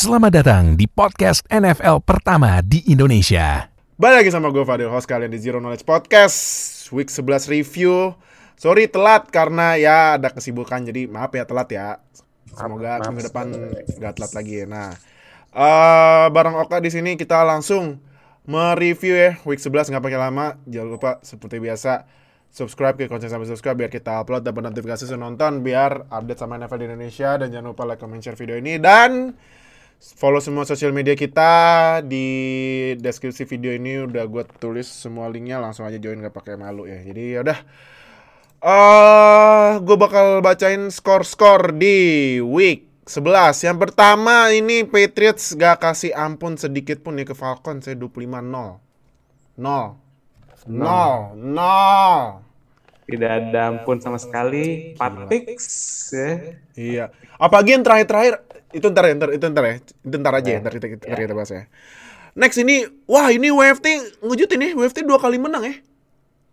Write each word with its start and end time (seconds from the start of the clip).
Selamat 0.00 0.32
datang 0.32 0.80
di 0.80 0.88
podcast 0.88 1.44
NFL 1.52 2.00
pertama 2.08 2.64
di 2.64 2.80
Indonesia. 2.88 3.68
Balik 4.00 4.24
lagi 4.24 4.30
sama 4.32 4.48
gue 4.48 4.64
Fadil, 4.64 4.88
host 4.88 5.04
kalian 5.04 5.28
di 5.28 5.36
Zero 5.36 5.60
Knowledge 5.60 5.84
Podcast. 5.84 6.40
Week 6.88 7.12
11 7.12 7.52
review. 7.52 8.16
Sorry 8.56 8.88
telat 8.88 9.28
karena 9.28 9.76
ya 9.76 10.16
ada 10.16 10.32
kesibukan 10.32 10.88
Jadi 10.88 11.04
maaf 11.04 11.36
ya 11.36 11.44
telat 11.44 11.68
ya. 11.68 12.00
Semoga 12.56 12.96
minggu 13.04 13.28
depan 13.28 13.52
gak 14.00 14.16
telat 14.16 14.32
lagi. 14.32 14.64
Nah 14.64 14.96
uh, 15.52 16.32
Bareng 16.32 16.56
Oka 16.56 16.80
di 16.80 16.88
sini 16.88 17.20
kita 17.20 17.44
langsung 17.44 18.00
mereview 18.48 19.12
ya. 19.12 19.36
Week 19.44 19.60
11 19.60 19.92
nggak 19.92 20.00
pakai 20.00 20.16
lama. 20.16 20.56
Jangan 20.64 20.88
lupa 20.96 21.20
seperti 21.20 21.60
biasa 21.60 22.08
subscribe 22.48 22.96
ke 22.96 23.04
konten 23.04 23.28
sampai 23.28 23.44
subscribe 23.44 23.76
biar 23.76 23.92
kita 23.92 24.24
upload 24.24 24.48
dapat 24.48 24.64
notifikasi 24.64 25.04
senonton 25.04 25.60
biar 25.60 26.08
update 26.08 26.40
sama 26.40 26.56
NFL 26.56 26.80
di 26.80 26.86
Indonesia. 26.88 27.36
Dan 27.36 27.52
jangan 27.52 27.76
lupa 27.76 27.84
like, 27.84 28.00
comment, 28.00 28.24
share 28.24 28.40
video 28.40 28.56
ini. 28.56 28.80
Dan 28.80 29.36
follow 30.00 30.40
semua 30.40 30.64
sosial 30.64 30.96
media 30.96 31.12
kita. 31.12 32.00
Di 32.02 32.26
deskripsi 32.96 33.44
video 33.44 33.76
ini 33.76 34.08
udah 34.08 34.24
gue 34.24 34.42
tulis 34.56 34.88
semua 34.88 35.28
linknya 35.28 35.60
langsung 35.60 35.84
aja 35.84 36.00
join 36.00 36.24
gak 36.24 36.32
pakai 36.32 36.56
malu 36.56 36.88
ya. 36.88 36.98
Jadi 37.04 37.36
yaudah 37.36 37.60
uh, 38.64 39.80
gue 39.80 39.96
bakal 39.96 40.40
bacain 40.44 40.88
skor-skor 40.92 41.76
di 41.76 42.38
week 42.44 42.88
11 43.08 43.66
yang 43.66 43.78
pertama 43.80 44.54
ini 44.54 44.86
Patriots 44.86 45.56
gak 45.58 45.82
kasih 45.82 46.14
ampun 46.14 46.54
sedikit 46.54 47.02
pun 47.02 47.18
ya 47.18 47.26
ke 47.26 47.34
Falcon 47.34 47.82
saya 47.82 47.98
25 47.98 48.38
0 48.38 48.78
0 49.58 49.96
0 50.68 51.34
0 51.36 52.49
tidak 53.10 53.30
ada 53.30 53.60
ampun 53.74 53.98
sama 53.98 54.16
sekali. 54.22 54.94
Patix 54.94 55.60
ya. 56.14 56.30
Iya. 56.78 57.04
Apalagi 57.36 57.74
yang 57.74 57.82
terakhir-terakhir 57.82 58.34
itu 58.70 58.86
ntar 58.86 59.04
ya, 59.10 59.12
ntar 59.18 59.30
itu 59.34 59.44
ntar 59.50 59.64
ya. 59.66 59.74
Itu 59.82 60.16
ntar 60.22 60.32
aja 60.38 60.50
ya, 60.54 60.58
ntar 60.62 60.72
kita, 60.78 60.86
kita, 60.94 61.04
kita 61.10 61.34
bahas 61.34 61.50
ya. 61.50 61.64
Next 62.38 62.58
ini, 62.62 62.86
wah 63.10 63.26
ini 63.34 63.50
WFT 63.50 63.86
ngejut 64.22 64.50
ini, 64.54 64.68
WFT 64.78 65.02
dua 65.02 65.18
kali 65.18 65.42
menang 65.42 65.66
ya. 65.66 65.74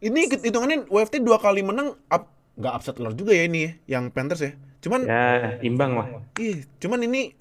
Ini 0.01 0.29
hitungannya 0.29 0.89
WFT 0.89 1.21
dua 1.21 1.37
kali 1.37 1.61
menang, 1.61 1.93
up, 2.09 2.29
nggak 2.57 2.73
upset 2.73 2.97
alert 2.97 3.17
juga 3.17 3.37
ya 3.37 3.45
ini 3.45 3.59
ya, 3.65 3.71
yang 3.97 4.09
Panthers 4.09 4.41
ya. 4.41 4.51
Cuman 4.81 5.05
ya 5.05 5.57
imbang 5.61 5.93
lah. 5.93 6.07
Ih, 6.41 6.65
cuman 6.81 7.05
ini 7.05 7.33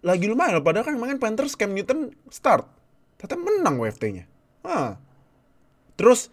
lagi 0.00 0.28
lumayan 0.28 0.60
loh. 0.60 0.64
Padahal 0.64 0.88
kan 0.88 0.96
main 0.96 1.20
Panthers 1.20 1.56
Cam 1.56 1.76
Newton 1.76 2.12
start, 2.32 2.64
ternyata 3.20 3.36
menang 3.36 3.76
WFT-nya. 3.80 4.24
Ah. 4.64 4.96
Terus 5.98 6.32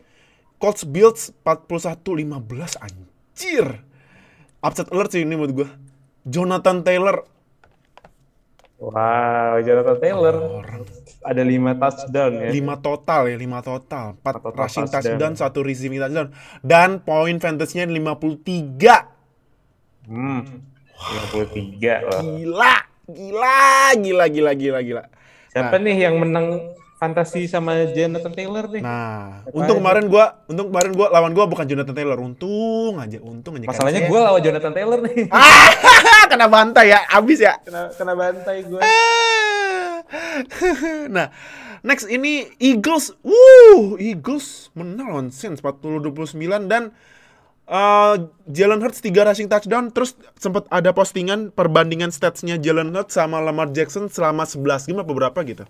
Colts 0.57 0.87
Bills 0.87 1.35
41-15 1.43 2.79
anjir. 2.79 3.83
Upset 4.63 4.89
alert 4.89 5.13
sih 5.13 5.21
ini 5.21 5.37
menurut 5.37 5.53
gue. 5.53 5.69
Jonathan 6.25 6.81
Taylor. 6.81 7.21
Wow, 8.81 9.61
Jonathan 9.61 9.97
Taylor. 10.01 10.35
Orang. 10.35 10.83
Ada 11.25 11.41
5 11.41 11.81
touchdown 11.81 12.31
ya. 12.37 12.49
5 12.53 12.85
total 12.85 13.21
ya, 13.29 13.35
5 13.37 13.61
total. 13.65 14.05
4 14.21 14.45
total 14.45 14.61
rushing 14.61 14.85
touchdown, 14.85 15.33
touchdown 15.37 15.65
1 15.65 15.69
receiving 15.69 15.99
touchdown. 16.01 16.29
Dan 16.61 17.01
poin 17.01 17.35
fantasy-nya 17.41 17.89
53. 17.89 20.05
Hmm. 20.05 20.61
53 20.95 22.05
loh. 22.05 22.21
Gila, 22.21 22.75
gila, 23.09 23.57
gila, 23.97 24.25
gila, 24.29 24.51
gila, 24.53 24.79
gila. 24.81 25.03
Siapa 25.49 25.77
nah. 25.79 25.85
nih 25.87 25.97
yang 26.09 26.19
menang 26.19 26.75
fantasi 27.05 27.45
sama 27.45 27.85
Jonathan 27.93 28.33
Taylor 28.33 28.65
nih. 28.65 28.81
Nah, 28.81 29.45
Apa 29.45 29.53
untung 29.53 29.77
kemarin 29.77 30.09
gua, 30.09 30.41
untung 30.49 30.73
kemarin 30.73 30.91
gua 30.97 31.07
lawan 31.13 31.37
gua 31.37 31.45
bukan 31.45 31.69
Jonathan 31.69 31.93
Taylor, 31.93 32.17
untung 32.17 32.97
aja, 32.97 33.21
untung 33.21 33.61
aja. 33.61 33.69
Masalahnya 33.69 34.09
gua 34.09 34.33
lawan 34.33 34.41
Jonathan 34.41 34.73
Taylor 34.73 34.99
nih. 35.05 35.29
kena 36.33 36.49
bantai 36.49 36.97
ya, 36.97 36.99
abis 37.13 37.45
ya. 37.45 37.61
Kena 37.61 37.93
kena 37.93 38.13
bantai 38.17 38.65
gua. 38.65 38.81
nah, 41.15 41.29
next 41.85 42.09
ini 42.09 42.49
Eagles, 42.57 43.13
wuh, 43.21 44.01
Eagles 44.01 44.73
menang 44.73 45.13
lawan 45.13 45.29
Saints 45.29 45.61
40-29 45.61 46.41
dan 46.65 46.89
uh, 47.69 48.15
Jalen 48.49 48.81
Hurts 48.81 49.01
3 49.01 49.13
rushing 49.13 49.49
touchdown 49.49 49.93
terus 49.93 50.17
sempat 50.37 50.65
ada 50.73 50.93
postingan 50.93 51.53
perbandingan 51.53 52.09
statsnya 52.09 52.57
Jalen 52.57 52.93
Hurts 52.93 53.17
sama 53.17 53.41
Lamar 53.41 53.73
Jackson 53.73 54.09
selama 54.09 54.45
11 54.45 54.89
game 54.89 55.01
apa 55.01 55.13
berapa 55.13 55.39
gitu 55.45 55.65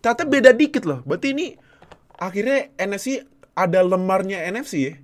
ternyata 0.00 0.24
beda 0.28 0.50
dikit 0.52 0.84
loh. 0.84 1.00
Berarti 1.02 1.32
ini 1.32 1.46
akhirnya 2.16 2.72
NFC 2.80 3.24
ada 3.56 3.80
lemarnya 3.80 4.44
NFC 4.48 4.74
ya. 4.92 4.94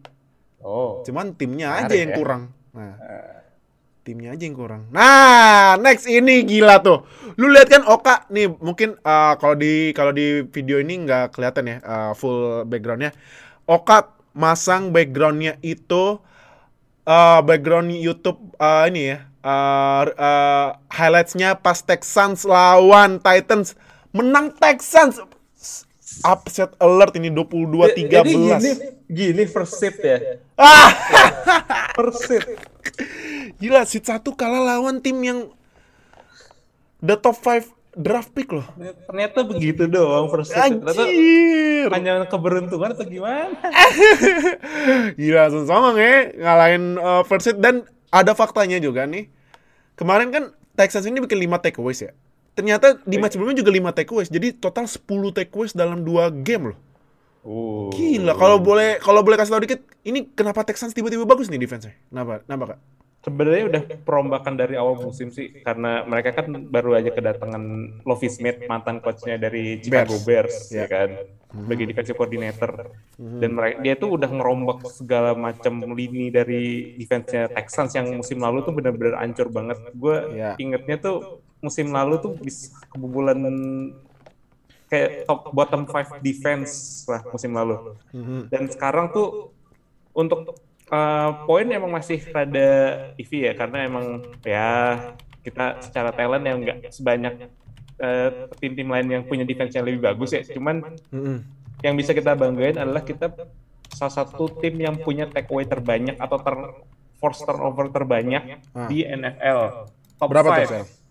Oh. 0.62 1.02
Cuman 1.02 1.34
timnya 1.34 1.74
aja 1.78 1.94
yang 1.96 2.14
ya. 2.14 2.16
kurang. 2.16 2.42
Nah. 2.72 2.94
Timnya 4.02 4.34
aja 4.34 4.42
yang 4.42 4.58
kurang. 4.58 4.90
Nah, 4.90 5.78
next 5.78 6.10
ini 6.10 6.42
gila 6.42 6.82
tuh. 6.82 7.06
Lu 7.38 7.46
lihat 7.46 7.70
kan 7.70 7.86
Oka 7.86 8.26
nih 8.34 8.50
mungkin 8.50 8.98
uh, 8.98 9.38
kalau 9.38 9.54
di 9.54 9.94
kalau 9.94 10.10
di 10.10 10.42
video 10.50 10.82
ini 10.82 11.06
nggak 11.06 11.38
kelihatan 11.38 11.70
ya 11.70 11.76
uh, 11.86 12.10
full 12.18 12.66
backgroundnya. 12.66 13.14
Oka 13.62 14.10
masang 14.34 14.90
backgroundnya 14.90 15.54
itu 15.62 16.18
uh, 17.06 17.40
background 17.46 17.94
YouTube 17.94 18.42
uh, 18.58 18.90
ini 18.90 19.14
ya 19.14 19.18
uh, 19.46 20.02
uh, 20.18 20.68
highlightsnya 20.90 21.58
pas 21.62 21.78
Texans 21.82 22.46
lawan 22.46 23.22
Titans 23.22 23.78
menang 24.12 24.52
Texans 24.56 25.20
upset 26.20 26.76
alert 26.76 27.16
ini 27.16 27.32
22 27.32 27.96
13. 27.96 28.12
Jadi 28.12 28.32
gini, 28.36 28.70
gini 29.08 29.42
first 29.48 29.80
seat 29.80 29.96
ya. 30.04 30.18
Ah. 30.60 30.92
first 31.98 32.28
seat. 32.28 32.44
Gila, 33.56 33.88
seat 33.88 34.04
satu 34.04 34.36
kalah 34.36 34.60
lawan 34.76 35.00
tim 35.00 35.16
yang 35.24 35.48
the 37.00 37.16
top 37.16 37.40
5 37.40 37.64
draft 37.96 38.32
pick 38.36 38.52
loh. 38.52 38.64
Ternyata 39.08 39.44
begitu 39.48 39.88
doang 39.88 40.28
first 40.28 40.52
seat. 40.52 40.80
Anjir. 40.80 41.88
Hanya 41.88 42.28
keberuntungan 42.28 42.92
atau 42.92 43.08
gimana? 43.08 43.56
Gila, 45.20 45.48
sama 45.64 45.96
ya 45.96 46.28
ngalahin 46.36 47.00
uh, 47.00 47.22
first 47.24 47.48
seat 47.48 47.58
dan 47.58 47.88
ada 48.12 48.36
faktanya 48.36 48.76
juga 48.76 49.08
nih. 49.08 49.32
Kemarin 49.96 50.28
kan 50.28 50.44
Texans 50.76 51.08
ini 51.08 51.20
bikin 51.20 51.40
5 51.48 51.64
takeaways 51.64 52.00
ya. 52.04 52.12
Ternyata 52.52 53.00
di 53.08 53.16
match 53.16 53.34
sebelumnya 53.34 53.64
juga 53.64 53.72
5 53.72 53.96
takeaways. 53.96 54.28
Jadi 54.28 54.48
total 54.60 54.84
10 54.84 55.32
takeaways 55.32 55.72
dalam 55.72 56.04
2 56.04 56.44
game 56.44 56.72
loh. 56.72 56.78
Oh. 57.42 57.90
Gila, 57.90 58.38
kalau 58.38 58.62
boleh 58.62 59.02
kalau 59.02 59.20
boleh 59.26 59.34
kasih 59.34 59.52
tau 59.56 59.62
dikit, 59.62 59.82
ini 60.06 60.30
kenapa 60.30 60.62
Texans 60.62 60.94
tiba-tiba 60.94 61.26
bagus 61.26 61.50
nih 61.50 61.58
defense-nya? 61.58 61.94
Kenapa? 62.06 62.46
Kenapa, 62.46 62.64
Kak? 62.74 62.78
Sebenarnya 63.22 63.64
udah 63.70 63.82
perombakan 64.02 64.54
dari 64.58 64.74
awal 64.74 64.98
musim 64.98 65.30
sih 65.30 65.62
karena 65.62 66.02
mereka 66.02 66.34
kan 66.42 66.50
baru 66.66 66.98
aja 66.98 67.14
kedatangan 67.14 67.62
Lovie 68.02 68.30
Smith 68.30 68.58
mantan 68.66 68.98
coachnya 68.98 69.38
dari 69.38 69.78
Chicago 69.78 70.18
Bears, 70.26 70.26
Bears 70.26 70.74
yeah. 70.74 70.86
ya 70.86 70.86
kan 70.90 71.10
sebagai 71.54 71.86
defensive 71.86 72.18
coordinator 72.18 72.90
hmm. 73.22 73.38
dan 73.38 73.50
mereka 73.54 73.76
dia 73.78 73.94
tuh 73.94 74.18
udah 74.18 74.26
ngerombak 74.26 74.82
segala 74.90 75.38
macam 75.38 75.94
lini 75.94 76.34
dari 76.34 76.96
defense-nya 76.98 77.46
Texans 77.54 77.94
yang 77.94 78.10
musim 78.10 78.42
lalu 78.42 78.66
tuh 78.66 78.74
benar-benar 78.74 79.22
ancur 79.22 79.46
banget. 79.54 79.78
Gue 79.94 80.18
yeah. 80.34 80.58
ingetnya 80.58 80.98
tuh 80.98 81.46
musim 81.62 81.94
lalu 81.94 82.18
tuh 82.18 82.34
bisa 82.42 82.74
kebobolan 82.90 83.38
kayak 84.92 85.24
top 85.24 85.54
bottom 85.56 85.88
five 85.88 86.20
defense 86.20 87.02
lah 87.08 87.24
musim 87.32 87.56
lalu. 87.56 87.96
Mm-hmm. 88.12 88.40
Dan 88.52 88.62
sekarang 88.68 89.08
tuh 89.14 89.56
untuk 90.12 90.60
uh, 90.92 91.48
poin 91.48 91.64
emang 91.64 91.88
masih 91.88 92.20
pada 92.28 92.68
EV 93.16 93.48
ya 93.48 93.52
karena 93.56 93.88
emang 93.88 94.20
ya 94.44 95.00
kita 95.40 95.80
secara 95.80 96.12
talent 96.12 96.44
yang 96.44 96.60
nggak 96.60 96.92
sebanyak 96.92 97.48
uh, 98.04 98.52
tim-tim 98.60 98.90
lain 98.92 99.08
yang 99.08 99.24
punya 99.24 99.48
defense 99.48 99.72
yang 99.72 99.88
lebih 99.88 100.04
bagus 100.04 100.36
ya. 100.36 100.44
Cuman 100.44 100.84
mm-hmm. 101.08 101.36
yang 101.80 101.94
bisa 101.96 102.12
kita 102.12 102.36
banggain 102.36 102.76
adalah 102.76 103.00
kita 103.00 103.32
salah 103.88 104.12
satu 104.12 104.60
tim 104.60 104.76
yang 104.76 105.00
punya 105.00 105.24
takeaway 105.24 105.64
terbanyak 105.64 106.20
atau 106.20 106.36
ter 106.36 106.54
force 107.16 107.40
turnover 107.46 107.88
terbanyak 107.88 108.60
ah. 108.76 108.90
di 108.92 109.06
NFL. 109.06 109.88
Top 110.20 110.28
Berapa 110.28 110.52
five. 110.52 111.01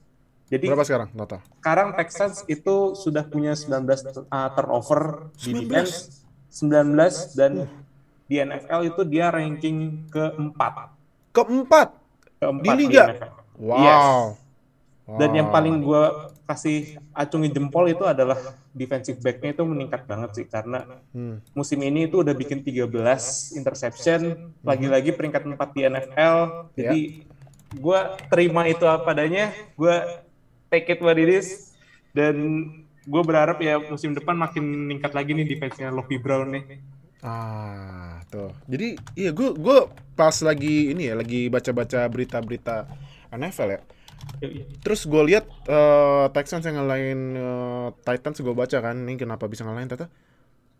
Jadi 0.51 0.67
berapa 0.67 0.83
sekarang 0.83 1.09
Nota? 1.15 1.39
Sekarang 1.63 1.95
Texans 1.95 2.43
itu 2.51 2.91
sudah 2.99 3.23
punya 3.23 3.55
19 3.55 3.87
uh, 4.27 4.49
turnover 4.51 5.31
19. 5.39 5.47
di 5.47 5.51
defense, 5.63 6.27
19 6.51 7.39
dan 7.39 7.51
uh. 7.63 7.69
di 8.27 8.35
NFL 8.35 8.81
itu 8.83 9.01
dia 9.07 9.31
ranking 9.31 10.11
keempat. 10.11 10.91
Keempat? 11.31 11.95
Keempat 12.43 12.63
di 12.67 12.69
liga. 12.83 13.03
Di 13.15 13.63
wow. 13.63 13.79
Yes. 13.79 14.03
wow. 15.07 15.17
Dan 15.23 15.29
yang 15.39 15.47
paling 15.55 15.79
gue 15.79 16.03
kasih 16.43 16.99
acungi 17.15 17.47
jempol 17.47 17.87
itu 17.87 18.03
adalah 18.03 18.35
defensive 18.75 19.23
back-nya 19.23 19.55
itu 19.55 19.63
meningkat 19.63 20.03
banget 20.03 20.35
sih 20.35 20.45
karena 20.51 20.83
hmm. 21.15 21.55
musim 21.55 21.79
ini 21.79 22.11
itu 22.11 22.19
udah 22.19 22.35
bikin 22.35 22.59
13 22.59 22.91
interception, 23.55 24.51
lagi-lagi 24.67 25.15
peringkat 25.15 25.47
4 25.47 25.75
di 25.75 25.81
NFL. 25.87 26.35
Jadi 26.75 26.99
yeah. 27.23 27.79
gue 27.79 27.99
terima 28.27 28.67
itu 28.67 28.83
apa 28.83 29.15
adanya, 29.15 29.55
gue 29.79 29.95
take 30.71 30.87
it 30.87 31.03
what 31.03 31.19
it 31.19 31.27
is 31.27 31.75
dan 32.15 32.35
gue 33.05 33.23
berharap 33.25 33.59
ya 33.59 33.81
musim 33.81 34.15
depan 34.15 34.39
makin 34.39 34.87
meningkat 34.87 35.11
lagi 35.11 35.35
nih 35.35 35.45
defense-nya 35.45 35.91
Lovie 35.91 36.21
Brown 36.21 36.53
nih. 36.55 36.63
Ah, 37.21 38.21
tuh. 38.33 38.53
Jadi 38.65 38.97
iya 39.13 39.29
gue 39.29 39.53
gue 39.53 39.77
pas 40.17 40.33
lagi 40.41 40.93
ini 40.93 41.09
ya 41.11 41.17
lagi 41.17 41.49
baca-baca 41.51 42.05
berita-berita 42.09 42.89
NFL 43.33 43.69
ya. 43.77 43.81
Terus 44.85 45.09
gue 45.09 45.21
lihat 45.33 45.49
uh, 45.65 46.29
Texans 46.29 46.65
yang 46.65 46.77
ngalahin 46.77 47.21
uh, 47.37 47.87
Titans 48.05 48.37
gue 48.37 48.53
baca 48.53 48.77
kan, 48.77 48.93
ini 48.93 49.17
kenapa 49.17 49.49
bisa 49.49 49.65
ngalahin 49.65 49.89
Tata? 49.89 50.13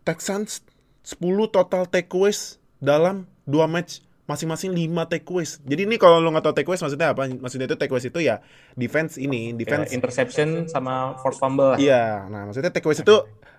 Texans 0.06 0.62
10 1.06 1.18
total 1.50 1.86
takeaways 1.90 2.62
dalam 2.78 3.26
dua 3.46 3.66
match 3.66 4.02
masing-masing 4.22 4.70
5 4.70 5.12
takeaways. 5.12 5.58
Jadi 5.66 5.82
ini 5.84 5.96
kalau 5.98 6.22
lo 6.22 6.30
nggak 6.30 6.44
tahu 6.46 6.54
takeaways 6.62 6.82
maksudnya 6.82 7.10
apa? 7.10 7.26
Maksudnya 7.26 7.66
itu 7.66 7.76
takeaways 7.76 8.06
itu 8.06 8.20
ya 8.22 8.38
defense 8.78 9.18
ini, 9.18 9.50
defense 9.52 9.90
ya, 9.90 9.98
interception 9.98 10.70
sama 10.70 11.18
force 11.18 11.42
fumble. 11.42 11.74
Iya, 11.76 12.30
nah 12.30 12.46
maksudnya 12.46 12.70
takeaways 12.70 13.02
itu 13.02 13.16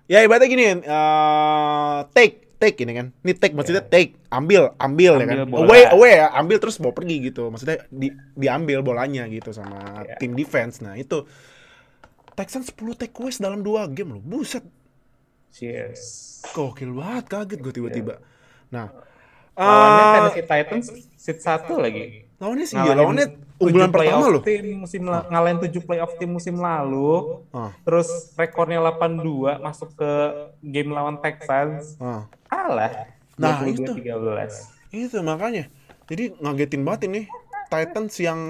ya 0.08 0.24
ibaratnya 0.24 0.48
gini, 0.48 0.64
uh, 0.88 2.08
take 2.16 2.44
take 2.64 2.80
ini 2.80 2.92
kan. 2.96 3.06
Ini 3.20 3.32
take 3.36 3.52
maksudnya 3.52 3.84
yeah. 3.84 3.92
take, 3.92 4.16
ambil, 4.32 4.72
ambil, 4.80 5.20
ambil 5.20 5.22
ya 5.22 5.26
kan. 5.28 5.36
Bola. 5.52 5.64
Away, 5.68 5.82
away 5.92 6.12
ya, 6.24 6.26
ambil 6.32 6.56
terus 6.56 6.80
mau 6.80 6.96
pergi 6.96 7.16
gitu. 7.28 7.52
Maksudnya 7.52 7.84
di, 7.92 8.08
diambil 8.32 8.80
bolanya 8.80 9.28
gitu 9.28 9.52
sama 9.52 10.04
yeah. 10.08 10.16
tim 10.16 10.32
defense. 10.32 10.80
Nah, 10.80 10.96
itu 10.96 11.28
Texans 12.34 12.72
10 12.72 12.98
takeaways 12.98 13.38
dalam 13.38 13.60
dua 13.60 13.86
game 13.86 14.18
loh. 14.18 14.22
Buset. 14.24 14.64
Yes. 15.60 16.42
Gokil 16.50 16.90
banget, 16.90 17.30
kaget 17.30 17.58
gue 17.62 17.72
tiba-tiba. 17.72 18.18
Yeah. 18.18 18.74
Nah, 18.74 18.86
lawannya 19.54 20.04
uh, 20.04 20.12
Tennessee 20.14 20.46
Titans 20.46 20.86
seat 21.14 21.38
satu 21.40 21.78
lagi. 21.78 22.26
Lawannya 22.42 22.66
sih, 22.66 22.76
ya, 22.76 22.92
lawannya 22.92 23.26
unggulan 23.56 23.90
pertama 23.94 24.26
loh. 24.28 24.42
Tim 24.42 24.82
musim 24.82 25.02
la- 25.06 25.26
ngalahin 25.30 25.58
7 25.62 25.86
playoff 25.86 26.12
tim 26.18 26.30
musim 26.30 26.58
lalu. 26.58 27.40
Ah. 27.54 27.70
Terus 27.86 28.34
rekornya 28.34 28.82
8-2 28.82 29.62
masuk 29.62 29.94
ke 29.94 30.10
game 30.60 30.90
lawan 30.90 31.22
Texans. 31.22 31.94
Ah. 32.02 32.26
Kalah. 32.50 33.14
Nah, 33.38 33.62
22, 33.62 33.82
itu. 33.82 33.92
13. 34.10 34.74
Itu 34.94 35.18
makanya. 35.22 35.70
Jadi 36.10 36.36
ngagetin 36.38 36.82
banget 36.84 37.02
ini 37.08 37.20
Titans 37.72 38.14
yang 38.20 38.40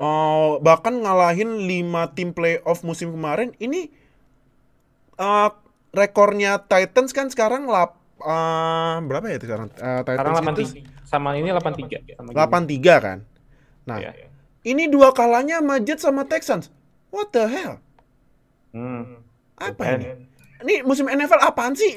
uh, 0.00 0.58
bahkan 0.60 1.00
ngalahin 1.00 1.64
5 1.64 2.16
tim 2.16 2.34
playoff 2.34 2.82
musim 2.82 3.14
kemarin 3.14 3.52
ini 3.62 3.92
uh, 5.20 5.52
rekornya 5.94 6.60
Titans 6.66 7.16
kan 7.16 7.32
sekarang 7.32 7.64
lap, 7.70 7.96
uh, 8.26 8.98
berapa 9.06 9.24
ya 9.30 9.36
itu 9.38 9.46
sekarang? 9.46 9.70
Uh, 9.78 10.02
Titans 10.02 10.26
sekarang 10.26 10.34
83. 10.42 10.58
Itu, 10.58 10.64
sama 11.06 11.28
ini 11.38 11.48
83. 11.54 12.18
Sama 12.18 12.30
83 12.34 13.06
kan? 13.06 13.18
Nah, 13.86 13.98
yeah. 14.02 14.14
ini 14.66 14.90
dua 14.90 15.14
kalanya 15.14 15.62
sama 15.62 15.78
Jets 15.78 16.02
sama 16.02 16.26
Texans. 16.26 16.74
What 17.14 17.30
the 17.30 17.46
hell? 17.46 17.78
Hmm. 18.74 19.22
Apa 19.56 19.72
Bukan. 19.78 19.98
ini? 20.02 20.08
Ini 20.66 20.74
musim 20.82 21.06
NFL 21.06 21.40
apaan 21.40 21.78
sih? 21.78 21.94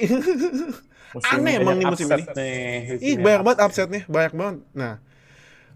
Aneh 1.33 1.57
emang 1.57 1.75
nih 1.81 1.89
musim 1.89 2.05
ini. 2.13 2.23
Nih, 2.37 3.01
Ih, 3.01 3.15
banyak 3.17 3.41
banget 3.41 3.59
upset 3.65 3.89
nih, 3.89 4.05
banyak 4.05 4.33
banget. 4.37 4.55
Nah, 4.77 5.01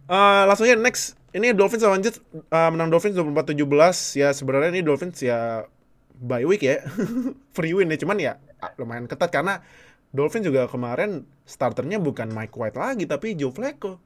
uh, 0.06 0.46
langsung 0.46 0.70
aja 0.70 0.78
next. 0.78 1.18
Ini 1.34 1.58
Dolphins 1.58 1.82
sama 1.82 1.98
Jets 1.98 2.22
uh, 2.54 2.70
menang 2.70 2.94
Dolphins 2.94 3.18
24-17. 3.18 4.22
Ya 4.22 4.30
sebenarnya 4.30 4.70
ini 4.70 4.86
Dolphins 4.86 5.18
ya 5.26 5.66
bye 6.22 6.46
week 6.46 6.62
ya. 6.62 6.86
Free 7.58 7.74
win 7.74 7.90
ya, 7.90 7.98
cuman 7.98 8.18
ya 8.22 8.34
lumayan 8.78 9.10
ketat 9.10 9.34
karena 9.34 9.66
Dolphins 10.14 10.46
juga 10.46 10.70
kemarin 10.70 11.26
starternya 11.44 11.98
bukan 11.98 12.30
Mike 12.30 12.54
White 12.54 12.78
lagi 12.78 13.10
tapi 13.10 13.34
Joe 13.34 13.50
Flacco 13.50 13.98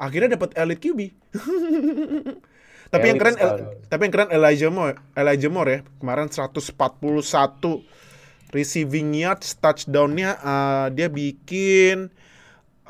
akhirnya 0.00 0.40
dapat 0.40 0.56
elite 0.56 0.80
QB. 0.80 1.00
tapi 2.92 3.04
yang 3.12 3.20
keren 3.20 3.36
El, 3.36 3.50
tapi 3.92 4.08
yang 4.08 4.14
keren 4.16 4.30
Elijah 4.32 4.72
Moore, 4.72 4.96
Elijah 5.12 5.50
Moore 5.52 5.70
ya. 5.70 5.80
Kemarin 6.00 6.32
141 6.32 6.80
receiving 8.50 9.14
yards 9.14 9.54
touchdownnya 9.60 10.40
uh, 10.42 10.86
dia 10.90 11.06
bikin 11.06 12.10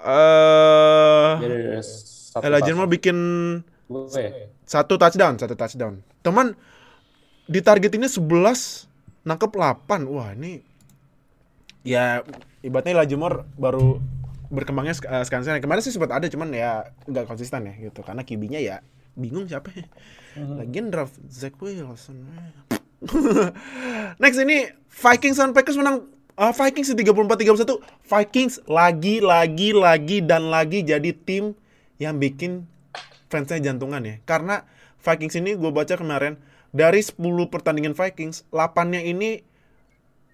uh, 0.01 1.37
Elijah 2.41 2.75
Moore 2.79 2.89
bikin 2.89 3.19
satu 4.65 4.95
touchdown, 4.95 5.35
satu 5.37 5.59
touchdown. 5.59 5.99
Teman 6.23 6.55
di 7.51 7.59
target 7.59 7.99
ini 7.99 8.07
11 8.07 9.27
nangkep 9.27 9.51
8. 9.51 10.07
Wah, 10.07 10.31
ini 10.39 10.63
ya 11.87 12.23
ibaratnya 12.61 13.05
Moore 13.17 13.49
baru 13.57 14.01
berkembangnya 14.51 14.99
uh, 15.07 15.23
sekarang 15.23 15.63
kemarin 15.63 15.81
sih 15.81 15.95
sempat 15.95 16.11
ada 16.11 16.27
cuman 16.27 16.51
ya 16.51 16.91
nggak 17.07 17.31
konsisten 17.31 17.71
ya 17.71 17.75
gitu. 17.79 18.03
Karena 18.03 18.27
kibinya 18.27 18.59
ya 18.59 18.83
bingung 19.15 19.47
siapa 19.47 19.71
ya. 19.75 19.87
Uh-huh. 20.39 20.63
lagian 20.63 20.95
draft 20.95 21.19
Zach 21.27 21.59
Wilson. 21.59 22.23
Next 24.23 24.39
ini 24.39 24.71
Vikings 24.91 25.39
dan 25.41 25.51
Packers 25.57 25.75
menang 25.81 26.07
uh, 26.37 26.53
Vikings 26.53 26.93
34-31 26.93 27.81
Vikings 28.07 28.55
lagi 28.69 29.25
lagi 29.25 29.71
lagi 29.73 30.19
dan 30.21 30.53
lagi 30.53 30.85
jadi 30.85 31.11
tim 31.17 31.57
yang 31.97 32.21
bikin 32.21 32.67
fansnya 33.31 33.73
jantungan 33.73 34.03
ya. 34.03 34.19
Karena 34.27 34.67
Vikings 35.01 35.39
ini 35.41 35.57
gue 35.57 35.71
baca 35.73 35.97
kemarin 35.97 36.37
dari 36.71 37.01
10 37.03 37.19
pertandingan 37.51 37.95
Vikings 37.97 38.47
8-nya 38.53 39.03
ini 39.03 39.43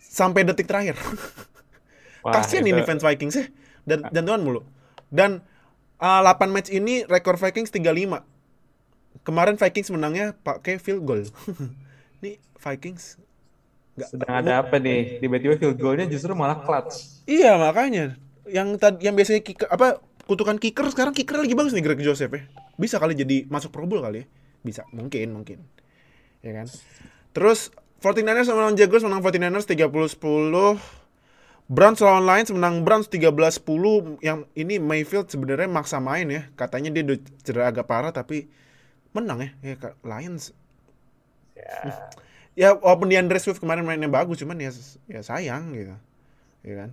sampai 0.00 0.46
detik 0.46 0.68
terakhir 0.68 0.96
kasian 2.34 2.66
ini 2.66 2.82
fans 2.82 3.02
Vikings 3.02 3.36
ya 3.38 3.46
dan 3.86 4.10
jantungan 4.10 4.42
mulu. 4.42 4.60
Dan 5.08 5.40
uh, 6.02 6.20
8 6.26 6.50
match 6.50 6.68
ini 6.74 7.06
rekor 7.06 7.38
Vikings 7.38 7.70
35. 7.70 9.22
Kemarin 9.22 9.54
Vikings 9.56 9.88
menangnya 9.94 10.34
pakai 10.34 10.82
field 10.82 11.06
goal. 11.06 11.22
ini 12.20 12.42
Vikings 12.58 13.22
nggak 13.96 14.08
sedang 14.12 14.28
ada 14.28 14.60
apa 14.60 14.76
nih? 14.76 15.22
Tiba-tiba 15.24 15.56
field 15.56 15.78
goalnya 15.80 16.04
justru 16.10 16.36
malah 16.36 16.60
clutch. 16.60 17.24
Iya, 17.24 17.56
makanya. 17.56 18.18
Yang 18.44 18.68
tadi 18.76 19.08
yang 19.08 19.16
biasanya 19.16 19.40
kicker 19.40 19.70
apa 19.72 20.04
kutukan 20.26 20.58
kicker 20.60 20.84
sekarang 20.92 21.14
kicker 21.16 21.38
lagi 21.40 21.54
bagus 21.56 21.72
nih 21.72 21.80
Greg 21.86 22.02
Joseph 22.04 22.28
ya. 22.28 22.42
Bisa 22.76 23.00
kali 23.00 23.16
jadi 23.16 23.48
masuk 23.48 23.72
Pro 23.72 23.88
Bowl 23.88 24.04
kali 24.04 24.20
ya. 24.20 24.26
Bisa, 24.60 24.82
mungkin, 24.92 25.32
mungkin. 25.32 25.64
Ya 26.44 26.52
kan? 26.60 26.66
Terus 27.32 27.72
49ers 28.00 28.48
menang 28.52 28.76
Jaguars 28.76 29.04
menang 29.04 29.20
49ers 29.24 29.66
30 29.66 29.88
10 29.88 30.96
Browns 31.66 31.98
lawan 31.98 32.22
Lions 32.22 32.54
menang 32.54 32.86
Browns 32.86 33.10
13-10 33.10 34.22
yang 34.22 34.46
ini 34.54 34.78
Mayfield 34.78 35.26
sebenarnya 35.26 35.66
maksa 35.66 35.98
main 35.98 36.30
ya. 36.30 36.46
Katanya 36.54 36.94
dia 36.94 37.02
udah 37.02 37.18
cedera 37.42 37.74
agak 37.74 37.90
parah 37.90 38.14
tapi 38.14 38.46
menang 39.10 39.42
ya. 39.42 39.74
Ya 39.74 39.74
Lions. 40.06 40.54
Ya. 41.58 41.74
ya 42.54 42.68
walaupun 42.78 43.10
di 43.10 43.18
Andre 43.18 43.42
Swift 43.42 43.58
kemarin 43.58 43.82
mainnya 43.82 44.06
bagus 44.06 44.38
cuman 44.38 44.62
ya 44.62 44.70
ya 45.10 45.26
sayang 45.26 45.74
gitu. 45.74 45.98
Ya 46.62 46.74
kan. 46.86 46.90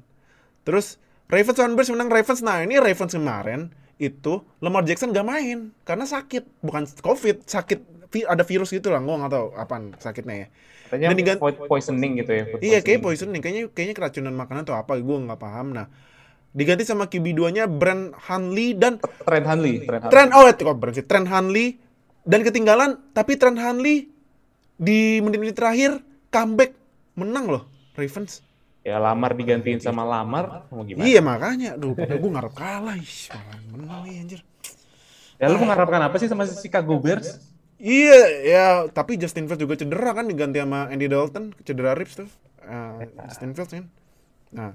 Terus 0.66 0.98
Ravens 1.30 1.58
lawan 1.62 1.74
Bears 1.78 1.94
menang 1.94 2.10
Ravens. 2.10 2.42
Nah, 2.42 2.66
ini 2.66 2.82
Ravens 2.82 3.14
kemarin 3.14 3.70
itu 4.02 4.42
Lamar 4.58 4.84
Jackson 4.90 5.14
gak 5.14 5.28
main 5.28 5.70
karena 5.86 6.04
sakit, 6.10 6.66
bukan 6.66 6.90
COVID, 6.90 7.46
sakit 7.46 7.80
ada 8.26 8.46
virus 8.46 8.70
gitu 8.70 8.94
lah, 8.94 9.02
gue 9.02 9.16
gak 9.16 9.32
tahu 9.32 9.48
apa 9.58 9.76
sakitnya 10.02 10.36
ya. 10.46 10.48
Katanya 10.94 11.10
dan 11.10 11.18
diganti, 11.18 11.42
poisoning 11.66 12.22
gitu 12.22 12.32
ya. 12.38 12.44
Iya, 12.62 12.80
kayak 12.86 13.02
poisoning. 13.02 13.42
Kayaknya 13.42 13.64
kayaknya 13.74 13.96
keracunan 13.98 14.34
makanan 14.38 14.62
atau 14.62 14.78
apa, 14.78 14.94
gue 15.02 15.18
nggak 15.26 15.42
paham. 15.42 15.74
Nah, 15.74 15.90
diganti 16.54 16.86
sama 16.86 17.10
QB 17.10 17.34
2-nya 17.34 17.66
Brand 17.66 18.14
Hanley 18.30 18.78
dan 18.78 19.02
Trent 19.02 19.46
Hanley. 19.50 19.90
Trent, 19.90 20.06
Trent 20.14 20.30
oh 20.38 20.46
itu 20.46 20.62
kok 20.62 20.78
Brand 20.78 20.94
Trent 20.94 21.28
Hanley 21.34 21.82
dan 22.30 22.46
ketinggalan 22.46 23.02
tapi 23.10 23.42
Trent 23.42 23.58
Hanley 23.58 24.06
di 24.78 25.18
menit-menit 25.18 25.58
terakhir 25.58 25.98
comeback 26.30 26.78
menang 27.18 27.50
loh 27.50 27.64
Ravens. 27.98 28.46
Ya 28.86 29.02
Lamar 29.02 29.34
digantiin 29.34 29.82
sama 29.82 30.06
Lamar 30.06 30.70
mau 30.70 30.86
gimana? 30.86 31.10
Iya 31.10 31.26
makanya, 31.26 31.74
duh 31.74 31.98
gue 31.98 32.32
ngarep 32.38 32.54
kalah, 32.54 32.94
Ih, 33.02 33.34
menang 33.74 34.06
nih 34.06 34.22
anjir. 34.22 34.42
Ya 35.42 35.50
lu 35.50 35.58
mengharapkan 35.58 36.06
apa 36.06 36.22
sih 36.22 36.30
sama 36.30 36.46
Chicago 36.46 37.02
Bears? 37.02 37.53
Iya, 37.84 38.22
ya, 38.48 38.66
tapi 38.88 39.20
Justin 39.20 39.52
Fields 39.52 39.60
juga 39.60 39.76
cedera 39.76 40.16
kan 40.16 40.24
diganti 40.24 40.64
sama 40.64 40.88
Andy 40.88 41.12
Dalton, 41.12 41.52
cedera 41.68 41.92
ribs 42.00 42.16
tuh. 42.16 42.32
Uh, 42.64 43.04
Justin 43.28 43.52
Fields 43.52 43.76
kan. 43.76 43.86
Nah. 44.56 44.72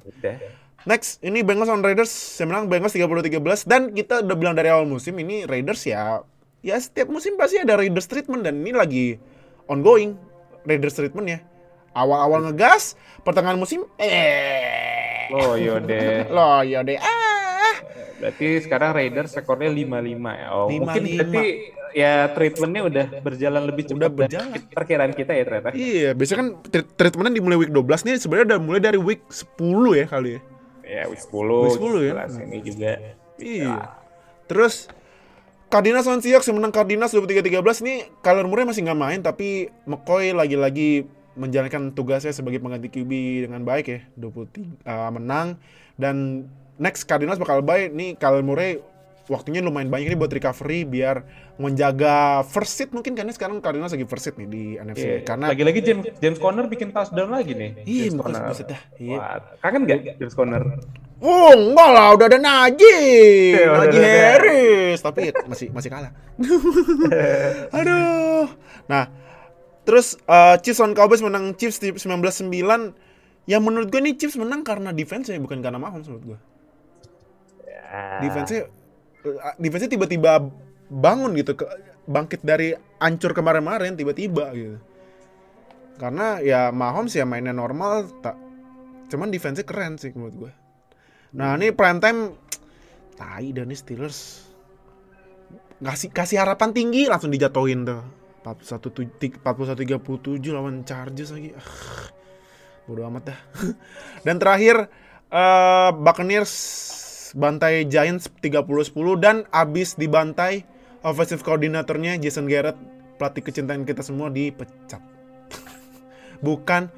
Next, 0.84 1.24
ini 1.24 1.40
Bengals 1.40 1.72
on 1.72 1.80
Raiders. 1.80 2.12
Saya 2.12 2.52
menang 2.52 2.68
Bengals 2.68 2.92
30-13 2.92 3.64
dan 3.64 3.96
kita 3.96 4.20
udah 4.20 4.36
bilang 4.36 4.52
dari 4.52 4.68
awal 4.68 4.84
musim 4.84 5.16
ini 5.16 5.48
Raiders 5.48 5.88
ya 5.88 6.20
ya 6.58 6.74
setiap 6.78 7.06
musim 7.10 7.38
pasti 7.38 7.58
ada 7.62 7.78
Raiders 7.78 8.10
treatment 8.10 8.42
dan 8.42 8.58
ini 8.62 8.74
lagi 8.74 9.06
ongoing 9.70 10.18
Raiders 10.68 10.98
treatment 10.98 11.26
ya. 11.28 11.38
Awal-awal 11.96 12.52
ngegas, 12.52 12.94
pertengahan 13.24 13.58
musim 13.58 13.88
eh 13.96 15.32
Loh 15.32 15.56
yode. 15.56 16.28
Loh 16.28 16.60
yode. 16.64 16.94
Ah. 17.00 17.27
Berarti 18.18 18.48
sekarang 18.62 18.90
Raiders 18.94 19.32
rekornya 19.38 19.70
5-5 19.70 20.40
ya. 20.40 20.46
Oh, 20.50 20.66
5, 20.66 20.82
mungkin 20.82 21.02
5. 21.06 21.16
berarti 21.18 21.46
ya 21.96 22.12
treatmentnya 22.34 22.82
udah 22.84 23.06
berjalan 23.24 23.62
lebih 23.64 23.84
cepat 23.88 23.98
udah 23.98 24.10
berjalan. 24.12 24.52
perkiraan 24.76 25.12
kita 25.14 25.32
ya 25.32 25.42
ternyata. 25.46 25.68
Iya, 25.72 26.10
biasanya 26.12 26.38
kan 26.38 26.48
treatmentnya 26.98 27.34
dimulai 27.38 27.58
week 27.62 27.72
12 27.72 28.06
nih 28.06 28.14
sebenarnya 28.20 28.46
udah 28.54 28.60
mulai 28.60 28.80
dari 28.82 28.98
week 29.00 29.22
10 29.30 30.00
ya 30.00 30.06
kali 30.10 30.30
ya. 30.36 30.40
Ya, 30.88 31.02
week 31.08 31.20
10. 31.20 31.36
Week 31.68 31.78
10 31.78 32.08
ya. 32.08 32.12
Ini 32.26 32.58
juga. 32.64 32.90
Iya. 33.38 33.64
Ya. 33.64 33.76
Terus 34.48 34.88
Cardinals 35.68 36.08
lawan 36.08 36.24
Seahawks 36.24 36.48
yang 36.48 36.56
menang 36.56 36.72
Cardinals 36.72 37.12
23-13 37.12 37.84
ini 37.84 37.94
Kyler 38.24 38.48
Murray 38.48 38.64
masih 38.64 38.88
nggak 38.88 38.98
main 38.98 39.20
tapi 39.20 39.68
McCoy 39.84 40.32
lagi-lagi 40.32 41.04
menjalankan 41.36 41.92
tugasnya 41.92 42.32
sebagai 42.32 42.58
pengganti 42.58 42.88
QB 42.88 43.12
dengan 43.46 43.62
baik 43.62 43.86
ya 43.86 44.00
23 44.16 44.88
uh, 44.88 45.10
menang 45.12 45.60
dan 46.00 46.48
next 46.78 47.04
Cardinals 47.04 47.38
bakal 47.42 47.60
bye 47.60 47.90
nih 47.90 48.14
Kyler 48.16 48.42
Murray 48.42 48.78
waktunya 49.28 49.60
lumayan 49.60 49.92
banyak 49.92 50.08
nih 50.08 50.18
buat 50.18 50.32
recovery 50.32 50.88
biar 50.88 51.22
menjaga 51.60 52.42
first 52.48 52.80
seat 52.80 52.90
mungkin 52.96 53.12
karena 53.12 53.30
sekarang 53.30 53.60
Cardinals 53.60 53.92
lagi 53.92 54.08
first 54.08 54.24
seat 54.24 54.36
nih 54.40 54.48
di 54.48 54.62
NFC. 54.80 55.04
Iya, 55.04 55.16
Karena 55.22 55.46
lagi-lagi 55.52 55.80
James, 55.84 56.04
James 56.18 56.38
Conner 56.40 56.64
bikin 56.66 56.90
touchdown 56.90 57.30
lagi 57.30 57.52
nih. 57.52 57.70
Iya, 57.84 58.16
buset 58.16 58.66
dah. 58.72 58.80
Iya. 58.96 59.18
Kangen 59.60 59.84
gak 59.84 60.16
James 60.16 60.34
Conner? 60.34 60.64
Oh, 61.18 61.50
enggak 61.50 61.90
lah, 61.90 62.06
udah 62.14 62.26
ada 62.30 62.38
Najee. 62.40 63.52
Iya, 63.58 63.68
udah 63.74 63.86
Najee. 63.90 64.18
Harris, 64.22 64.98
tapi 65.02 65.20
masih 65.44 65.68
masih 65.74 65.90
kalah. 65.92 66.14
Aduh. 67.76 68.46
Nah, 68.86 69.04
terus 69.82 70.16
eh, 70.24 70.56
Chiefs 70.64 70.80
on 70.80 70.94
Cowboys 70.96 71.20
menang 71.20 71.52
Chiefs 71.58 71.82
di 71.82 71.92
19-9. 71.92 72.48
Ya 73.48 73.58
menurut 73.58 73.88
gue 73.88 74.00
nih 74.00 74.14
Chiefs 74.14 74.38
menang 74.38 74.60
karena 74.60 74.92
defense 74.92 75.32
ya 75.32 75.40
bukan 75.40 75.58
karena 75.58 75.80
Mahomes 75.80 76.06
menurut 76.06 76.36
gue. 76.36 76.38
Ya. 77.88 78.20
Defense-nya 78.20 78.62
eh, 79.24 79.54
defense-nya 79.56 79.90
tiba-tiba 79.90 80.44
bangun 80.88 81.32
gitu 81.36 81.56
ke, 81.56 81.64
bangkit 82.08 82.40
dari 82.44 82.72
ancur 83.00 83.32
kemarin-kemarin 83.32 83.96
tiba-tiba 83.96 84.52
gitu. 84.52 84.76
Karena 85.98 86.38
ya 86.38 86.70
Mahomes 86.70 87.16
ya 87.16 87.26
mainnya 87.26 87.56
normal 87.56 88.06
tak 88.20 88.36
cuman 89.08 89.32
defense-nya 89.32 89.64
keren 89.64 89.96
sih 89.96 90.12
menurut 90.12 90.36
gue. 90.36 90.52
Nah, 91.36 91.56
ini 91.60 91.72
prime 91.72 92.00
time 92.00 92.20
tai 93.18 93.52
dan 93.52 93.68
Steelers 93.72 94.48
ngasih 95.78 96.10
kasih 96.10 96.40
harapan 96.40 96.70
tinggi 96.72 97.08
langsung 97.08 97.32
dijatuhin 97.32 97.84
tuh. 97.84 98.04
41 98.46 99.44
41 99.44 99.84
37 99.84 100.56
lawan 100.56 100.86
Chargers 100.88 101.34
lagi. 101.34 101.52
Ah, 101.52 102.08
bodo 102.88 103.04
amat 103.04 103.34
dah. 103.34 103.40
dan 104.24 104.40
terakhir 104.40 104.88
eh 105.28 105.90
Buccaneers 105.92 106.52
bantai 107.34 107.84
Giants 107.84 108.30
30-10 108.40 108.94
dan 109.18 109.36
abis 109.50 109.94
dibantai 109.94 110.62
offensive 111.02 111.42
koordinatornya 111.42 112.16
Jason 112.16 112.46
Garrett 112.46 112.78
pelatih 113.18 113.42
kecintaan 113.42 113.82
kita 113.82 114.00
semua 114.00 114.30
dipecat. 114.30 115.02
bukan 116.46 116.88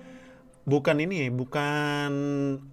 bukan 0.69 0.97
ini 1.01 1.27
ya, 1.27 1.29
bukan 1.33 2.11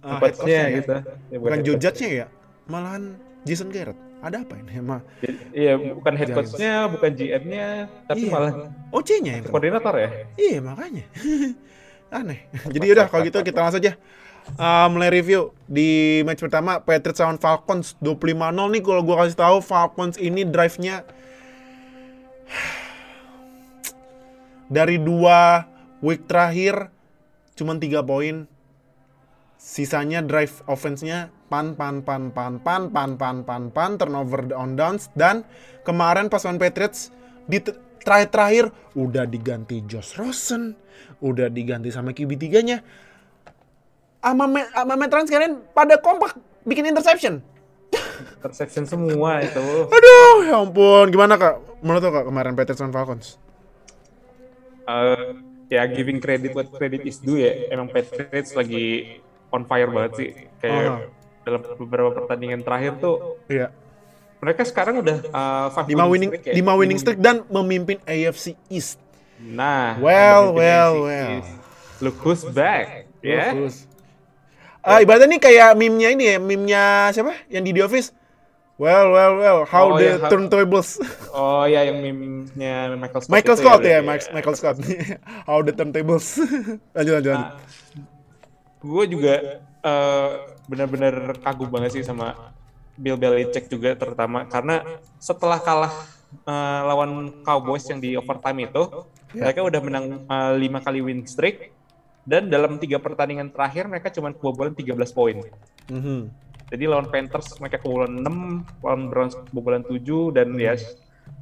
uh, 0.04 0.20
head 0.20 0.20
coach 0.20 0.38
Coachnya 0.44 0.62
ya. 0.62 0.76
gitu. 0.78 0.94
Ya, 1.32 1.36
Bukan. 1.40 1.58
Judge-nya 1.80 2.10
ya, 2.12 2.26
malahan 2.68 3.16
Jason 3.42 3.72
Garrett. 3.72 3.96
Ada 4.18 4.42
apa 4.42 4.54
ini? 4.58 4.70
Emang 4.74 5.00
Iya, 5.54 5.78
bukan 5.94 6.12
head 6.18 6.30
coach-nya, 6.34 6.90
bukan 6.90 7.10
GM-nya, 7.14 7.86
tapi 8.10 8.26
Iya. 8.26 8.32
malah 8.34 8.52
OC-nya 8.90 9.32
kena. 9.40 9.50
koordinator 9.50 9.94
ya. 9.94 10.10
Iya 10.34 10.58
makanya 10.58 11.04
aneh. 12.18 12.40
Jadi 12.74 12.86
udah 12.92 13.06
kalau 13.06 13.22
gitu 13.22 13.38
kita 13.40 13.58
langsung 13.62 13.80
aja 13.84 13.94
uh, 14.56 14.88
mulai 14.88 15.12
review 15.12 15.52
di 15.68 16.20
match 16.24 16.40
pertama 16.40 16.80
Patriots 16.80 17.20
lawan 17.20 17.36
Falcons 17.36 17.92
25-0 18.00 18.56
nih 18.56 18.80
kalau 18.80 19.02
gua 19.04 19.26
kasih 19.26 19.36
tahu 19.36 19.56
Falcons 19.60 20.16
ini 20.16 20.48
drive-nya 20.48 21.04
dari 24.76 24.96
dua 24.96 25.68
week 26.00 26.24
terakhir 26.24 26.88
cuman 27.58 27.76
tiga 27.76 28.00
poin 28.00 28.48
sisanya 29.58 30.22
drive 30.22 30.62
offense-nya 30.70 31.34
pan 31.50 31.74
pan 31.74 32.00
pan 32.06 32.30
pan 32.30 32.62
pan 32.62 32.86
pan 32.88 33.10
pan 33.18 33.36
pan 33.42 33.62
pan 33.74 33.90
turnover 33.98 34.46
on 34.54 34.78
downs 34.78 35.10
dan 35.18 35.42
kemarin 35.82 36.30
pas 36.30 36.46
lawan 36.46 36.62
Patriots 36.62 37.10
di 37.48 37.58
t- 37.58 37.74
terakhir-terakhir 38.08 38.72
udah 38.96 39.28
diganti 39.28 39.84
Josh 39.84 40.16
Rosen, 40.16 40.72
udah 41.20 41.52
diganti 41.52 41.92
sama 41.92 42.16
QB3-nya. 42.16 42.80
Sama 42.80 42.80
Ma- 42.80 43.06
sama 44.18 44.46
Matt 44.96 45.12
Ryan 45.12 45.26
sekarang 45.26 45.50
pada 45.70 45.94
kompak 45.96 46.34
bikin 46.62 46.86
interception. 46.86 47.40
Interception 48.38 48.84
semua 48.84 49.42
itu. 49.42 49.62
Aduh, 49.88 50.36
ya 50.44 50.58
ampun. 50.58 51.08
Gimana 51.08 51.34
Kak? 51.34 51.82
Menurut 51.82 52.02
Kak 52.02 52.24
kemarin 52.26 52.54
Patriots 52.54 52.78
lawan 52.78 52.94
Falcons? 52.94 53.26
Eh, 54.84 55.26
ya 55.68 55.84
giving 55.86 56.18
credit 56.18 56.52
what 56.52 56.68
credit 56.72 57.04
is 57.04 57.20
due 57.20 57.40
ya. 57.40 57.52
Emang 57.68 57.88
Patriots 57.88 58.54
lagi 58.54 59.18
on 59.50 59.64
fire 59.64 59.88
banget 59.88 60.12
sih. 60.16 60.28
Kayak 60.58 60.80
Aha. 60.80 60.96
dalam 61.44 61.60
beberapa 61.76 62.10
pertandingan 62.14 62.60
terakhir 62.60 63.00
tuh 63.00 63.40
Iya. 63.48 63.72
mereka 64.38 64.62
sekarang 64.62 65.02
udah 65.02 65.18
uh, 65.28 65.66
five 65.74 65.90
5 65.90 65.98
winning 66.08 66.30
streak 66.30 66.46
ya. 66.46 66.54
5 66.62 66.80
winning 66.80 66.98
streak 67.00 67.18
dan 67.18 67.42
memimpin 67.48 67.98
AFC 68.06 68.54
East. 68.70 69.02
Nah, 69.38 69.98
Well, 69.98 70.54
well, 70.54 70.92
AFC 70.94 71.04
well. 71.04 71.30
East. 71.38 71.52
Look 71.98 72.16
who's 72.22 72.42
back, 72.46 73.10
ya. 73.18 73.50
Bagus. 73.50 73.86
Ah, 74.88 74.98
ibaratnya 74.98 75.28
nih 75.28 75.42
kayak 75.42 75.70
meme-nya 75.74 76.08
ini 76.10 76.24
ya, 76.26 76.36
meme-nya 76.38 76.82
siapa? 77.12 77.36
Yang 77.46 77.62
di 77.62 77.72
The 77.72 77.82
Office. 77.84 78.08
Well, 78.78 79.10
well, 79.10 79.32
well, 79.36 79.58
how 79.64 79.90
Oh, 79.90 79.98
the 79.98 80.16
how- 80.16 80.30
turntables. 80.30 81.02
Oh 81.30 81.66
ya 81.66 81.82
yang 81.82 81.98
meme-nya 81.98 82.94
Michael 82.94 83.20
Scott. 83.20 83.32
Michael 83.34 83.52
itu 83.52 83.60
Scott 83.60 83.80
ya, 83.82 83.98
berarti 83.98 84.06
Mike- 84.08 84.30
Michael 84.32 84.56
Scott. 84.56 84.76
how 85.50 85.58
the 85.60 85.72
turntables. 85.72 86.26
lanjut, 86.96 87.12
lanjut, 87.14 87.32
lanjut. 87.34 87.52
gue 88.78 89.04
juga 89.08 89.34
eh, 89.82 90.28
benar-benar 90.64 91.14
kagum 91.38 91.66
banget 91.66 91.90
sih 91.92 92.02
sama 92.02 92.54
Bill 92.94 93.14
Belichick 93.14 93.66
juga 93.66 93.92
terutama 93.92 94.46
karena 94.46 94.86
setelah 95.18 95.58
kalah 95.58 95.90
eh, 96.40 96.80
lawan 96.86 97.42
Cowboys 97.42 97.82
yang 97.84 97.98
di 97.98 98.14
overtime 98.14 98.64
itu 98.64 98.82
Ya. 99.28 99.44
mereka 99.44 99.60
udah 99.60 99.80
menang 99.82 100.04
eh, 100.24 100.52
lima 100.56 100.80
kali 100.80 101.02
win 101.02 101.20
streak 101.22 101.74
dan 102.28 102.52
dalam 102.52 102.76
tiga 102.76 103.00
pertandingan 103.00 103.48
terakhir 103.48 103.88
mereka 103.88 104.12
cuma 104.12 104.36
kebobolan 104.36 104.76
13 104.76 105.16
poin. 105.16 105.40
Mhm. 105.88 106.28
Jadi 106.68 106.84
lawan 106.84 107.08
Panthers 107.08 107.56
mereka 107.56 107.80
kebobolan 107.80 108.20
6, 108.20 108.68
lawan 108.84 109.02
Browns 109.08 109.34
kebobolan 109.48 109.80
7 109.88 110.36
dan 110.36 110.52
ya 110.60 110.76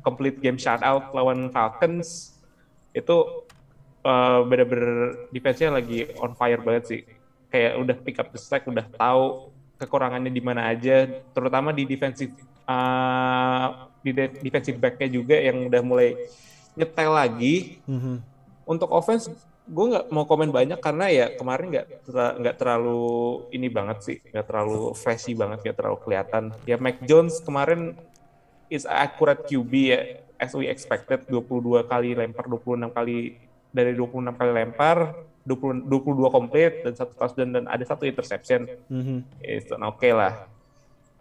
complete 0.07 0.39
game 0.39 0.55
shutout 0.55 1.11
lawan 1.11 1.51
Falcons 1.51 2.39
itu 2.95 3.43
uh, 4.07 4.47
bener-bener 4.47 5.27
defense-nya 5.35 5.75
lagi 5.75 6.07
on 6.23 6.39
fire 6.39 6.63
banget 6.63 6.85
sih. 6.87 7.01
Kayak 7.51 7.73
udah 7.83 7.97
pick 8.07 8.17
up 8.23 8.31
the 8.31 8.39
slack, 8.39 8.63
udah 8.71 8.87
tahu 8.95 9.51
kekurangannya 9.83 10.31
di 10.31 10.41
mana 10.41 10.71
aja, 10.71 11.11
terutama 11.35 11.75
di 11.75 11.83
defensive 11.83 12.31
uh, 12.71 13.91
di 14.07 14.15
de- 14.15 14.39
defensive 14.39 14.79
back-nya 14.79 15.11
juga 15.11 15.35
yang 15.35 15.67
udah 15.67 15.83
mulai 15.83 16.15
nyetel 16.79 17.11
lagi. 17.11 17.83
Mhm. 17.91 18.23
Untuk 18.67 18.91
offense 18.95 19.31
gue 19.67 19.85
nggak 19.91 20.07
mau 20.15 20.23
komen 20.25 20.55
banyak 20.55 20.79
karena 20.79 21.11
ya 21.11 21.27
kemarin 21.35 21.75
nggak 21.75 21.87
ter- 22.07 22.37
nggak 22.39 22.57
terlalu 22.57 23.03
ini 23.51 23.67
banget 23.67 23.99
sih 23.99 24.17
nggak 24.23 24.47
terlalu 24.47 24.95
flashy 24.95 25.35
banget 25.35 25.59
nggak 25.67 25.77
terlalu 25.77 25.99
kelihatan. 26.07 26.55
Ya 26.65 26.79
Mac 26.79 27.03
Jones 27.03 27.43
kemarin 27.43 27.99
is 28.71 28.87
accurate 28.87 29.43
QB 29.45 29.73
ya 29.75 30.01
as 30.39 30.55
we 30.55 30.71
expected. 30.71 31.27
22 31.27 31.83
kali 31.85 32.15
lempar 32.15 32.47
26 32.47 32.95
kali 32.95 33.35
dari 33.75 33.93
26 33.93 34.39
kali 34.39 34.51
lempar 34.55 34.97
20, 35.43 35.87
22 35.87 36.31
komplit 36.31 36.73
dan 36.83 36.95
satu 36.95 37.13
touchdown 37.15 37.51
dan 37.55 37.65
ada 37.67 37.85
satu 37.87 38.03
interception. 38.03 38.67
Mhm. 38.87 39.23
it's 39.43 39.71
an 39.71 39.83
okay 39.83 40.11
lah. 40.11 40.47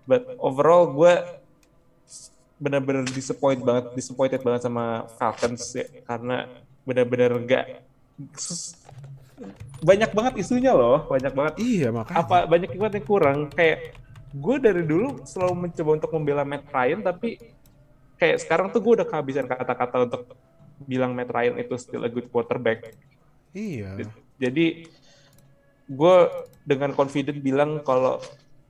But 0.06 0.38
overall 0.38 0.90
gue 0.90 1.14
benar-benar 2.56 3.04
disappointed 3.10 3.66
banget 3.66 3.86
disappointed 3.94 4.40
banget 4.40 4.64
sama 4.64 5.10
Falcons 5.20 5.76
ya, 5.76 5.86
karena 6.08 6.48
benar-benar 6.88 7.36
nggak 7.36 7.66
banyak 9.84 10.12
banget 10.16 10.34
isunya 10.40 10.72
loh 10.72 11.06
banyak 11.12 11.34
banget 11.36 11.54
Iya, 11.60 11.90
makanya. 11.92 12.18
apa 12.24 12.38
banyak 12.48 12.72
banget 12.72 12.94
yang 12.98 13.08
kurang 13.08 13.38
kayak 13.52 13.94
gue 14.32 14.56
dari 14.60 14.84
dulu 14.84 15.24
selalu 15.24 15.54
mencoba 15.68 15.90
untuk 16.00 16.12
membela 16.16 16.44
Matt 16.44 16.72
Ryan 16.72 17.04
tapi 17.04 17.40
kayak 18.16 18.40
sekarang 18.40 18.72
tuh 18.72 18.80
gue 18.80 19.04
udah 19.04 19.08
kehabisan 19.08 19.46
kata-kata 19.46 20.08
untuk 20.08 20.22
bilang 20.82 21.12
Matt 21.12 21.32
Ryan 21.32 21.60
itu 21.60 21.76
still 21.76 22.04
a 22.04 22.12
good 22.12 22.32
quarterback 22.32 22.96
Iya. 23.52 24.08
jadi 24.36 24.88
gue 25.86 26.16
dengan 26.66 26.92
confident 26.92 27.40
bilang 27.40 27.80
kalau 27.80 28.20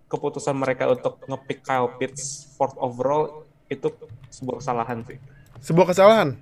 keputusan 0.06 0.54
mereka 0.54 0.86
untuk 0.86 1.18
ngepick 1.26 1.62
Kyle 1.62 1.90
Pitts 1.98 2.54
fourth 2.54 2.78
overall 2.78 3.46
itu 3.66 3.90
sebuah 4.30 4.62
kesalahan 4.62 5.02
sih. 5.02 5.18
Sebuah 5.58 5.90
kesalahan. 5.90 6.38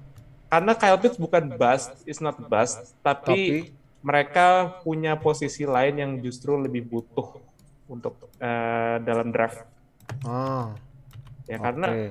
Karena 0.54 0.78
Kyle 0.78 1.02
Pitts 1.02 1.18
bukan 1.18 1.58
bust, 1.58 1.90
is 2.06 2.22
not 2.22 2.38
bust, 2.46 2.94
tapi, 3.02 3.26
Tapi- 3.26 3.74
mereka 4.06 4.48
punya 4.86 5.18
posisi 5.18 5.66
lain 5.66 5.96
yang 5.98 6.12
justru 6.20 6.54
lebih 6.54 6.86
butuh 6.86 7.42
untuk 7.90 8.30
eh, 8.38 8.96
dalam 9.02 9.32
draft. 9.32 9.66
Ah. 10.22 10.78
Ya 11.46 11.58
karena 11.58 11.88
oke. 11.90 12.06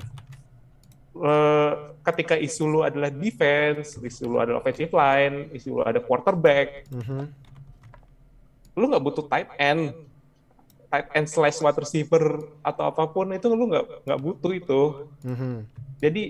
eh, 1.22 1.72
ketika 2.02 2.34
isu 2.34 2.64
lu 2.64 2.80
adalah 2.80 3.08
defense, 3.08 3.94
isu 3.94 4.24
lu 4.26 4.36
adalah 4.40 4.58
offensive 4.58 4.90
line, 4.90 5.52
isu 5.52 5.78
lu 5.78 5.82
ada 5.84 6.00
quarterback, 6.00 6.88
Mhm. 6.90 7.22
lu 8.74 8.84
nggak 8.88 9.04
butuh 9.04 9.24
tight 9.28 9.52
end 9.54 9.92
tight 10.88 11.08
end 11.12 11.24
slash 11.26 11.60
wide 11.60 11.76
receiver 11.76 12.24
atau 12.60 12.84
apa 12.86 13.04
pun 13.06 13.28
itu 13.30 13.48
lu 13.48 13.68
nggak 13.68 13.84
nggak 14.02 14.20
butuh 14.20 14.52
itu 14.52 14.82
Mhm. 15.22 15.54
jadi 15.98 16.22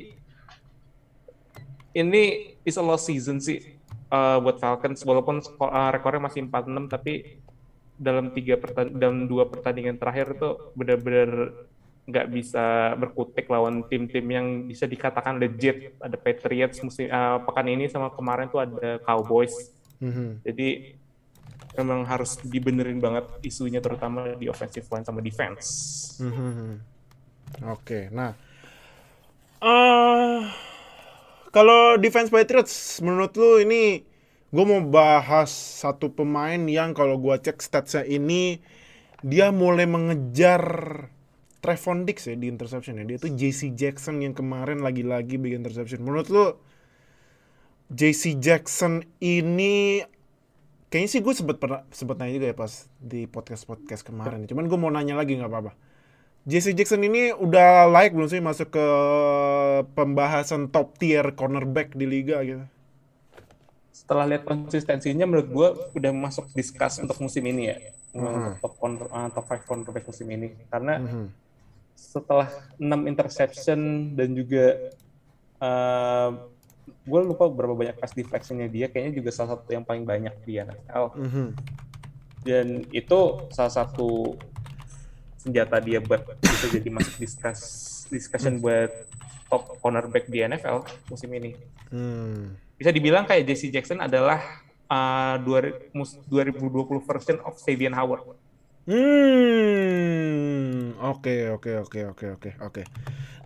ini 1.93 2.57
is 2.65 2.77
a 2.77 2.85
lost 2.85 3.09
season 3.09 3.41
sih 3.41 3.61
uh, 4.13 4.41
buat 4.41 4.61
Falcons 4.61 5.01
walaupun 5.05 5.41
uh, 5.61 5.91
rekornya 5.93 6.29
masih 6.29 6.45
4-6 6.49 6.93
tapi 6.93 7.41
dalam 8.03 8.35
tiga 8.35 8.59
dalam 8.91 9.31
dua 9.31 9.47
pertandingan 9.47 9.95
terakhir 9.95 10.35
itu 10.35 10.51
benar-benar 10.75 11.55
nggak 12.03 12.27
bisa 12.35 12.99
berkutik 12.99 13.47
lawan 13.47 13.87
tim-tim 13.87 14.27
yang 14.27 14.47
bisa 14.67 14.91
dikatakan 14.91 15.39
legit. 15.39 15.95
Ada 16.03 16.19
Patriots 16.19 16.83
musim 16.83 17.07
uh, 17.07 17.39
pekan 17.47 17.71
ini 17.71 17.87
sama 17.87 18.11
kemarin 18.11 18.51
tuh 18.51 18.67
ada 18.67 18.99
Cowboys. 19.07 19.55
Mm-hmm. 20.03 20.29
Jadi 20.43 20.69
memang 21.79 22.03
harus 22.05 22.43
dibenerin 22.43 22.99
banget 22.99 23.31
isunya 23.47 23.79
terutama 23.79 24.35
di 24.35 24.51
offensive 24.51 24.85
line 24.91 25.07
sama 25.07 25.23
defense. 25.23 25.67
Mm-hmm. 26.19 26.71
Oke, 27.71 27.71
okay, 27.71 28.03
nah 28.11 28.35
uh, 29.63 30.43
kalau 31.52 32.00
defense 32.00 32.32
Patriots 32.32 32.99
menurut 33.04 33.37
lu 33.37 33.61
ini 33.61 34.02
gue 34.52 34.64
mau 34.64 34.80
bahas 34.85 35.49
satu 35.52 36.12
pemain 36.12 36.61
yang 36.68 36.97
kalau 36.97 37.21
gue 37.21 37.37
cek 37.40 37.61
statsnya 37.61 38.04
ini 38.09 38.61
dia 39.23 39.54
mulai 39.54 39.87
mengejar 39.87 40.62
Trevon 41.62 42.02
Dix 42.02 42.26
ya 42.26 42.35
di 42.35 42.50
interception 42.50 42.99
ya. 42.99 43.06
Dia 43.06 43.23
tuh 43.23 43.30
JC 43.38 43.71
Jackson 43.78 44.18
yang 44.18 44.35
kemarin 44.35 44.82
lagi-lagi 44.82 45.38
bikin 45.38 45.62
interception. 45.62 46.02
Menurut 46.02 46.26
lu 46.26 46.59
JC 47.94 48.42
Jackson 48.42 49.06
ini 49.23 50.02
kayaknya 50.90 51.09
sih 51.09 51.21
gue 51.23 51.32
sempet 51.32 51.62
pernah 51.62 51.87
sempet 51.94 52.18
nanya 52.18 52.35
juga 52.42 52.47
ya 52.50 52.56
pas 52.59 52.90
di 52.99 53.30
podcast 53.30 53.62
podcast 53.71 54.02
kemarin. 54.02 54.50
Cuman 54.50 54.66
gue 54.66 54.78
mau 54.80 54.90
nanya 54.90 55.14
lagi 55.14 55.38
nggak 55.38 55.49
apa-apa. 55.49 55.73
JC 56.43 56.75
Jackson 56.75 57.07
ini 57.07 57.31
udah 57.31 57.87
layak 57.87 58.19
belum 58.19 58.27
sih 58.27 58.43
masuk 58.43 58.75
ke 58.75 58.87
pembahasan 59.95 60.67
top 60.75 60.99
tier 60.99 61.35
cornerback 61.39 61.95
di 61.95 62.07
liga 62.09 62.43
gitu? 62.43 62.67
Setelah 63.95 64.27
lihat 64.27 64.43
konsistensinya 64.43 65.29
menurut 65.29 65.49
gue 65.49 65.69
udah 66.03 66.11
masuk 66.11 66.51
discuss 66.59 66.99
untuk 66.99 67.15
musim 67.23 67.47
ini 67.47 67.71
ya. 67.71 67.77
-huh. 67.79 68.19
Untuk 68.19 68.59
top, 68.59 68.75
corner, 68.83 69.07
uh, 69.07 69.29
top 69.31 69.47
5 69.47 69.69
cornerback 69.71 70.05
musim 70.11 70.27
ini. 70.35 70.49
Karena 70.67 70.99
-huh 70.99 71.43
setelah 72.03 72.51
6 72.77 72.83
interception 73.07 74.13
dan 74.19 74.35
juga 74.35 74.91
uh, 75.63 76.31
gue 77.07 77.21
lupa 77.23 77.47
berapa 77.47 77.79
banyak 77.79 77.97
pass 77.99 78.13
deflection-nya 78.13 78.67
dia 78.67 78.91
kayaknya 78.91 79.23
juga 79.23 79.31
salah 79.31 79.57
satu 79.57 79.71
yang 79.71 79.87
paling 79.87 80.03
banyak 80.03 80.35
di 80.43 80.59
NFL 80.59 81.05
mm 81.15 81.29
-hmm. 81.31 81.49
dan 82.43 82.67
itu 82.91 83.21
salah 83.55 83.71
satu 83.71 84.35
senjata 85.43 85.83
dia 85.83 85.99
buat 85.99 86.23
bisa 86.39 86.67
jadi 86.71 86.89
masuk 86.89 87.19
discuss 87.19 87.61
discussion 88.07 88.59
mm. 88.59 88.63
buat 88.63 88.93
top 89.51 89.77
cornerback 89.83 90.31
di 90.31 90.47
NFL 90.47 90.87
musim 91.11 91.31
ini 91.35 91.59
mm. 91.91 92.79
bisa 92.79 92.95
dibilang 92.95 93.27
kayak 93.27 93.43
Jesse 93.51 93.75
Jackson 93.75 93.99
adalah 93.99 94.39
uh, 94.87 95.37
2020 95.43 96.63
version 97.03 97.43
of 97.43 97.59
Savion 97.59 97.93
Howard 97.99 98.39
Hmm, 98.83 98.99
oke 100.99 101.55
oke 101.55 101.87
oke 101.87 102.03
oke 102.11 102.27
oke 102.35 102.51
oke. 102.59 102.83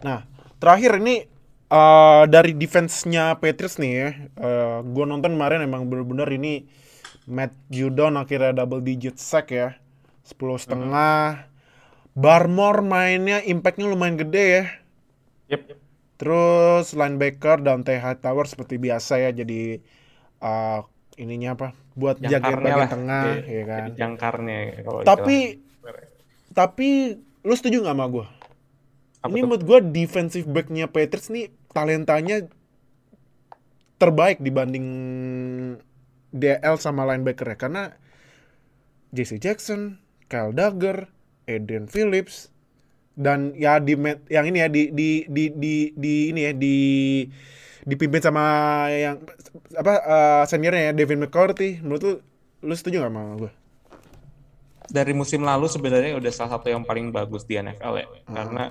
Nah, 0.01 0.25
terakhir 0.57 0.97
ini 0.97 1.29
uh, 1.69 2.25
dari 2.25 2.57
defense-nya 2.57 3.37
Patriots 3.37 3.77
nih 3.77 3.93
ya. 3.93 4.17
Uh, 4.41 4.81
gue 4.81 5.05
nonton 5.05 5.37
kemarin 5.37 5.61
emang 5.61 5.93
bener-bener 5.93 6.25
ini 6.41 6.65
Matt 7.29 7.53
Judon 7.69 8.17
akhirnya 8.17 8.57
double 8.57 8.81
digit 8.81 9.21
sack 9.21 9.53
ya. 9.53 9.77
Sepuluh 10.25 10.57
setengah. 10.57 11.45
Barmore 12.17 12.81
mainnya 12.81 13.45
impactnya 13.45 13.93
lumayan 13.93 14.17
gede 14.17 14.45
ya. 14.49 14.65
Yep. 15.53 15.63
Terus 16.17 16.97
linebacker 16.97 17.61
Dante 17.61 18.01
Hightower 18.01 18.49
seperti 18.49 18.81
biasa 18.81 19.21
ya 19.21 19.31
jadi 19.37 19.85
uh, 20.41 20.81
ininya 21.21 21.53
apa 21.61 21.69
buat 21.93 22.21
jaga 22.21 22.57
bagian 22.57 22.77
lah. 22.85 22.91
tengah 22.93 23.23
ya, 23.41 23.41
ya 23.49 23.63
kan 23.65 23.83
jangkarnya 23.97 24.59
kalau 24.85 25.01
tapi 25.01 25.65
tapi 26.53 27.17
lu 27.41 27.55
setuju 27.57 27.81
nggak 27.81 27.97
sama 27.97 28.07
gue 28.13 28.27
ini 29.33 29.41
menurut 29.41 29.65
gue 29.65 29.79
defensive 29.97 30.45
backnya 30.45 30.93
Patriots 30.93 31.33
nih 31.33 31.49
talentanya 31.73 32.45
terbaik 33.97 34.45
dibanding 34.45 34.87
DL 36.37 36.77
sama 36.77 37.09
linebacker 37.09 37.49
ya 37.49 37.57
karena 37.57 37.83
JC 39.17 39.41
Jackson, 39.41 39.97
Kyle 40.29 40.53
Dagger, 40.53 41.09
Adrian 41.47 41.87
Phillips 41.87 42.51
dan 43.17 43.57
ya 43.57 43.81
di 43.81 43.97
yang 44.29 44.45
ini 44.45 44.59
ya 44.61 44.69
di 44.69 44.93
di 44.93 45.25
di 45.25 45.45
di, 45.57 45.75
di 45.97 46.15
ini 46.31 46.41
ya 46.45 46.53
di 46.53 46.77
dipimpin 47.87 48.21
sama 48.21 48.45
yang 48.93 49.23
apa 49.79 49.95
uh, 50.05 50.43
seniornya 50.45 50.91
ya 50.91 50.93
Devin 50.93 51.23
McCourty 51.23 51.81
menurut 51.81 52.03
lu 52.03 52.13
lu 52.67 52.75
setuju 52.75 53.01
gak 53.01 53.15
sama 53.15 53.39
gue 53.39 53.53
dari 54.91 55.13
musim 55.15 55.43
lalu 55.43 55.67
sebenarnya 55.71 56.19
udah 56.19 56.33
salah 56.35 56.59
satu 56.59 56.71
yang 56.71 56.83
paling 56.83 57.11
bagus 57.15 57.47
di 57.47 57.59
NFL 57.59 57.95
ya 57.95 58.07
hmm. 58.07 58.35
karena 58.35 58.65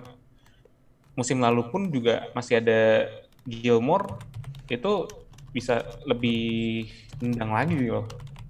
musim 1.15 1.39
lalu 1.39 1.63
pun 1.71 1.87
juga 1.89 2.27
masih 2.35 2.59
ada 2.59 3.07
Gilmore 3.47 4.19
itu 4.67 5.07
bisa 5.55 5.87
lebih 6.03 6.91
nendang 7.23 7.55
lagi 7.55 7.87
loh 7.87 8.05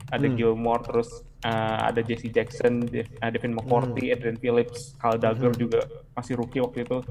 ada 0.10 0.26
hmm. 0.26 0.36
Gilmore 0.36 0.82
terus 0.82 1.10
uh, 1.46 1.86
ada 1.86 2.02
Jesse 2.02 2.34
Jackson, 2.34 2.90
De 2.90 3.06
uh, 3.06 3.30
Devin 3.30 3.54
McCourty, 3.54 4.10
hmm. 4.10 4.14
Adrian 4.18 4.38
Phillips, 4.42 4.98
Kyle 4.98 5.22
Dagger 5.22 5.54
hmm. 5.54 5.62
juga 5.62 5.86
masih 6.18 6.34
rookie 6.34 6.66
waktu 6.66 6.82
itu 6.82 7.06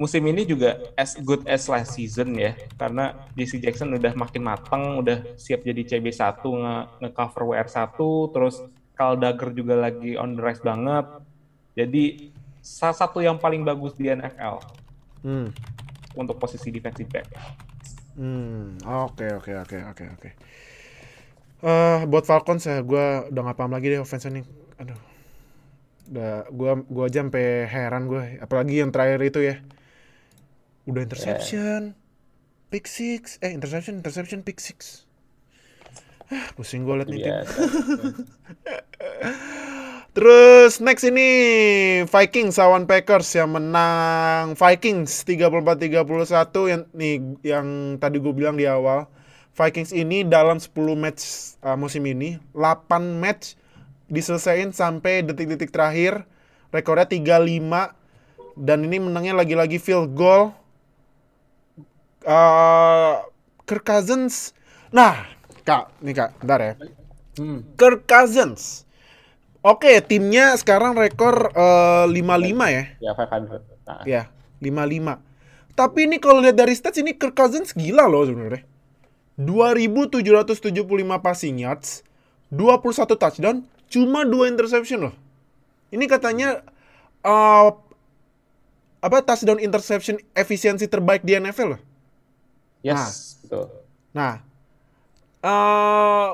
musim 0.00 0.24
ini 0.24 0.48
juga 0.48 0.80
as 0.96 1.12
good 1.20 1.44
as 1.44 1.68
last 1.68 1.92
season 1.92 2.32
ya 2.32 2.56
karena 2.80 3.12
JC 3.36 3.60
Jackson 3.60 3.92
udah 3.92 4.16
makin 4.16 4.40
matang 4.40 4.96
udah 4.96 5.36
siap 5.36 5.60
jadi 5.60 5.84
CB1 5.84 6.40
nge, 6.40 6.76
nge 7.04 7.10
cover 7.12 7.42
WR1 7.52 8.00
terus 8.32 8.64
Carl 8.96 9.20
Dagger 9.20 9.52
juga 9.52 9.76
lagi 9.76 10.16
on 10.16 10.32
the 10.32 10.40
rise 10.40 10.64
banget 10.64 11.04
jadi 11.76 12.32
salah 12.64 12.96
satu 12.96 13.20
yang 13.20 13.36
paling 13.36 13.60
bagus 13.60 13.92
di 13.92 14.08
NFL 14.08 14.64
hmm. 15.20 15.52
untuk 16.16 16.40
posisi 16.40 16.72
defensive 16.72 17.12
back 17.12 17.28
hmm 18.16 18.80
oke 18.80 19.26
oke 19.36 19.52
oke 19.52 19.78
oke 19.84 20.04
oke 20.16 20.30
eh 21.60 22.00
buat 22.08 22.24
Falcons 22.24 22.64
ya 22.64 22.80
gue 22.80 23.28
udah 23.28 23.42
gak 23.52 23.58
paham 23.58 23.72
lagi 23.76 23.92
deh 23.92 24.00
offense 24.00 24.28
nih. 24.28 24.44
Aduh. 24.80 24.96
Udah 26.10 26.48
gue 26.50 26.70
gua 26.90 27.04
aja 27.06 27.22
sampai 27.22 27.70
heran 27.70 28.10
gue 28.10 28.40
apalagi 28.40 28.80
yang 28.80 28.90
terakhir 28.90 29.20
itu 29.22 29.40
ya. 29.44 29.56
Udah 30.88 31.04
interception 31.04 31.94
yeah. 31.94 32.68
pick 32.72 32.88
six. 32.88 33.36
Eh 33.44 33.52
interception 33.52 34.00
interception 34.00 34.40
pick 34.40 34.58
six. 34.58 35.04
Ah 36.30 36.48
pusing 36.56 36.86
gue 36.88 36.94
liat 36.94 37.08
nih 37.10 37.20
tim. 37.26 37.36
Terus 40.10 40.82
next 40.82 41.06
ini 41.06 41.28
Vikings 42.02 42.58
lawan 42.58 42.90
Packers 42.90 43.30
yang 43.38 43.54
menang. 43.54 44.58
Vikings 44.58 45.22
34-31 45.22 46.26
yang 46.66 46.82
nih 46.90 47.14
yang 47.46 47.66
tadi 48.02 48.18
gue 48.18 48.34
bilang 48.34 48.58
di 48.58 48.66
awal. 48.66 49.06
Vikings 49.54 49.92
ini 49.92 50.22
dalam 50.22 50.62
10 50.62 50.72
match 50.94 51.54
uh, 51.60 51.74
musim 51.74 52.06
ini 52.06 52.38
8 52.54 53.18
match 53.18 53.58
diselesain 54.10 54.70
sampai 54.74 55.26
detik-detik 55.26 55.70
terakhir. 55.74 56.26
Rekornya 56.70 57.10
35 57.10 57.98
dan 58.54 58.78
ini 58.86 59.02
menangnya 59.02 59.34
lagi-lagi 59.34 59.82
field 59.82 60.14
goal 60.14 60.54
uh, 62.26 63.26
Kirk 63.66 63.86
Cousins. 63.86 64.54
Nah, 64.90 65.26
Kak, 65.62 65.94
nih 66.02 66.14
Kak, 66.14 66.30
bentar 66.42 66.60
ya. 66.62 66.72
Hmm. 67.38 67.62
Kirk 67.78 68.06
Cousins. 68.06 68.86
Oke, 69.60 70.00
timnya 70.00 70.56
sekarang 70.56 70.96
rekor 70.96 71.52
uh, 71.52 72.08
55 72.08 72.16
ya. 72.72 72.84
Ya, 72.98 73.12
500. 73.12 73.60
Nah. 73.84 74.02
Ya, 74.08 74.22
55. 74.64 75.76
Tapi 75.76 75.98
ini 76.08 76.16
kalau 76.16 76.40
lihat 76.40 76.56
dari 76.56 76.72
stats 76.72 77.00
ini 77.00 77.16
Kirk 77.16 77.36
Cousins 77.36 77.76
gila 77.76 78.08
loh 78.08 78.24
sebenarnya. 78.24 78.64
2775 79.40 80.84
passing 81.24 81.56
yards, 81.56 82.04
21 82.52 83.16
touchdown, 83.16 83.56
cuma 83.88 84.28
2 84.28 84.52
interception 84.52 85.08
loh. 85.08 85.14
Ini 85.88 86.04
katanya 86.04 86.60
uh, 87.24 87.72
apa 89.00 89.18
touchdown 89.24 89.56
interception 89.58 90.20
efisiensi 90.36 90.84
terbaik 90.84 91.24
di 91.24 91.40
NFL 91.40 91.76
loh. 91.76 91.80
Yes, 92.84 92.96
nah, 92.96 93.08
betul. 93.40 93.66
Nah, 94.12 94.32
uh, 95.40 96.30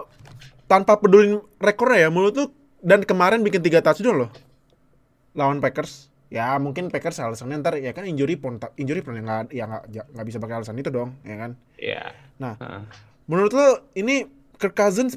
tanpa 0.66 0.98
peduli 0.98 1.38
rekornya 1.62 2.06
ya, 2.06 2.08
menurut 2.10 2.34
tuh 2.34 2.48
dan 2.82 3.06
kemarin 3.06 3.42
bikin 3.46 3.62
tiga 3.62 3.82
touchdown 3.82 4.26
loh 4.26 4.30
lawan 5.36 5.60
Packers. 5.62 6.10
Ya 6.26 6.58
mungkin 6.58 6.90
Packers 6.90 7.22
alasannya 7.22 7.62
ntar 7.62 7.78
ya 7.78 7.94
kan 7.94 8.02
injury 8.02 8.34
pun 8.34 8.58
injury 8.74 8.98
pun 8.98 9.14
nggak 9.14 9.54
ya 9.54 9.70
nggak 9.70 10.10
nggak 10.10 10.26
bisa 10.26 10.42
pakai 10.42 10.54
alasan 10.58 10.80
itu 10.80 10.90
dong, 10.90 11.14
ya 11.22 11.36
kan? 11.38 11.50
Iya. 11.78 12.10
Yeah. 12.10 12.25
Nah, 12.36 12.54
uh. 12.60 12.84
menurut 13.28 13.52
lo 13.52 13.68
ini 13.96 14.28
Kirk 14.56 14.76
Cousins 14.76 15.16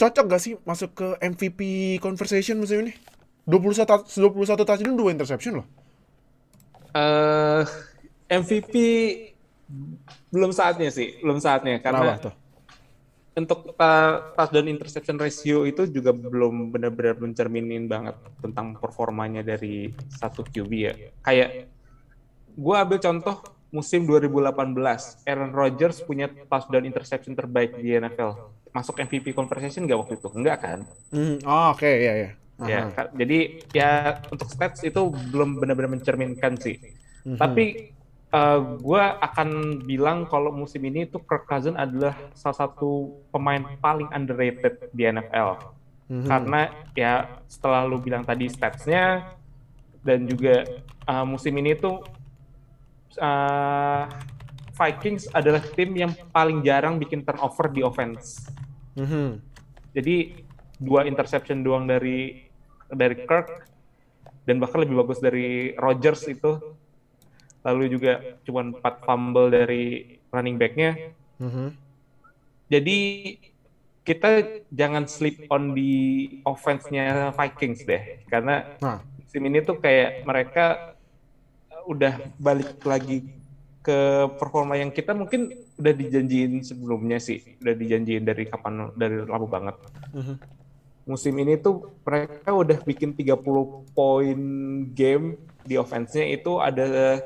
cocok 0.00 0.24
gak 0.32 0.42
sih 0.42 0.56
masuk 0.64 0.96
ke 0.96 1.06
MVP 1.20 1.60
conversation 2.00 2.56
musim 2.56 2.88
ini? 2.88 2.92
21 3.44 3.84
21 4.08 4.68
touchdown, 4.68 4.96
2 4.96 5.14
interception 5.16 5.60
loh. 5.60 5.66
Uh, 6.90 7.62
MVP 8.30 8.74
belum 10.30 10.50
saatnya 10.50 10.90
sih, 10.90 11.18
belum 11.22 11.38
saatnya 11.38 11.78
karena 11.78 12.18
tuh? 12.18 12.34
untuk 13.30 13.72
uh, 13.78 14.34
touchdown 14.34 14.66
interception 14.68 15.16
ratio 15.16 15.62
itu 15.62 15.86
juga 15.86 16.10
belum 16.10 16.74
benar-benar 16.74 17.16
mencerminin 17.22 17.86
banget 17.86 18.18
tentang 18.42 18.74
performanya 18.76 19.40
dari 19.40 19.94
satu 20.10 20.42
QB 20.42 20.72
ya. 20.74 20.92
Kayak 21.22 21.70
gue 22.58 22.74
ambil 22.74 22.98
contoh 22.98 23.36
musim 23.70 24.06
2018, 24.06 25.26
Aaron 25.26 25.52
Rodgers 25.54 26.02
punya 26.02 26.26
touchdown 26.26 26.84
interception 26.86 27.38
terbaik 27.38 27.78
di 27.78 27.94
NFL. 27.94 28.50
Masuk 28.70 28.98
MVP 29.02 29.34
conversation 29.34 29.86
nggak 29.86 29.98
waktu 29.98 30.14
itu? 30.18 30.28
Enggak 30.34 30.58
kan? 30.62 30.78
Mm, 31.10 31.42
oh, 31.46 31.74
oke 31.74 31.82
okay, 31.82 31.94
ya 32.02 32.14
ya. 32.14 32.30
Ya, 32.60 32.92
jadi 33.16 33.64
ya 33.72 34.20
untuk 34.28 34.52
stats 34.52 34.84
itu 34.84 35.08
belum 35.32 35.56
benar-benar 35.56 35.96
mencerminkan 35.96 36.60
sih. 36.60 36.76
Mm 37.24 37.32
-hmm. 37.32 37.38
Tapi 37.40 37.64
uh, 38.34 38.38
eh, 38.38 38.60
gue 38.78 39.02
akan 39.02 39.48
bilang 39.84 40.26
kalau 40.26 40.52
musim 40.54 40.82
ini 40.86 41.06
itu 41.06 41.18
Kirk 41.22 41.46
Cousins 41.46 41.78
adalah 41.78 42.14
salah 42.34 42.66
satu 42.66 43.22
pemain 43.30 43.62
paling 43.78 44.08
underrated 44.14 44.90
di 44.94 45.06
NFL. 45.06 45.56
Mm-hmm. 46.10 46.26
Karena 46.26 46.60
ya 46.98 47.12
setelah 47.46 47.86
lu 47.86 48.02
bilang 48.02 48.26
tadi 48.26 48.50
statsnya 48.50 49.30
dan 50.02 50.26
juga 50.26 50.66
uh, 51.06 51.22
musim 51.22 51.54
ini 51.54 51.78
tuh 51.78 52.02
uh, 53.18 54.06
Vikings 54.80 55.28
adalah 55.36 55.60
tim 55.60 55.92
yang 55.92 56.12
paling 56.32 56.64
jarang 56.64 56.96
bikin 56.96 57.20
turnover 57.20 57.68
di 57.68 57.84
offense. 57.84 58.48
Mm-hmm. 58.96 59.28
Jadi 59.92 60.16
dua 60.80 61.04
interception 61.04 61.60
doang 61.60 61.84
dari 61.84 62.48
dari 62.88 63.16
Kirk 63.28 63.68
dan 64.48 64.56
bahkan 64.56 64.80
lebih 64.80 65.04
bagus 65.04 65.20
dari 65.20 65.76
Rodgers 65.76 66.24
itu 66.26 66.56
lalu 67.60 67.92
juga 67.92 68.40
cuma 68.40 68.64
4 68.64 69.04
fumble 69.04 69.52
dari 69.52 70.16
running 70.32 70.56
backnya. 70.56 71.12
Mm-hmm. 71.36 71.68
Jadi 72.72 72.98
kita 74.00 74.64
jangan 74.72 75.04
sleep 75.04 75.44
on 75.52 75.76
di 75.76 75.92
offense-nya 76.48 77.36
Vikings 77.36 77.84
deh, 77.84 78.24
karena 78.32 78.64
nah. 78.80 79.04
musim 79.20 79.42
ini 79.44 79.60
tuh 79.60 79.76
kayak 79.76 80.24
mereka 80.24 80.96
udah 81.90 82.14
balik 82.38 82.78
lagi 82.86 83.26
ke 83.82 84.30
performa 84.38 84.78
yang 84.78 84.94
kita 84.94 85.10
mungkin 85.10 85.50
udah 85.80 85.94
dijanjiin 85.96 86.62
sebelumnya 86.62 87.18
sih, 87.18 87.42
udah 87.58 87.74
dijanjiin 87.74 88.22
dari 88.22 88.46
kapan 88.46 88.94
dari 88.94 89.26
lama 89.26 89.46
banget. 89.50 89.76
Mm-hmm. 90.14 90.36
Musim 91.10 91.34
ini 91.42 91.58
tuh 91.58 91.90
mereka 92.06 92.54
udah 92.54 92.78
bikin 92.86 93.16
30 93.16 93.34
poin 93.96 94.40
game 94.94 95.34
di 95.66 95.74
offense-nya 95.80 96.28
itu 96.30 96.62
ada 96.62 97.18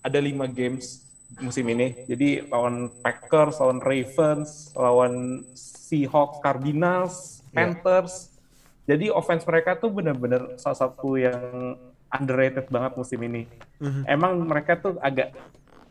ada 0.00 0.18
lima 0.18 0.48
games 0.50 1.06
musim 1.38 1.68
ini. 1.70 1.94
Jadi 2.10 2.48
lawan 2.50 2.90
Packers, 3.04 3.62
lawan 3.62 3.78
Ravens, 3.78 4.74
lawan 4.74 5.46
Seahawks, 5.54 6.42
Cardinals, 6.42 7.44
iya. 7.46 7.54
Panthers. 7.54 8.14
Yeah. 8.26 8.96
Jadi 8.96 9.06
offense 9.14 9.46
mereka 9.46 9.78
tuh 9.78 9.94
benar-benar 9.94 10.58
salah 10.58 10.88
satu 10.88 11.14
yang 11.14 11.78
underrated 12.10 12.66
banget 12.68 12.92
musim 12.98 13.20
ini. 13.22 13.46
Mm-hmm. 13.78 14.04
Emang 14.06 14.32
mereka 14.42 14.76
tuh 14.78 14.98
agak 14.98 15.34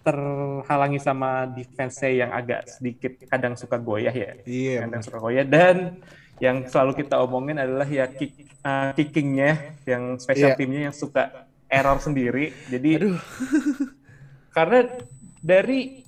terhalangi 0.03 0.99
sama 0.99 1.47
defense-nya 1.51 2.25
yang 2.25 2.31
agak 2.31 2.67
sedikit 2.71 3.13
kadang 3.27 3.53
suka 3.59 3.75
goyah 3.79 4.13
ya. 4.15 4.31
Iya. 4.43 4.87
Kadang 4.87 5.01
suka 5.03 5.17
goyah 5.19 5.45
dan 5.47 5.99
yang 6.39 6.63
selalu 6.67 7.03
kita 7.03 7.19
omongin 7.19 7.59
adalah 7.59 7.87
ya 7.87 8.07
kick, 8.07 8.47
uh, 8.63 8.95
kickingnya, 8.95 9.75
yang 9.83 10.15
special 10.15 10.55
yeah. 10.55 10.59
timnya 10.59 10.81
yang 10.87 10.95
suka 10.95 11.47
error 11.67 11.99
sendiri. 11.99 12.55
Jadi 12.71 12.89
Aduh. 12.95 13.19
Karena 14.55 14.87
dari 15.43 16.07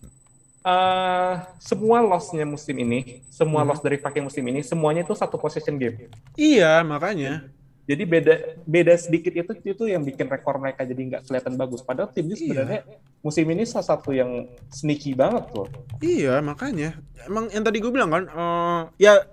uh, 0.63 1.34
semua 1.60 2.00
lossnya 2.02 2.47
musim 2.47 2.80
ini, 2.80 3.21
semua 3.28 3.62
hmm. 3.62 3.69
loss 3.69 3.82
dari 3.84 4.00
Viking 4.00 4.26
musim 4.26 4.43
ini, 4.47 4.63
semuanya 4.63 5.04
itu 5.04 5.13
satu 5.13 5.36
possession 5.38 5.76
game. 5.76 6.10
Iya, 6.39 6.82
makanya. 6.88 7.45
Jadi 7.91 8.04
beda 8.08 8.34
beda 8.63 8.93
sedikit 8.95 9.36
itu 9.36 9.51
itu 9.67 9.84
yang 9.84 10.08
bikin 10.08 10.32
rekor 10.32 10.56
mereka 10.63 10.88
jadi 10.88 11.01
nggak 11.12 11.21
kelihatan 11.27 11.60
bagus. 11.60 11.84
Padahal 11.84 12.08
tim 12.15 12.32
ini 12.32 12.34
iya. 12.34 12.39
sebenarnya 12.39 12.80
musim 13.19 13.45
ini 13.51 13.63
salah 13.67 13.88
satu 13.91 14.15
yang 14.15 14.47
sneaky 14.71 15.12
banget 15.12 15.51
loh. 15.51 15.67
Iya, 15.99 16.39
makanya. 16.39 16.95
Emang 17.27 17.51
yang 17.51 17.67
tadi 17.67 17.77
gue 17.84 17.91
bilang 17.91 18.10
kan, 18.10 18.23
uh, 18.32 18.82
ya 18.95 19.27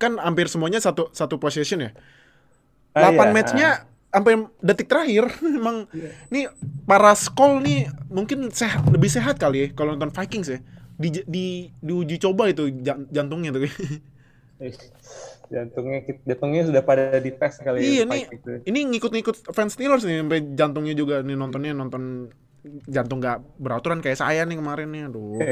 kan 0.00 0.16
hampir 0.16 0.48
semuanya 0.48 0.80
satu 0.80 1.12
satu 1.12 1.36
possession 1.36 1.84
ya. 1.84 1.92
8 2.96 3.04
ah, 3.04 3.12
iya. 3.12 3.28
matchnya 3.28 3.70
sampai 4.08 4.48
detik 4.64 4.88
terakhir 4.88 5.28
emang 5.60 5.84
yeah. 5.92 6.12
nih 6.32 6.44
para 6.88 7.12
skol 7.12 7.60
nih 7.60 7.92
mungkin 8.08 8.48
sehat 8.48 8.88
lebih 8.88 9.12
sehat 9.12 9.36
kali 9.36 9.56
ya 9.60 9.66
kalau 9.76 9.92
nonton 9.92 10.08
Vikings 10.08 10.48
ya 10.48 10.58
di 10.96 11.20
di 11.28 11.46
diuji 11.84 12.16
coba 12.16 12.48
itu 12.48 12.72
jantungnya 13.12 13.52
tuh 13.52 13.68
jantungnya 15.46 16.00
jantungnya 16.24 16.62
sudah 16.66 16.82
pada 16.82 17.20
dites 17.20 17.60
kali 17.60 17.78
ya, 17.78 17.84
iya 17.84 18.02
ya, 18.02 18.04
nih 18.08 18.22
ini 18.66 18.80
ngikut-ngikut 18.96 19.52
fans 19.52 19.76
Steelers 19.76 20.02
nih 20.02 20.24
sampai 20.24 20.40
jantungnya 20.56 20.94
juga 20.96 21.20
nih 21.20 21.36
nontonnya 21.36 21.76
nonton 21.76 22.32
jantung 22.86 23.22
gak 23.22 23.42
beraturan 23.60 24.02
kayak 24.02 24.18
saya 24.18 24.42
nih 24.42 24.58
kemarin 24.58 24.88
nih 24.90 25.02
aduh. 25.10 25.38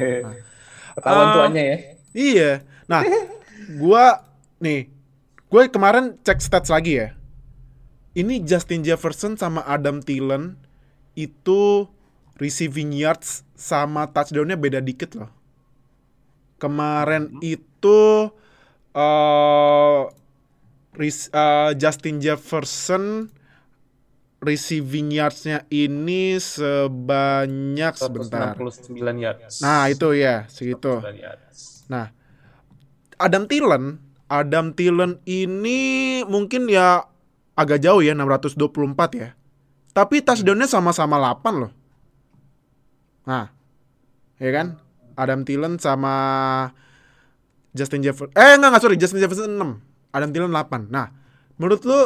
Nah. 0.95 1.03
ketahuan 1.03 1.27
uh, 1.27 1.35
tuanya 1.35 1.63
ya. 1.67 1.77
Iya. 2.15 2.51
Nah 2.87 3.03
gua 3.83 4.23
nih 4.63 4.87
gue 5.51 5.63
kemarin 5.71 6.15
cek 6.23 6.39
stats 6.39 6.71
lagi 6.71 7.03
ya. 7.03 7.19
Ini 8.15 8.47
Justin 8.47 8.87
Jefferson 8.87 9.35
sama 9.35 9.67
Adam 9.67 9.99
Thielen 9.99 10.55
itu 11.19 11.91
receiving 12.39 12.95
yards 12.95 13.43
sama 13.59 14.07
touchdownnya 14.11 14.55
beda 14.55 14.79
dikit 14.79 15.19
loh. 15.19 15.31
Kemarin 16.63 17.43
itu 17.43 18.31
uh, 18.95 20.09
uh, 20.09 21.71
Justin 21.75 22.23
Jefferson 22.23 23.29
receiving 24.45 25.11
yardsnya 25.11 25.65
ini 25.73 26.37
sebanyak 26.37 27.95
sebentar. 27.97 28.55
yards. 29.19 29.65
Nah 29.65 29.89
itu 29.89 30.15
ya 30.15 30.45
segitu. 30.53 31.01
Nah 31.89 32.13
Adam 33.19 33.47
Thielen, 33.47 34.03
Adam 34.29 34.75
Thielen 34.75 35.23
ini 35.25 36.21
mungkin 36.27 36.67
ya 36.69 37.09
agak 37.55 37.83
jauh 37.83 38.03
ya 38.03 38.13
624 38.15 38.59
ya. 39.17 39.29
Tapi 39.95 40.27
touchdownnya 40.27 40.67
sama-sama 40.67 41.23
8 41.23 41.55
loh. 41.55 41.73
Nah, 43.31 43.55
ya 44.43 44.51
kan? 44.51 44.83
Adam 45.15 45.47
Thielen 45.47 45.79
sama 45.79 46.15
Justin 47.75 48.01
Jefferson. 48.07 48.31
Eh 48.39 48.55
enggak 48.55 48.71
enggak 48.71 48.83
sorry, 48.87 48.97
Justin 48.97 49.21
Jefferson 49.21 49.51
6. 49.59 50.15
Adam 50.15 50.31
Thielen 50.31 50.55
8. 50.55 50.95
Nah, 50.95 51.11
menurut 51.59 51.83
lu 51.83 52.01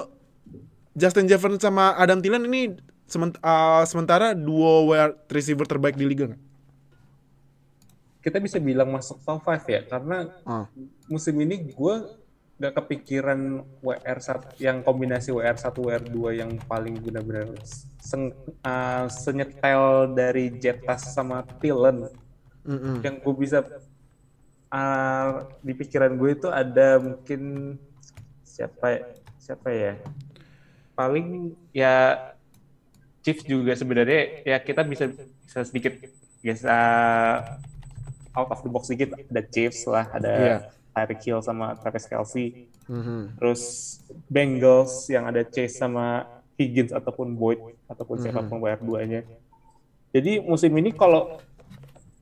Justin 0.96 1.28
Jefferson 1.28 1.60
sama 1.60 1.92
Adam 1.94 2.24
Thielen 2.24 2.48
ini 2.48 2.80
sement 3.04 3.36
uh, 3.44 3.84
sementara 3.84 4.32
duo 4.32 4.88
wide 4.92 5.28
receiver 5.28 5.68
terbaik 5.68 5.94
di 5.94 6.08
liga 6.08 6.32
nggak? 6.32 6.42
Kita 8.18 8.40
bisa 8.42 8.58
bilang 8.58 8.92
masuk 8.92 9.20
top 9.22 9.44
5 9.44 9.64
ya, 9.68 9.80
karena 9.88 10.28
uh. 10.44 10.66
musim 11.08 11.36
ini 11.40 11.70
gue 11.72 11.94
nggak 12.58 12.74
kepikiran 12.74 13.62
WR1 13.80 14.58
yang 14.58 14.82
kombinasi 14.82 15.30
WR1 15.30 15.78
WR2 15.78 16.16
yang 16.42 16.50
paling 16.66 16.98
benar-benar 16.98 17.54
sen, 18.02 18.34
uh, 18.66 19.06
senyetel 19.06 20.10
dari 20.10 20.50
Jetas 20.58 21.14
sama 21.14 21.46
Tilen 21.62 22.10
mm 22.66 22.78
-hmm. 22.82 22.94
yang 23.06 23.14
gue 23.22 23.34
bisa 23.38 23.62
uh, 24.72 25.48
di 25.60 25.72
pikiran 25.76 26.16
gue 26.16 26.30
itu 26.36 26.48
ada 26.50 26.98
mungkin 26.98 27.74
siapa 28.42 29.14
siapa 29.38 29.68
ya 29.70 29.94
paling 30.98 31.54
ya 31.72 32.18
Chiefs 33.22 33.44
juga 33.44 33.76
sebenarnya 33.76 34.46
ya 34.46 34.56
kita 34.62 34.82
bisa 34.86 35.10
bisa 35.44 35.60
sedikit 35.66 35.94
bisa 36.40 36.76
out 38.32 38.48
of 38.50 38.62
the 38.62 38.70
box 38.70 38.88
sedikit 38.90 39.14
ada 39.14 39.42
Chiefs 39.46 39.84
lah 39.86 40.06
ada 40.10 40.32
yeah 40.36 40.60
Tyreek 40.98 41.22
Hill 41.22 41.40
sama 41.44 41.78
Travis 41.78 42.10
Kelsey. 42.10 42.66
Mm-hmm. 42.90 43.38
Terus 43.38 43.62
Bengals 44.26 45.06
yang 45.06 45.30
ada 45.30 45.46
Chase 45.46 45.78
sama 45.78 46.26
Higgins 46.58 46.90
ataupun 46.90 47.38
Boyd 47.38 47.78
ataupun 47.86 48.18
mm-hmm. 48.18 48.34
siapa 48.34 48.50
pun 48.50 48.58
WR 48.58 48.82
2-nya. 48.82 49.22
Jadi 50.10 50.42
musim 50.42 50.74
ini 50.74 50.90
kalau 50.90 51.38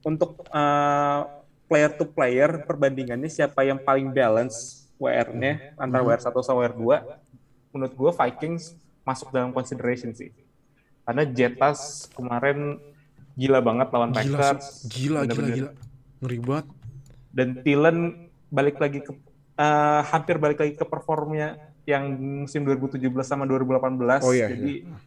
untuk 0.05 0.45
uh, 0.53 1.36
player 1.67 1.91
to 1.93 2.07
player 2.07 2.63
perbandingannya 2.63 3.27
siapa 3.27 3.67
yang 3.67 3.77
paling 3.83 4.09
balance 4.15 4.87
WR-nya 4.97 5.53
mm-hmm. 5.75 5.83
antara 5.83 6.01
WR 6.01 6.21
1 6.23 6.33
sama 6.41 6.57
WR 6.65 6.75
2 6.75 7.75
menurut 7.75 7.93
gue 7.93 8.11
Vikings 8.15 8.73
masuk 9.05 9.31
dalam 9.31 9.53
consideration 9.53 10.11
sih. 10.11 10.33
Karena 11.07 11.23
Jetas 11.23 12.11
kemarin 12.11 12.81
gila 13.37 13.63
banget 13.63 13.87
lawan 13.93 14.11
Packers. 14.11 14.83
Gila, 14.91 15.23
gila, 15.23 15.31
gila, 15.31 15.47
gila. 15.55 15.71
Ngeri 16.19 16.39
banget. 16.43 16.67
Dan 17.31 17.47
Thielen 17.61 17.97
balik 18.49 18.81
lagi 18.81 18.99
ke 19.05 19.13
uh, 19.61 20.01
hampir 20.09 20.35
balik 20.41 20.59
lagi 20.59 20.73
ke 20.75 20.83
performnya 20.83 21.55
yang 21.87 22.11
musim 22.43 22.67
2017 22.67 23.07
sama 23.23 23.47
2018. 23.47 24.25
Oh 24.25 24.35
iya. 24.35 24.51
Jadi 24.51 24.83
iya. 24.83 24.97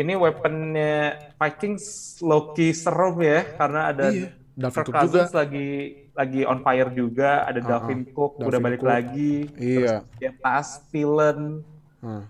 ini 0.00 0.12
weaponnya 0.16 1.18
Vikings 1.36 1.84
Loki 2.24 2.72
serem 2.72 3.20
ya 3.20 3.44
karena 3.58 3.80
ada 3.92 4.08
iya. 4.08 4.32
Dalvin 4.60 4.76
Kirk 4.76 4.86
Cook 4.86 5.02
juga. 5.08 5.22
Lagi 5.32 5.68
lagi 6.12 6.40
on 6.44 6.60
fire 6.60 6.90
juga, 6.92 7.30
ada 7.42 7.58
Ah, 7.58 7.66
Dalvin 7.66 8.04
Cook 8.06 8.36
Dalvin 8.36 8.46
udah 8.46 8.60
balik 8.60 8.80
Cook. 8.80 8.92
lagi. 8.92 9.34
Iya. 9.56 10.04
Terus 10.04 10.20
dia 10.20 10.32
tas, 10.36 10.68
Thielen, 10.92 11.64
Hmm. 12.00 12.24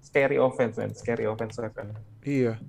scary 0.00 0.38
offense 0.38 0.78
man, 0.78 0.94
scary 0.94 1.26
offense 1.26 1.58
kan. 1.58 1.90
Iya. 2.22 2.62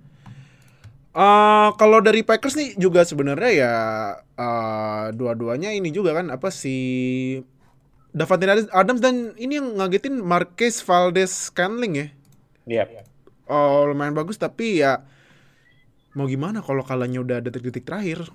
Eh 1.14 1.70
kalau 1.78 2.02
dari 2.02 2.26
Packers 2.26 2.58
nih 2.58 2.74
juga 2.74 3.06
sebenarnya 3.06 3.52
ya 3.54 3.74
eh 4.34 5.06
dua-duanya 5.14 5.70
ini 5.70 5.94
juga 5.94 6.18
kan 6.18 6.34
apa 6.34 6.50
si 6.50 6.74
Davante 8.10 8.46
Adams 8.70 8.98
dan 8.98 9.34
ini 9.38 9.58
yang 9.58 9.78
ngagetin 9.78 10.18
Marquez 10.18 10.82
Valdez 10.82 11.30
Scantling 11.30 11.94
ya. 11.94 12.08
Iya. 12.66 13.06
Oh 13.46 13.86
lumayan 13.86 14.14
bagus 14.14 14.38
tapi 14.38 14.82
ya 14.82 15.06
mau 16.14 16.26
gimana 16.26 16.62
kalau 16.62 16.82
kalahnya 16.82 17.20
udah 17.20 17.38
detik-detik 17.42 17.86
terakhir. 17.86 18.24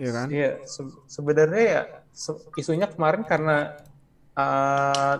Iya 0.00 0.10
kan? 0.16 0.26
Iya, 0.32 0.50
se- 0.64 0.96
sebenarnya 1.12 1.60
ya 1.60 1.80
se- 2.08 2.40
isunya 2.56 2.88
kemarin 2.88 3.20
karena 3.20 3.76
uh, 4.32 5.16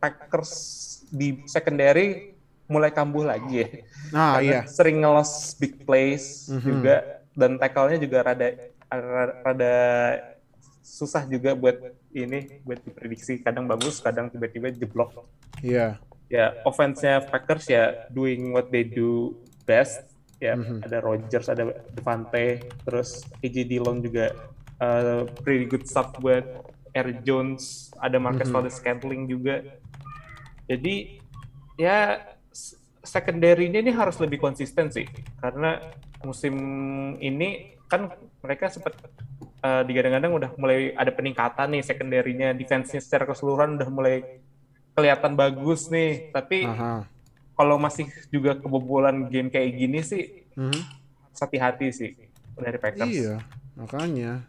Packers 0.00 0.52
di 1.12 1.44
secondary 1.44 2.32
mulai 2.64 2.88
kambuh 2.88 3.28
lagi 3.28 3.60
ya. 3.60 3.68
Nah, 4.08 4.40
Karena 4.40 4.46
iya. 4.46 4.60
Sering 4.64 5.04
ngelos 5.04 5.52
big 5.60 5.84
plays 5.84 6.48
Mhm. 6.48 6.64
juga 6.64 6.96
dan 7.36 7.60
tackle-nya 7.60 8.00
juga 8.00 8.24
rada 8.24 8.48
rada, 9.44 9.74
susah 10.80 11.28
juga 11.28 11.52
buat 11.52 11.76
ini 12.10 12.64
buat 12.64 12.80
diprediksi. 12.80 13.36
Kadang 13.38 13.68
bagus, 13.68 14.00
kadang 14.00 14.32
tiba-tiba 14.32 14.72
jeblok. 14.72 15.28
Iya. 15.60 16.00
Ya, 16.32 16.56
offense-nya 16.64 17.20
Packers 17.20 17.68
ya 17.68 18.08
doing 18.08 18.48
what 18.48 18.72
they 18.72 18.80
do 18.80 19.36
best. 19.62 20.08
Ya, 20.40 20.56
Mhm. 20.56 20.88
ada 20.88 20.98
Rodgers, 21.04 21.52
ada 21.52 21.68
Devante, 21.92 22.64
terus 22.80 23.28
AJ 23.44 23.68
Dillon 23.68 24.00
juga 24.00 24.32
uh, 24.80 25.28
pretty 25.44 25.68
good 25.68 25.84
stuff 25.84 26.16
buat 26.16 26.40
Aaron 26.96 27.20
Jones, 27.20 27.92
ada 28.00 28.16
Marcus 28.16 28.48
Mhm. 28.48 28.54
Valdez 28.56 28.74
Scantling 28.80 29.28
juga. 29.28 29.60
Jadi 30.64 31.20
ya 31.76 32.24
secondary-nya 33.04 33.84
ini 33.84 33.92
harus 33.92 34.16
lebih 34.16 34.40
konsisten 34.40 34.88
sih, 34.88 35.04
karena 35.44 35.76
musim 36.24 36.56
ini 37.20 37.76
kan 37.84 38.08
mereka 38.40 38.72
sempat 38.72 38.96
uh, 39.60 39.84
digadang-gadang 39.84 40.32
udah 40.32 40.50
mulai 40.56 40.96
ada 40.96 41.12
peningkatan 41.12 41.76
nih 41.76 41.84
secondary-nya, 41.84 42.56
defense-nya 42.56 43.04
secara 43.04 43.28
keseluruhan 43.28 43.76
udah 43.76 43.88
mulai 43.92 44.24
kelihatan 44.96 45.36
bagus 45.36 45.92
nih, 45.92 46.32
tapi 46.32 46.64
Aha. 46.64 47.04
Kalau 47.60 47.76
masih 47.76 48.08
juga 48.28 48.56
kebobolan 48.56 49.28
game 49.28 49.52
kayak 49.52 49.76
gini 49.76 50.00
sih 50.00 50.48
Mhm. 50.56 50.80
hati-hati 51.36 51.92
sih 51.92 52.10
dari 52.56 52.76
Packers. 52.76 53.04
Iya, 53.06 53.36
makanya. 53.76 54.48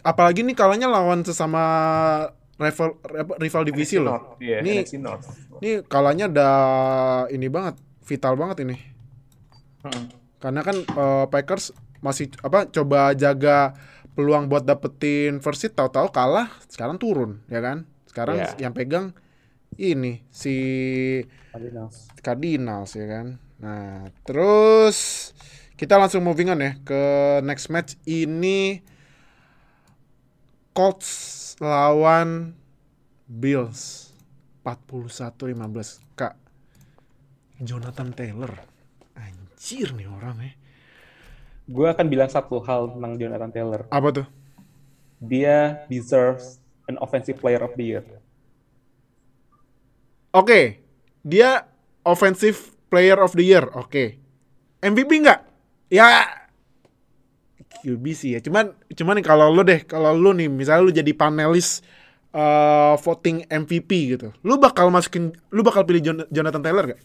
Apalagi 0.00 0.40
nih 0.40 0.52
kalahnya 0.52 0.84
lawan 0.86 1.20
sesama 1.20 1.60
rival 2.56 2.96
rival 3.36 3.62
divisi 3.64 3.96
loh. 3.96 4.36
Iya, 4.36 4.60
Ini- 4.60 4.84
North. 4.96 5.28
Ini 5.58 5.84
kalahnya 5.84 6.28
ada 6.28 6.50
ini 7.28 7.48
banget, 7.48 7.76
vital 8.00 8.36
banget 8.36 8.64
ini. 8.64 8.76
Mm-mm. 9.80 10.04
Karena 10.36 10.60
kan 10.60 10.76
eh, 10.76 11.24
Packers 11.28 11.72
masih 12.00 12.32
apa 12.40 12.64
coba 12.66 13.12
jaga 13.12 13.76
peluang 14.12 14.48
buat 14.48 14.64
dapetin 14.64 15.40
first 15.40 15.60
seed 15.60 15.72
tahu-tahu 15.72 16.08
kalah, 16.10 16.48
sekarang 16.66 16.96
turun, 16.96 17.40
ya 17.46 17.60
kan? 17.60 17.84
Sekarang 18.04 18.40
Iya. 18.40 18.56
yang 18.58 18.72
pegang 18.72 19.12
ini 19.78 20.22
si 20.32 20.54
Cardinals. 21.52 21.96
Cardinals 22.22 22.90
ya 22.96 23.06
kan. 23.06 23.26
Nah, 23.60 24.08
terus 24.24 25.30
kita 25.76 26.00
langsung 26.00 26.24
moving 26.24 26.50
on 26.52 26.60
ya 26.60 26.72
ke 26.80 27.02
next 27.44 27.68
match 27.68 27.96
ini 28.08 28.80
Colts 30.74 31.54
lawan 31.60 32.56
Bills 33.28 34.10
41-15. 34.64 36.00
Kak 36.16 36.34
Jonathan 37.60 38.10
Taylor. 38.16 38.52
Anjir 39.16 39.92
nih 39.92 40.08
orang 40.08 40.36
ya. 40.40 40.52
Gue 41.70 41.86
akan 41.86 42.06
bilang 42.10 42.26
satu 42.26 42.58
hal 42.64 42.90
tentang 42.96 43.14
Jonathan 43.20 43.52
Taylor. 43.52 43.80
Apa 43.92 44.08
tuh? 44.10 44.26
Dia 45.20 45.86
deserves 45.86 46.58
an 46.88 46.98
offensive 46.98 47.38
player 47.38 47.62
of 47.62 47.76
the 47.76 47.84
year. 47.84 48.04
Oke, 50.30 50.82
dia 51.20 51.66
offensive 52.02 52.56
player 52.86 53.18
of 53.18 53.34
the 53.34 53.42
year. 53.42 53.66
Oke. 53.74 54.18
MVP 54.80 55.10
nggak? 55.20 55.40
Ya 55.90 56.22
QB 57.82 58.04
sih 58.12 58.30
ya. 58.34 58.40
Cuman 58.40 58.72
cuman 58.88 59.18
kalau 59.20 59.50
lu 59.50 59.62
deh, 59.62 59.82
kalau 59.82 60.12
lu 60.12 60.30
nih 60.32 60.46
misalnya 60.46 60.82
lu 60.82 60.92
jadi 60.92 61.12
panelis 61.12 61.82
eh, 62.30 62.94
voting 62.96 63.46
MVP 63.46 63.90
gitu. 64.14 64.30
Lu 64.40 64.56
bakal 64.56 64.88
masukin 64.88 65.34
lu 65.50 65.60
bakal 65.60 65.82
pilih 65.82 66.00
Jon- 66.00 66.28
Jonathan 66.30 66.62
Taylor 66.62 66.94
gak? 66.94 67.00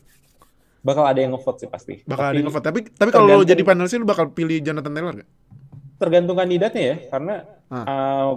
Bakal 0.86 1.04
ada 1.04 1.18
yang 1.18 1.34
ngevote 1.34 1.66
sih 1.66 1.70
pasti. 1.70 1.94
Bakal 2.06 2.24
ada 2.24 2.30
Tapi 2.30 2.38
yang 2.38 2.46
ngevote. 2.46 2.66
Tapi 2.70 2.80
tapi 2.94 3.10
kalau 3.10 3.42
lu 3.42 3.44
jadi 3.44 3.62
panelis 3.62 3.98
lu 3.98 4.06
bakal 4.06 4.30
pilih 4.30 4.62
Jonathan 4.62 4.94
Taylor 4.94 5.16
gak? 5.18 5.30
tergantung 5.96 6.36
kandidatnya 6.36 6.84
ya, 6.84 6.96
karena 7.08 7.36
Ah. 7.72 7.80
uh, 7.88 8.32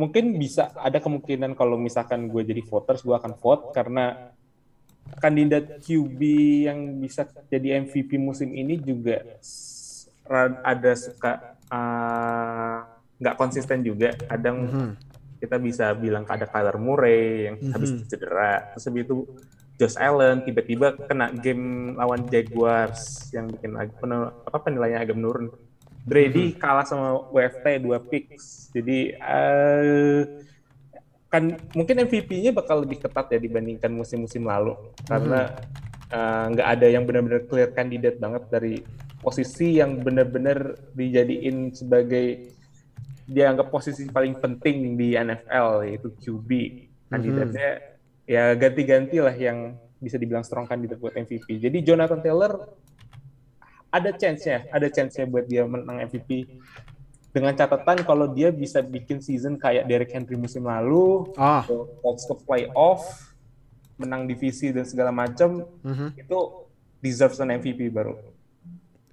mungkin 0.00 0.40
bisa 0.40 0.72
ada 0.80 0.96
kemungkinan 0.96 1.52
kalau 1.52 1.76
misalkan 1.76 2.32
gue 2.32 2.40
jadi 2.40 2.64
voters, 2.64 3.04
gue 3.04 3.12
akan 3.12 3.36
vote 3.36 3.76
karena 3.76 4.32
kandidat 5.20 5.84
QB 5.84 6.20
yang 6.64 6.78
bisa 6.96 7.28
jadi 7.52 7.84
MVP 7.84 8.16
musim 8.16 8.56
ini 8.56 8.80
juga 8.80 9.20
ada 10.64 10.92
suka 10.96 11.32
uh, 11.68 12.78
nggak 13.20 13.36
konsisten 13.36 13.84
juga. 13.84 14.16
Kadang 14.16 14.56
Mhm. 14.64 14.90
kita 15.40 15.56
bisa 15.60 15.92
bilang 15.92 16.24
ada 16.24 16.48
Kyler 16.48 16.80
Murray 16.80 17.52
yang 17.52 17.56
habis 17.76 17.92
Mhm. 17.92 18.08
cedera, 18.08 18.64
terus 18.72 18.84
habis 18.88 19.04
itu 19.04 19.16
Josh 19.80 19.96
Allen 19.96 20.44
tiba-tiba 20.44 20.96
kena 21.08 21.32
game 21.32 21.96
lawan 21.96 22.28
Jaguars 22.28 23.32
yang 23.32 23.48
bikin 23.48 23.72
apa 23.76 24.56
penilaiannya 24.60 25.04
agak 25.04 25.16
menurun. 25.16 25.48
Brady 26.10 26.58
kalah 26.58 26.82
sama 26.82 27.30
WFT 27.30 27.86
dua 27.86 28.02
picks, 28.02 28.74
jadi 28.74 29.14
eh, 29.14 30.20
kan 31.30 31.54
mungkin 31.78 32.10
MVP-nya 32.10 32.50
bakal 32.50 32.82
lebih 32.82 32.98
ketat 33.06 33.30
ya 33.30 33.38
dibandingkan 33.38 33.94
musim-musim 33.94 34.42
lalu. 34.42 34.74
Karena 35.06 35.54
eh, 36.10 36.44
nggak 36.50 36.68
ada 36.74 36.86
yang 36.90 37.06
benar-benar 37.06 37.46
clear 37.46 37.70
kandidat 37.70 38.18
banget 38.18 38.42
dari 38.50 38.82
posisi 39.22 39.78
yang 39.78 40.02
benar-benar 40.02 40.74
dijadiin 40.96 41.76
sebagai 41.76 42.56
dianggap 43.30 43.70
posisi 43.70 44.10
paling 44.10 44.42
penting 44.42 44.98
di 44.98 45.14
NFL 45.14 45.86
yaitu 45.86 46.10
QB 46.18 46.50
kandidatnya 47.12 47.70
ya 48.26 48.58
ganti-ganti 48.58 49.22
lah 49.22 49.34
yang 49.36 49.78
bisa 50.02 50.18
dibilang 50.18 50.42
strong 50.42 50.66
kandidat 50.66 50.98
buat 50.98 51.14
MVP 51.14 51.62
jadi 51.62 51.78
Jonathan 51.84 52.18
Taylor 52.24 52.74
ada 53.90 54.10
chance-nya 54.10 54.66
ada 54.70 54.86
chance-nya 54.86 55.26
buat 55.26 55.44
dia 55.44 55.66
menang 55.66 55.98
MVP 56.00 56.46
dengan 57.30 57.54
catatan 57.54 58.02
kalau 58.02 58.26
dia 58.26 58.50
bisa 58.50 58.80
bikin 58.80 59.18
season 59.18 59.54
kayak 59.54 59.86
Derrick 59.86 60.10
Henry 60.10 60.34
musim 60.34 60.66
lalu 60.66 61.30
Ah. 61.34 61.62
Colts 62.00 62.26
ke 62.26 62.34
playoff 62.42 63.02
menang 63.94 64.24
divisi 64.24 64.70
dan 64.70 64.82
segala 64.82 65.10
macam 65.10 65.62
Mhm. 65.82 66.16
itu 66.16 66.38
deserves 66.98 67.38
an 67.38 67.50
MVP 67.52 67.86
baru 67.88 68.16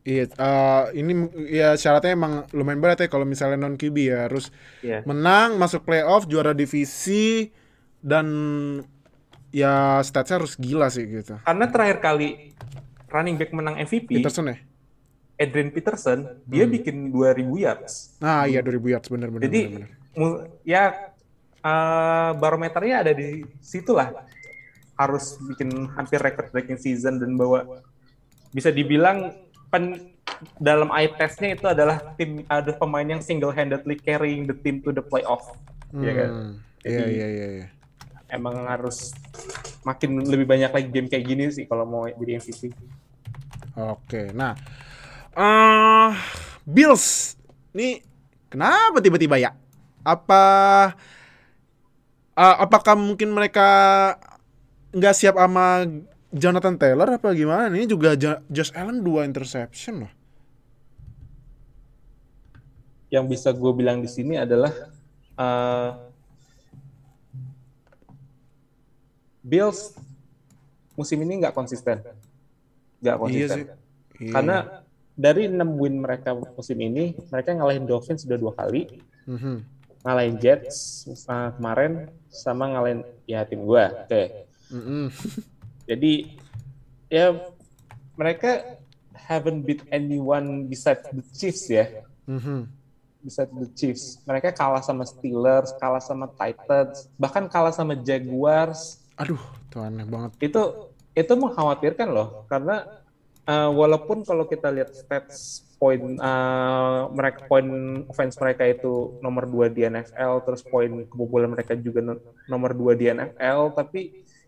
Iya, 0.01 0.23
eh, 0.23 0.83
ini 0.95 1.11
ya 1.51 1.75
syaratnya 1.75 2.15
emang 2.15 2.47
lumayan 2.55 2.79
berat 2.79 3.03
ya 3.03 3.11
kalau 3.11 3.27
misalnya 3.27 3.59
non 3.59 3.75
QB 3.75 4.07
ya 4.07 4.23
harus 4.23 4.55
Iya. 4.79 5.03
menang, 5.03 5.59
masuk 5.59 5.83
playoff, 5.83 6.23
juara 6.25 6.55
divisi 6.55 7.51
dan 7.99 8.25
ya 9.51 9.99
statsnya 9.99 10.39
harus 10.39 10.55
gila 10.55 10.87
sih 10.87 11.03
gitu. 11.03 11.35
karena 11.43 11.65
terakhir 11.67 11.97
kali 11.99 12.55
running 13.07 13.35
back 13.35 13.51
menang 13.51 13.75
MVP 13.77 14.07
Peterson 14.13 14.51
ya? 14.51 14.57
Adrian 15.37 15.69
Peterson 15.69 16.19
dia 16.43 16.65
bikin 16.65 17.09
2000 17.09 17.45
yards 17.59 18.17
Nah 18.17 18.43
iya 18.43 18.59
2000 18.59 18.81
yards 18.89 19.07
bener. 19.07 19.27
jadi 19.37 19.61
bener, 19.69 19.89
bener. 20.11 20.49
ya 20.63 20.83
eh, 21.59 22.31
barometernya 22.33 22.95
ada 23.01 23.11
di 23.11 23.41
situ 23.59 23.91
lah 23.91 24.11
harus 24.95 25.37
bikin 25.45 25.69
hampir 25.93 26.17
record 26.17 26.49
breaking 26.49 26.75
season 26.75 27.17
dan 27.17 27.33
bawa 27.33 27.85
bisa 28.49 28.73
dibilang 28.73 29.29
pen, 29.69 30.09
dalam 30.57 30.89
eye 30.89 31.11
testnya 31.11 31.53
itu 31.53 31.65
adalah 31.65 32.01
tim 32.15 32.41
ada 32.47 32.73
pemain 32.73 33.05
yang 33.05 33.21
single 33.21 33.51
handedly 33.51 33.93
carrying 33.93 34.43
the 34.43 34.55
team 34.55 34.81
to 34.81 34.89
the 34.89 35.01
playoff 35.01 35.53
ya 35.93 36.13
kan 36.15 36.31
Hmm, 36.31 36.53
Iya 36.83 36.99
Jadi- 36.99 37.13
iya 37.13 37.27
iya 37.27 37.47
iya. 37.53 37.67
emang 38.29 38.63
harus 38.63 39.11
makin 39.83 40.19
lebih 40.19 40.43
banyak 40.45 40.67
lagi 40.67 40.89
game 40.89 41.07
kayak 41.07 41.25
gini 41.25 41.45
sih 41.47 41.63
kalau 41.63 41.83
mau 41.83 42.03
jadi 42.07 42.37
MVP 42.37 42.73
Oke, 43.77 44.33
nah 44.33 44.57
eh 45.37 46.09
Bills 46.65 47.37
nih 47.77 48.01
kenapa 48.49 48.97
tiba-tiba 49.05 49.37
ya? 49.37 49.51
Apa 50.01 50.43
eh, 52.37 52.55
apakah 52.63 52.95
mungkin 52.97 53.29
mereka 53.33 53.67
nggak 54.95 55.15
siap 55.15 55.35
sama 55.37 55.85
Jonathan 56.33 56.75
Taylor 56.81 57.07
apa 57.17 57.29
gimana? 57.35 57.71
Ini 57.71 57.87
juga 57.87 58.13
Jo- 58.19 58.43
Josh 58.51 58.73
Allen 58.75 58.99
dua 59.03 59.23
interception 59.27 60.05
loh. 60.07 60.11
yang 63.07 63.25
bisa 63.27 63.55
gue 63.55 63.71
bilang 63.71 64.03
di 64.03 64.09
sini 64.11 64.35
adalah 64.35 64.71
uh, 65.39 65.91
Bills 69.43 69.95
musim 70.97 71.21
ini 71.23 71.39
nggak 71.39 71.55
konsisten, 71.55 72.01
nggak 72.99 73.15
Iya 73.15 73.21
konsisten. 73.21 73.57
sih. 73.57 73.65
Iya. 74.17 74.31
Karena 74.33 74.57
dari 75.13 75.43
6 75.45 75.69
win 75.77 75.95
mereka 75.97 76.29
musim 76.33 76.77
ini, 76.77 77.13
mereka 77.29 77.49
ngalahin 77.53 77.85
Dolphins 77.85 78.21
sudah 78.25 78.37
dua 78.37 78.53
kali, 78.53 79.01
Mhm. 79.25 79.55
ngalahin 80.05 80.35
Jets 80.37 81.03
uh, 81.25 81.51
kemarin, 81.53 82.07
sama 82.29 82.69
ngalahin 82.69 83.01
ya 83.25 83.41
tim 83.43 83.65
gua. 83.65 84.05
Oke. 84.05 84.45
Mhm. 84.69 85.09
Jadi 85.85 86.37
ya 87.07 87.33
mereka 88.13 88.77
haven't 89.13 89.63
beat 89.63 89.83
anyone 89.89 90.65
besides 90.65 91.03
the 91.09 91.23
Chiefs 91.33 91.67
ya. 91.67 92.03
Mhm. 92.25 92.67
Besides 93.19 93.51
the 93.51 93.69
Chiefs. 93.73 94.05
Mereka 94.23 94.53
kalah 94.53 94.79
sama 94.79 95.03
Steelers, 95.03 95.75
kalah 95.75 95.99
sama 95.99 96.31
Titans, 96.31 97.11
bahkan 97.17 97.47
kalah 97.47 97.71
sama 97.71 97.97
Jaguars. 97.97 99.03
Aduh, 99.17 99.39
tuh 99.67 99.81
aneh 99.81 100.05
banget. 100.05 100.31
Itu 100.39 100.93
itu 101.17 101.33
mengkhawatirkan 101.33 102.07
loh 102.07 102.45
karena 102.45 102.85
uh, 103.43 103.73
walaupun 103.73 104.21
kalau 104.21 104.45
kita 104.45 104.69
lihat 104.69 104.93
stats 104.93 105.65
poin 105.77 106.17
uh, 106.17 107.09
mereka 107.09 107.45
poin 107.45 107.65
offense 108.05 108.37
mereka 108.37 108.65
itu 108.65 109.17
nomor 109.19 109.45
2 109.45 109.69
di 109.69 109.81
NFL 109.83 110.41
terus 110.41 110.61
poin 110.61 111.05
kebobolan 111.05 111.49
mereka 111.49 111.73
juga 111.73 112.01
no- 112.01 112.21
nomor 112.45 112.73
2 112.73 112.93
di 112.93 113.05
NFL 113.07 113.73
tapi 113.73 114.01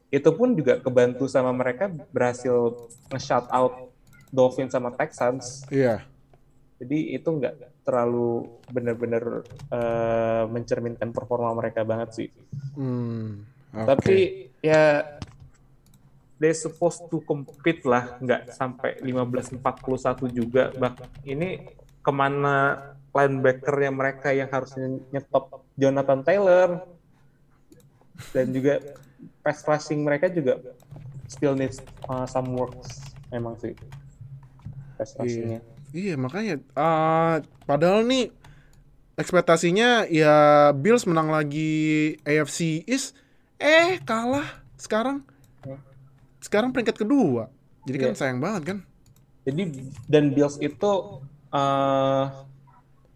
itu 0.09 0.29
pun 0.29 0.53
juga 0.53 0.77
kebantu 0.77 1.25
sama 1.25 1.49
mereka 1.49 1.85
berhasil 2.09 2.73
nge-shout 3.09 3.45
out 3.49 3.93
Dolphins 4.29 4.73
sama 4.73 4.89
Texans 4.91 5.65
Iya. 5.69 6.01
jadi 6.77 6.97
itu 7.13 7.29
nggak 7.29 7.55
terlalu 7.81 8.45
benar-benar 8.69 9.45
uh, 9.69 10.43
mencerminkan 10.45 11.09
performa 11.09 11.53
mereka 11.53 11.81
banget 11.81 12.09
sih 12.15 12.29
Hmm. 12.73 13.45
oke. 13.69 13.85
tapi 13.85 14.17
ya 14.61 15.05
they 16.39 16.55
supposed 16.55 17.05
to 17.11 17.19
compete 17.23 17.83
lah, 17.83 18.15
nggak 18.17 18.51
sampai 18.51 18.97
15-41 19.03 20.31
juga. 20.31 20.71
Bah, 20.75 20.95
ini 21.27 21.67
ke 21.99 22.11
mana 22.11 22.79
linebacker-nya 23.11 23.91
mereka 23.91 24.31
yang 24.31 24.47
harusnya 24.47 24.87
nyetop 25.11 25.65
Jonathan 25.75 26.21
Taylor 26.23 26.87
dan 28.31 28.51
juga 28.51 28.79
pass 29.41 29.63
rushing 29.65 30.03
mereka 30.03 30.27
juga 30.29 30.59
still 31.25 31.55
needs 31.55 31.81
uh, 32.07 32.27
some 32.29 32.53
works 32.53 33.01
emang 33.31 33.57
sih 33.57 33.73
pass 34.95 35.15
Iya. 35.15 35.19
rushingnya. 35.23 35.59
Iya 35.89 36.13
makanya 36.21 36.55
ah, 36.77 37.41
padahal 37.65 38.05
nih 38.05 38.29
ekspektasinya 39.17 40.05
ya 40.05 40.69
Bills 40.77 41.09
menang 41.09 41.33
lagi 41.33 42.13
AFC 42.21 42.85
East 42.85 43.17
eh 43.57 43.97
kalah 44.05 44.45
sekarang 44.77 45.25
sekarang 46.49 46.73
peringkat 46.73 46.97
kedua. 46.97 47.53
Jadi 47.85 47.97
kan 48.01 48.11
Iya. 48.11 48.17
sayang 48.17 48.41
banget 48.41 48.63
kan? 48.65 48.77
Jadi 49.45 49.61
dan 50.09 50.33
Bills 50.33 50.57
itu 50.57 50.91
uh, 51.53 52.23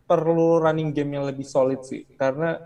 perlu 0.05 0.61
running 0.61 0.93
game 0.93 1.17
yang 1.17 1.25
lebih 1.25 1.43
solid 1.43 1.81
sih. 1.81 2.05
Karena 2.15 2.61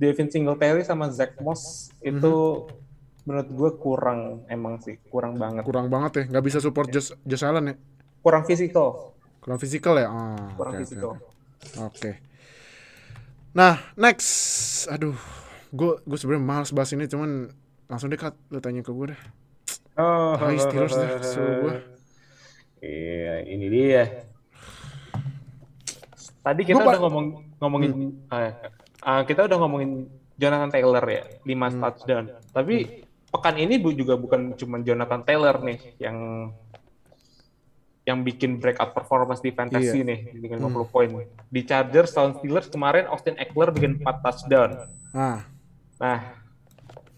Devin 0.00 0.32
Singletary 0.32 0.80
sama 0.82 1.12
Zach 1.12 1.36
Moss 1.38 1.92
itu 2.00 2.64
menurut 3.28 3.48
gue 3.52 3.70
kurang 3.76 4.20
emang 4.48 4.80
sih 4.80 4.96
kurang 5.12 5.36
banget. 5.36 5.62
Kurang 5.68 5.92
banget 5.92 6.12
ya 6.16 6.22
nggak 6.32 6.44
bisa 6.44 6.58
support 6.58 6.88
Josh, 6.88 7.12
Josh 7.22 7.44
Allen 7.44 7.70
ya? 7.70 7.76
Kurang 8.24 8.48
fisikal. 8.48 9.12
Kurang 9.40 9.58
fisikal 9.60 9.94
ya? 9.96 10.08
Ah, 10.08 10.52
kurang 10.56 10.72
oke, 10.76 10.80
fisikal. 10.84 11.12
oke. 11.16 11.28
Oke. 11.92 12.10
Nah, 13.50 13.76
next. 13.98 14.28
Aduh, 14.88 15.16
gue 15.72 15.92
gue 16.00 16.18
sebenarnya 16.18 16.44
males 16.44 16.70
bahas 16.70 16.92
ini, 16.92 17.04
cuman 17.04 17.50
langsung 17.90 18.08
deh 18.08 18.20
Kat, 18.20 18.36
lu 18.48 18.62
tanya 18.62 18.80
ke 18.80 18.92
gue 18.92 19.16
deh. 19.16 19.20
Oh 20.00 20.32
Hai 20.34 20.56
Steelers 20.64 20.96
dah, 20.96 21.20
suruh 21.30 21.54
gue. 21.60 21.74
iya 22.80 23.44
ini 23.44 23.66
dia 23.68 24.24
tadi 26.40 26.64
kita 26.64 26.80
Gua 26.80 26.90
udah 26.90 27.00
ngomong 27.04 27.26
ngomongin 27.60 27.90
ah, 28.28 28.56
ah, 29.00 29.20
kita 29.22 29.44
udah 29.44 29.58
ngomongin 29.60 30.08
Jonathan 30.34 30.72
Taylor 30.72 31.04
ya 31.04 31.22
5 31.44 31.52
touchdown 31.76 32.24
tapi 32.50 33.04
pekan 33.28 33.56
ini 33.56 33.76
bu 33.76 33.92
juga 33.92 34.16
bukan 34.16 34.56
cuma 34.56 34.80
Jonathan 34.80 35.20
Taylor 35.20 35.60
nih 35.60 35.78
yang 36.00 36.16
yang 38.02 38.24
bikin 38.24 38.56
breakout 38.56 38.90
performance 38.90 39.38
di 39.38 39.52
fantasy 39.52 40.00
Iya. 40.00 40.08
nih 40.08 40.20
dengan 40.40 40.66
50 40.66 40.88
poin. 40.88 41.08
Di 41.46 41.62
Chargers 41.62 42.10
tahun 42.10 42.40
Steelers 42.40 42.66
kemarin 42.66 43.06
Austin 43.06 43.36
Eckler 43.36 43.70
bikin 43.70 44.00
4 44.00 44.24
touchdown. 44.24 44.70
Ah, 45.12 45.44
Nah, 46.00 46.39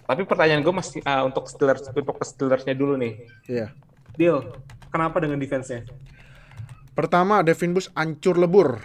tapi 0.03 0.23
pertanyaan 0.23 0.61
gue 0.61 0.71
masih 0.71 1.01
ah, 1.03 1.23
untuk 1.23 1.47
Steelers 1.47 1.87
untuk 1.87 2.15
ke 2.15 2.25
Steelers-nya 2.25 2.73
dulu 2.73 2.95
nih. 2.95 3.27
iya. 3.47 3.71
Deal, 4.13 4.45
kenapa 4.89 5.19
dengan 5.19 5.37
defense-nya? 5.37 5.89
Pertama, 6.93 7.41
Devin 7.41 7.73
Bush 7.73 7.89
ancur 7.93 8.37
lebur. 8.37 8.77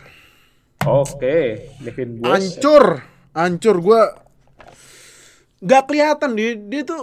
Oke, 0.82 1.68
Devin 1.78 2.18
Bush. 2.18 2.30
Ancur, 2.30 3.04
ancur 3.32 3.76
gue 3.78 4.02
nggak 5.58 5.84
kelihatan 5.84 6.32
dia 6.32 6.54
dia 6.54 6.82
tuh 6.84 7.02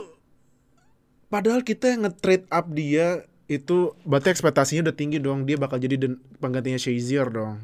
padahal 1.27 1.61
kita 1.61 1.91
yang 1.91 2.07
nge-trade 2.07 2.47
up 2.49 2.67
dia 2.71 3.07
itu 3.45 3.93
berarti 4.01 4.31
ekspektasinya 4.31 4.87
udah 4.87 4.97
tinggi 4.97 5.19
dong 5.19 5.43
dia 5.43 5.59
bakal 5.59 5.77
jadi 5.77 5.99
den- 5.99 6.23
penggantinya 6.39 6.79
Shazier 6.79 7.29
dong 7.29 7.59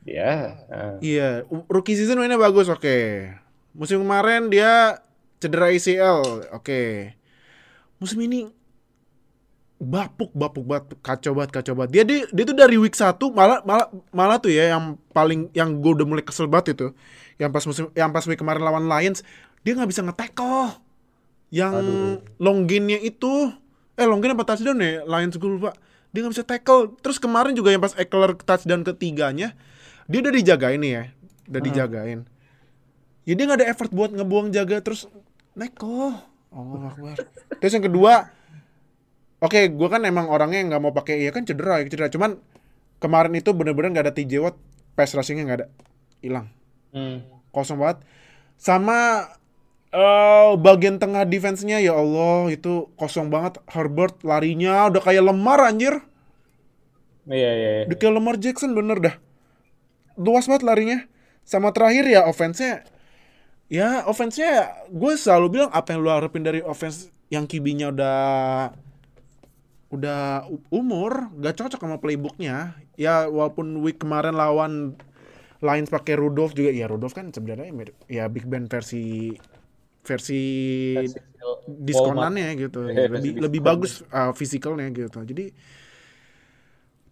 Ya. 0.00 0.54
ah. 0.70 0.96
iya 1.02 1.42
u- 1.46 1.66
rookie 1.66 1.92
season 1.92 2.16
mainnya 2.16 2.38
bagus 2.38 2.70
oke 2.70 3.26
musim 3.74 4.00
kemarin 4.00 4.48
dia 4.48 5.02
cedera 5.40 5.72
ACL 5.72 6.46
oke. 6.52 6.80
Musim 7.98 8.20
ini 8.24 8.48
bapuk 9.80 10.28
bapuk 10.36 10.68
banget 10.68 10.92
kacau 11.00 11.32
banget 11.32 11.50
kacau 11.56 11.72
banget. 11.72 11.90
Dia 11.96 12.02
dia, 12.04 12.18
dia 12.28 12.44
tuh 12.44 12.56
dari 12.56 12.76
week 12.76 12.92
1 12.92 13.16
malah 13.32 13.64
malah 13.64 13.88
malah 14.12 14.36
tuh 14.36 14.52
ya 14.52 14.76
yang 14.76 15.00
paling 15.16 15.48
yang 15.56 15.80
gue 15.80 15.92
udah 15.96 16.06
mulai 16.06 16.20
kesel 16.20 16.44
banget 16.46 16.76
itu. 16.76 16.92
Yang 17.40 17.50
pas 17.56 17.64
musim 17.64 17.84
yang 17.96 18.12
pas 18.12 18.24
week 18.28 18.36
kemarin 18.36 18.60
lawan 18.60 18.84
Lions 18.84 19.24
dia 19.64 19.72
nggak 19.72 19.88
bisa 19.88 20.04
nge-tackle. 20.04 20.76
Yang 21.48 21.72
Aduh. 21.82 22.16
long 22.36 22.68
gain-nya 22.68 23.00
itu 23.00 23.50
eh 23.96 24.06
long 24.06 24.20
gain 24.20 24.36
apa 24.36 24.44
touchdown 24.44 24.78
ya? 24.84 25.00
Lions 25.08 25.40
gue 25.40 25.50
lupa. 25.50 25.72
Dia 26.12 26.20
nggak 26.28 26.34
bisa 26.36 26.44
tackle. 26.44 26.92
Terus 27.00 27.16
kemarin 27.16 27.56
juga 27.56 27.72
yang 27.72 27.80
pas 27.80 27.96
Eckler 27.96 28.36
touchdown 28.36 28.84
ketiganya 28.84 29.56
dia 30.04 30.18
udah 30.20 30.32
dijagain 30.36 30.76
nih 30.76 30.92
ya. 30.92 31.04
Udah 31.48 31.60
dijagain. 31.64 32.20
Ya 33.24 33.32
dia 33.32 33.44
nggak 33.48 33.64
ada 33.64 33.68
effort 33.72 33.90
buat 33.96 34.12
ngebuang 34.12 34.52
jaga 34.52 34.84
terus 34.84 35.08
neko 35.54 36.14
oh 36.50 36.86
akbar 36.86 37.16
terus 37.58 37.72
yang 37.74 37.86
kedua 37.86 38.30
oke 39.40 39.60
gue 39.72 39.88
kan 39.88 40.04
emang 40.04 40.28
orangnya 40.28 40.60
nggak 40.68 40.82
mau 40.82 40.92
pakai 40.92 41.24
iya 41.24 41.32
kan 41.32 41.48
cedera 41.48 41.80
cedera. 41.82 42.12
Cuman 42.12 42.38
kemarin 43.00 43.32
itu 43.34 43.50
bener-bener 43.56 43.96
nggak 43.96 44.06
ada 44.06 44.14
TJ 44.14 44.32
Watt 44.44 44.56
pass 44.94 45.16
rushingnya 45.16 45.44
nggak 45.48 45.58
ada. 45.64 45.68
Hilang. 46.20 46.46
Hmm. 46.92 47.24
kosong 47.50 47.80
banget. 47.80 48.04
Sama 48.60 49.26
eh 49.90 50.52
bagian 50.60 51.02
tengah 51.02 51.26
defense-nya 51.26 51.82
ya 51.82 51.96
Allah 51.96 52.52
itu 52.52 52.92
kosong 52.94 53.32
banget. 53.32 53.58
Herbert 53.72 54.20
larinya 54.22 54.86
udah 54.92 55.02
kayak 55.02 55.24
lemar 55.24 55.64
anjir. 55.66 56.04
Iya, 57.30 57.50
iya, 57.54 57.70
iya. 57.82 57.84
udah 57.86 57.96
kayak 57.98 58.14
lemar 58.14 58.36
Jackson 58.38 58.76
bener 58.76 58.98
dah. 59.00 59.14
Luas 60.20 60.46
banget 60.46 60.62
larinya. 60.66 60.98
Sama 61.42 61.74
terakhir 61.74 62.06
ya 62.06 62.28
offense-nya 62.28 62.86
ya 63.70 64.02
offense-nya 64.04 64.82
gue 64.90 65.12
selalu 65.14 65.46
bilang 65.62 65.70
apa 65.70 65.94
yang 65.94 66.02
lu 66.02 66.10
harapin 66.10 66.42
dari 66.42 66.58
offense 66.60 67.08
yang 67.30 67.46
kibinya 67.46 67.94
udah 67.94 68.18
udah 69.94 70.46
umur 70.74 71.30
gak 71.38 71.56
cocok 71.62 71.80
sama 71.80 71.98
playbooknya. 72.02 72.74
Ya 72.98 73.30
walaupun 73.30 73.78
week 73.80 74.02
kemarin 74.02 74.34
lawan 74.34 74.98
Lions 75.62 75.92
pakai 75.92 76.18
Rudolph 76.18 76.56
juga 76.56 76.74
ya 76.74 76.90
Rudolph 76.90 77.14
kan 77.14 77.30
sebenarnya 77.30 77.70
ya 78.10 78.26
Big 78.26 78.48
Ben 78.50 78.66
versi 78.66 79.34
versi 80.02 80.42
diskonannya 81.68 82.48
gitu. 82.58 82.86
Iya, 82.90 83.06
lebih 83.06 83.32
lebih 83.38 83.60
bagus 83.62 84.02
uh, 84.10 84.34
fisikalnya 84.34 84.90
gitu. 84.90 85.22
Jadi 85.22 85.54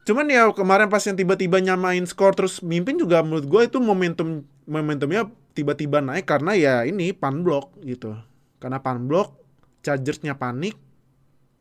cuman 0.09 0.25
ya 0.33 0.49
kemarin 0.57 0.89
pas 0.89 1.05
yang 1.05 1.21
tiba-tiba 1.21 1.61
nyamain 1.61 2.01
skor 2.09 2.33
terus 2.33 2.65
mimpin 2.65 2.97
juga 2.97 3.21
menurut 3.21 3.45
gue 3.45 3.63
itu 3.69 3.77
momentum 3.77 4.41
momentumnya 4.65 5.29
tiba-tiba 5.59 5.99
naik 5.99 6.31
karena 6.31 6.55
ya 6.55 6.75
ini 6.87 7.11
pan 7.11 7.43
block 7.43 7.75
gitu. 7.83 8.15
Karena 8.63 8.79
pan 8.79 9.11
block 9.11 9.35
Chargersnya 9.83 10.39
panik. 10.39 10.79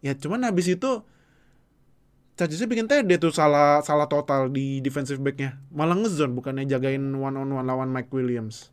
Ya 0.05 0.13
cuman 0.13 0.45
habis 0.45 0.69
itu 0.69 1.01
Chargersnya 2.37 2.69
bikin 2.69 2.85
TD 2.85 3.17
tuh 3.17 3.33
salah 3.33 3.81
salah 3.81 4.05
total 4.05 4.53
di 4.53 4.77
defensive 4.85 5.17
backnya. 5.17 5.57
Malah 5.73 5.97
ngezone 5.97 6.37
bukannya 6.37 6.69
jagain 6.69 7.01
one 7.17 7.33
on 7.33 7.49
one 7.49 7.65
lawan 7.65 7.89
Mike 7.89 8.13
Williams. 8.13 8.69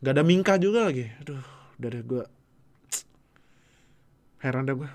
Gak 0.00 0.16
ada 0.16 0.24
Minka 0.24 0.56
juga 0.56 0.88
lagi. 0.88 1.12
Aduh 1.20 1.54
udah 1.78 1.88
deh 1.90 2.02
gue 2.06 2.24
heran 4.42 4.66
dah 4.66 4.76
gue 4.76 4.90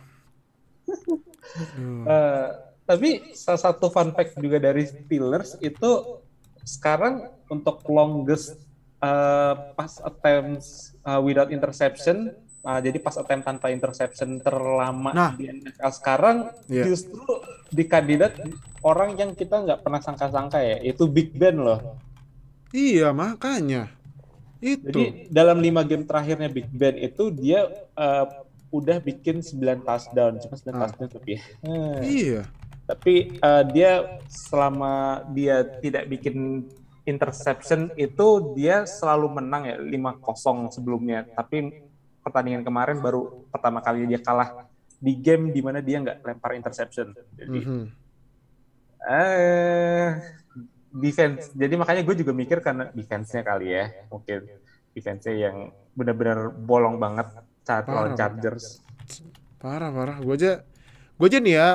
Eh, 2.05 2.49
tapi 2.85 3.33
salah 3.33 3.57
satu 3.57 3.89
fun 3.89 4.13
fact 4.13 4.37
juga 4.37 4.61
dari 4.61 4.85
Steelers 4.85 5.57
itu 5.65 6.21
sekarang 6.61 7.25
untuk 7.49 7.81
longest 7.89 8.53
uh, 9.03 9.53
pass 9.75 9.99
attempts 10.03 10.95
uh, 11.03 11.19
without 11.19 11.49
interception 11.51 12.31
uh, 12.63 12.79
jadi 12.79 12.97
pas 12.99 13.15
attempt 13.17 13.45
tanpa 13.47 13.71
interception 13.71 14.39
terlama 14.39 15.11
nah, 15.11 15.31
di 15.35 15.49
NFL 15.49 15.91
sekarang 15.95 16.37
yeah. 16.67 16.85
justru 16.87 17.23
di 17.69 17.83
kandidat 17.87 18.39
orang 18.83 19.15
yang 19.19 19.31
kita 19.35 19.63
nggak 19.63 19.79
pernah 19.83 20.01
sangka-sangka 20.03 20.59
ya 20.61 20.77
itu 20.83 21.07
Big 21.07 21.35
Ben 21.35 21.59
loh 21.59 21.79
iya 22.75 23.11
makanya 23.15 23.91
itu 24.59 24.83
jadi 24.91 25.31
dalam 25.31 25.63
lima 25.63 25.87
game 25.87 26.03
terakhirnya 26.03 26.51
Big 26.51 26.67
Ben 26.71 26.99
itu 26.99 27.31
dia 27.31 27.67
uh, 27.95 28.27
udah 28.69 29.01
bikin 29.01 29.41
9 29.41 29.81
touchdown 29.81 30.37
cuma 30.37 30.53
9 30.53 30.69
ah. 30.69 30.79
touchdown 30.85 31.09
tapi. 31.09 31.41
Hmm. 31.65 32.05
Iya 32.05 32.45
tapi 32.89 33.37
uh, 33.45 33.61
dia 33.69 34.17
selama 34.25 35.21
dia 35.29 35.61
tidak 35.77 36.09
bikin 36.09 36.65
interception 37.09 37.89
itu 37.97 38.53
dia 38.53 38.85
selalu 38.85 39.41
menang 39.41 39.65
ya 39.65 39.75
5-0 39.81 40.69
sebelumnya. 40.69 41.25
Tapi 41.25 41.89
pertandingan 42.21 42.61
kemarin 42.61 43.01
baru 43.01 43.49
pertama 43.49 43.81
kali 43.81 44.05
dia 44.05 44.21
kalah 44.21 44.69
di 44.99 45.17
game 45.17 45.49
di 45.49 45.65
mana 45.65 45.81
dia 45.81 45.97
nggak 45.97 46.21
lempar 46.21 46.53
interception. 46.53 47.11
Jadi 47.33 47.59
mm 47.59 47.65
-hmm. 47.65 47.83
eh 49.09 50.09
defense. 50.93 51.53
Jadi 51.57 51.73
makanya 51.73 52.01
gue 52.05 52.15
juga 52.17 52.31
mikir 52.35 52.61
karena 52.61 52.93
defense-nya 52.93 53.41
kali 53.45 53.67
ya 53.73 53.85
mungkin 54.09 54.45
defense-nya 54.93 55.35
yang 55.49 55.57
benar-benar 55.93 56.53
bolong 56.53 56.97
banget 57.01 57.27
saat 57.65 57.85
lawan 57.89 58.13
Chargers. 58.17 58.81
Parah 59.61 59.89
parah. 59.89 60.17
Gue 60.21 60.35
aja 60.37 60.61
gue 61.19 61.27
aja 61.27 61.39
nih 61.39 61.55
ya 61.55 61.69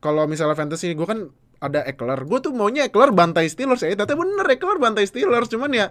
kalau 0.00 0.24
misalnya 0.24 0.56
fantasy 0.56 0.96
gue 0.96 1.06
kan 1.06 1.28
ada 1.60 1.84
Eckler. 1.84 2.24
Gue 2.24 2.40
tuh 2.40 2.56
maunya 2.56 2.88
Eckler 2.88 3.12
bantai 3.12 3.46
Steelers 3.46 3.84
ya. 3.84 3.92
Tapi 3.92 4.16
bener 4.16 4.48
Eckler 4.48 4.80
bantai 4.80 5.04
Steelers. 5.04 5.52
Cuman 5.52 5.70
ya 5.70 5.86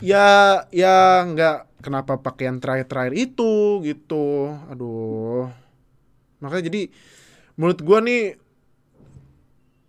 ya 0.00 0.26
ya 0.72 1.22
nggak 1.28 1.84
kenapa 1.84 2.16
pakai 2.18 2.48
yang 2.48 2.58
terakhir-terakhir 2.58 3.14
itu 3.14 3.84
gitu. 3.84 4.56
Aduh. 4.72 5.52
Makanya 6.40 6.72
jadi 6.72 6.82
menurut 7.60 7.78
gue 7.84 7.98
nih 8.00 8.22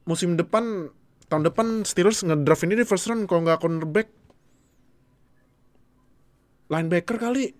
musim 0.03 0.35
depan 0.35 0.91
tahun 1.31 1.47
depan 1.47 1.87
Steelers 1.87 2.27
ngedraft 2.27 2.67
ini 2.67 2.75
di 2.75 2.83
first 2.83 3.07
round 3.07 3.31
kalau 3.31 3.47
nggak 3.47 3.63
cornerback 3.63 4.11
linebacker 6.67 7.15
kali 7.15 7.55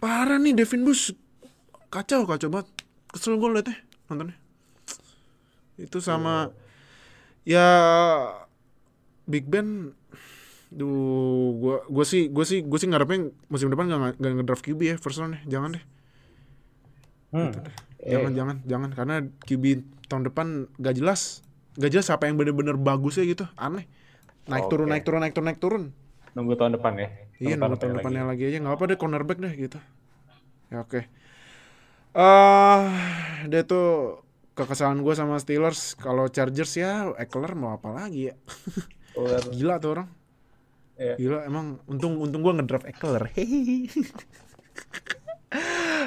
parah 0.00 0.40
nih 0.40 0.56
Devin 0.56 0.88
Bush 0.88 1.12
kacau 1.92 2.24
kacau 2.24 2.48
banget 2.48 2.68
kesel 3.12 3.36
gue 3.36 3.48
liatnya 3.52 3.76
nontonnya 4.08 4.36
itu 5.76 5.98
sama 6.00 6.52
yeah. 7.44 7.56
ya 7.56 7.66
Big 9.26 9.48
Ben 9.48 9.92
Duh, 10.66 11.54
gua 11.62 11.86
gua 11.86 12.04
sih 12.04 12.26
gua 12.26 12.42
sih 12.42 12.66
gua 12.66 12.78
sih 12.82 12.90
ngarepnya 12.90 13.30
musim 13.46 13.70
depan 13.70 13.86
gak, 13.86 14.18
gak 14.18 14.32
ngedraft 14.34 14.64
QB 14.66 14.80
ya 14.82 14.96
first 14.98 15.22
round 15.22 15.38
ya, 15.38 15.56
jangan 15.56 15.78
deh. 15.78 15.84
Hmm. 17.30 17.54
Gitu 17.54 17.58
deh. 17.62 17.76
Jangan 18.06 18.30
eh. 18.30 18.34
jangan 18.34 18.56
jangan 18.66 18.90
karena 18.92 19.16
QB 19.46 19.64
tahun 20.10 20.22
depan 20.26 20.46
gak 20.82 20.94
jelas. 20.98 21.46
Gak 21.78 21.94
jelas 21.94 22.10
siapa 22.10 22.26
yang 22.26 22.34
bener-bener 22.34 22.74
bagus 22.74 23.14
ya 23.14 23.24
gitu, 23.24 23.46
aneh. 23.54 23.86
Naik 24.50 24.66
oh, 24.66 24.70
turun 24.74 24.86
okay. 24.90 24.92
naik 24.98 25.04
turun 25.06 25.20
naik 25.22 25.34
turun 25.34 25.46
naik 25.46 25.60
turun. 25.62 25.82
Nunggu 26.34 26.58
tahun 26.58 26.72
depan 26.76 26.92
ya. 26.98 27.08
Iya, 27.38 27.54
nunggu 27.56 27.78
tahun 27.78 27.92
depannya 28.02 28.22
lagi. 28.26 28.42
lagi 28.42 28.50
aja 28.50 28.58
nggak 28.66 28.74
apa 28.74 28.84
deh 28.90 28.98
cornerback 28.98 29.38
deh 29.38 29.52
gitu. 29.54 29.78
Ya 30.74 30.82
oke. 30.82 30.90
Okay. 30.90 31.02
Eh, 32.16 32.20
uh, 32.20 32.82
dia 33.46 33.62
tuh 33.62 34.18
kekesalan 34.56 35.04
gue 35.04 35.12
sama 35.12 35.36
Steelers 35.36 35.92
kalau 36.00 36.32
Chargers 36.32 36.72
ya 36.80 37.12
Eckler 37.20 37.52
mau 37.52 37.76
apa 37.76 37.92
lagi 37.92 38.32
ya? 38.32 38.34
Gila 39.56 39.76
tuh 39.78 40.00
orang. 40.00 40.08
Yeah. 40.96 41.20
gila 41.20 41.44
emang 41.44 41.76
untung 41.84 42.16
untung 42.16 42.40
gue 42.40 42.56
ngedraft 42.56 42.88
Eckler. 42.88 43.28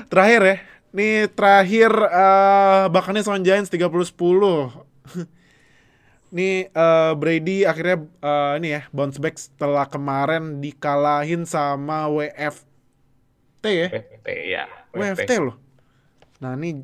Terakhir 0.10 0.42
ya. 0.42 0.58
Nih 0.90 1.30
terakhir 1.30 1.94
uh, 1.94 2.90
bahkannya 2.90 3.22
sama 3.22 3.38
Giants 3.46 3.70
30-10 3.70 4.18
nih 6.36 6.74
uh, 6.74 7.14
Brady 7.14 7.66
akhirnya 7.66 8.06
uh, 8.22 8.58
ini 8.58 8.74
ya 8.74 8.82
bounce 8.90 9.22
back 9.22 9.38
setelah 9.38 9.86
kemarin 9.86 10.58
dikalahin 10.58 11.46
sama 11.46 12.10
WFT 12.10 13.66
ya? 13.70 13.88
WFT 13.94 14.28
ya 14.50 14.66
WFT, 14.94 15.30
WFT 15.30 15.32
loh. 15.38 15.58
Nah 16.42 16.58
ini 16.58 16.82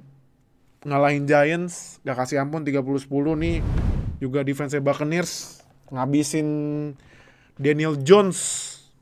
ngalahin 0.85 1.25
Giants 1.25 1.97
gak 2.05 2.15
kasih 2.23 2.39
ampun 2.39 2.61
30-10 2.61 3.09
nih. 3.41 3.57
Juga 4.21 4.45
defense 4.45 4.77
Buccaneers 4.77 5.59
ngabisin 5.89 6.47
Daniel 7.57 7.97
Jones. 7.99 8.39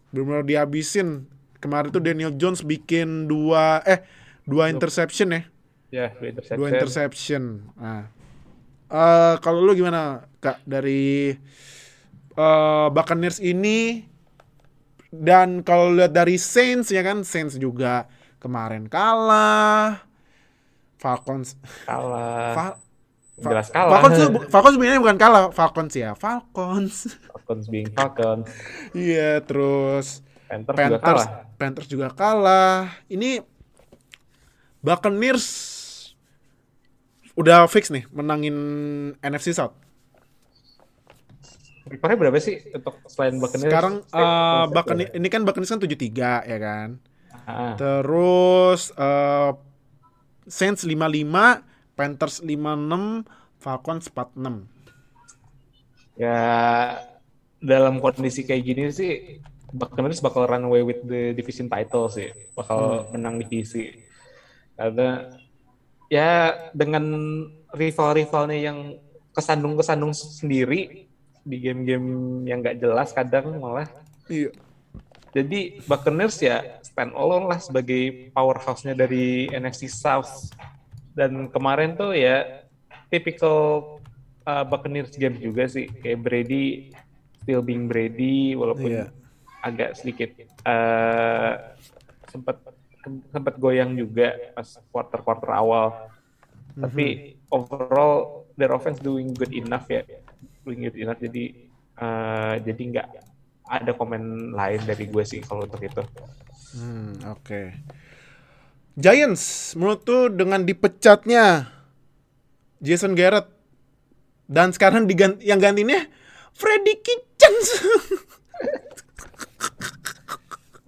Benar-benar 0.09 0.47
dihabisin. 0.47 1.27
Kemarin 1.59 1.91
tuh 1.91 2.03
Daniel 2.03 2.33
Jones 2.35 2.63
bikin 2.63 3.27
dua 3.27 3.83
eh 3.83 4.03
dua 4.47 4.71
interception 4.71 5.31
ya. 5.31 5.41
Ya 5.93 6.07
dua 6.17 6.27
interception. 6.31 6.57
Dua 6.57 6.67
interception. 6.71 7.43
Nah. 7.77 8.03
Uh, 8.93 9.41
kalau 9.41 9.65
lu 9.65 9.73
gimana 9.73 10.29
kak 10.37 10.61
dari 10.69 11.33
uh, 12.39 12.87
Buccaneers 12.93 13.43
ini? 13.43 14.09
Dan 15.13 15.61
kalau 15.61 15.93
lihat 15.93 16.09
dari 16.09 16.41
Saints 16.41 16.89
ya 16.89 17.05
kan? 17.05 17.21
Saints 17.21 17.57
juga 17.57 18.09
kemarin 18.41 18.89
kalah 18.91 20.12
Falcons 21.03 21.59
kalah. 21.83 22.55
Fa 22.55 22.67
Jelas 23.33 23.67
kalah. 23.73 23.91
Falcons 23.97 24.15
tuh 24.15 24.29
Falcons 24.47 24.73
sebenarnya 24.77 25.01
bukan 25.01 25.17
kalah, 25.17 25.43
Falcons 25.49 25.93
ya, 25.97 26.13
Falcons. 26.13 27.17
Falcons 27.33 27.65
being 27.67 27.89
Falcons. 27.91 28.45
Iya, 28.93 29.17
yeah, 29.17 29.35
terus 29.41 30.21
Panthers, 30.47 30.69
Panthers 30.69 30.87
juga 30.93 30.99
kalah. 31.01 31.27
Panthers 31.57 31.87
juga 31.89 32.07
kalah. 32.13 32.79
Ini 33.09 33.41
Buccaneers 34.83 35.45
udah 37.33 37.65
fix 37.65 37.89
nih 37.89 38.05
menangin 38.13 38.55
NFC 39.23 39.55
South. 39.55 39.73
Rekornya 41.89 42.15
berapa 42.15 42.37
sih 42.37 42.61
untuk 42.69 43.01
selain 43.09 43.41
Buccaneers? 43.41 43.71
Sekarang 43.71 43.95
uh, 44.13 44.69
Buccaneers 44.69 45.11
ini 45.17 45.27
kan 45.33 45.41
Buccaneers 45.41 45.73
kan 45.73 45.81
73 45.81 46.51
ya 46.53 46.57
kan. 46.61 46.89
Ah. 47.49 47.75
Terus 47.75 48.93
uh, 48.93 49.57
Saints 50.47 50.83
55, 50.85 51.63
Panthers 51.95 52.43
56, 52.43 53.27
Falcons 53.59 54.05
46. 54.11 54.67
Ya 56.19 56.39
dalam 57.63 58.03
kondisi 58.03 58.43
kayak 58.43 58.63
gini 58.67 58.83
sih 58.91 59.39
Buccaneers 59.73 60.21
bakal 60.21 60.45
run 60.45 60.69
away 60.69 60.85
with 60.85 61.01
the 61.09 61.33
division 61.33 61.65
title 61.65 62.05
sih, 62.05 62.29
bakal 62.53 63.09
hmm. 63.09 63.17
menang 63.17 63.41
divisi. 63.41 63.89
Karena 64.77 65.33
ya 66.13 66.53
dengan 66.77 67.03
rival-rivalnya 67.73 68.57
yang 68.69 69.01
kesandung-kesandung 69.33 70.13
sendiri 70.13 71.09
di 71.41 71.57
game-game 71.57 72.07
yang 72.45 72.61
nggak 72.61 72.77
jelas 72.77 73.17
kadang 73.17 73.57
malah. 73.57 73.89
Iya. 74.29 74.53
Jadi 75.33 75.81
Buccaneers 75.89 76.37
ya 76.45 76.77
stand 76.85 77.17
alone 77.17 77.49
lah 77.49 77.57
sebagai 77.57 78.29
powerhouse-nya 78.37 78.93
dari 78.93 79.49
NFC 79.49 79.89
South. 79.89 80.53
Dan 81.17 81.49
kemarin 81.49 81.97
tuh 81.97 82.13
ya 82.13 82.65
typical 83.09 83.97
uh, 84.45 84.63
Buccaneers 84.65 85.17
game 85.17 85.41
juga 85.41 85.65
sih. 85.65 85.89
Kayak 85.89 86.21
Brady 86.21 86.93
still 87.41 87.65
being 87.65 87.89
Brady 87.89 88.53
walaupun 88.53 89.03
yeah. 89.03 89.09
agak 89.65 89.97
sedikit 89.97 90.31
uh, 90.63 91.75
sempat 92.29 92.61
sempat 93.33 93.59
goyang 93.59 93.97
juga 93.97 94.37
pas 94.53 94.69
quarter-quarter 94.93 95.49
awal. 95.49 95.87
Mm-hmm. 95.91 96.81
Tapi 96.85 97.05
overall 97.49 98.45
their 98.53 98.71
offense 98.71 99.01
doing 99.01 99.33
good 99.33 99.51
enough 99.51 99.89
ya. 99.89 100.05
Doing 100.61 100.87
good 100.87 100.97
enough 101.01 101.17
jadi 101.17 101.45
uh, 101.97 102.55
jadi 102.61 102.81
nggak 102.93 103.32
ada 103.67 103.91
komen 103.95 104.53
lain 104.53 104.81
dari 104.83 105.07
gue 105.07 105.23
sih 105.23 105.41
kalau 105.43 105.65
untuk 105.65 105.81
itu. 105.81 106.03
Hmm, 106.75 107.15
oke. 107.29 107.43
Okay. 107.43 107.65
Giants 108.93 109.73
menurut 109.73 110.05
tuh 110.05 110.29
dengan 110.29 110.61
dipecatnya 110.61 111.65
Jason 112.77 113.17
Garrett 113.17 113.49
dan 114.45 114.69
sekarang 114.69 115.09
diganti 115.09 115.49
yang 115.49 115.57
gantinya 115.57 115.97
Freddy 116.53 117.01
Kitchens. 117.01 117.67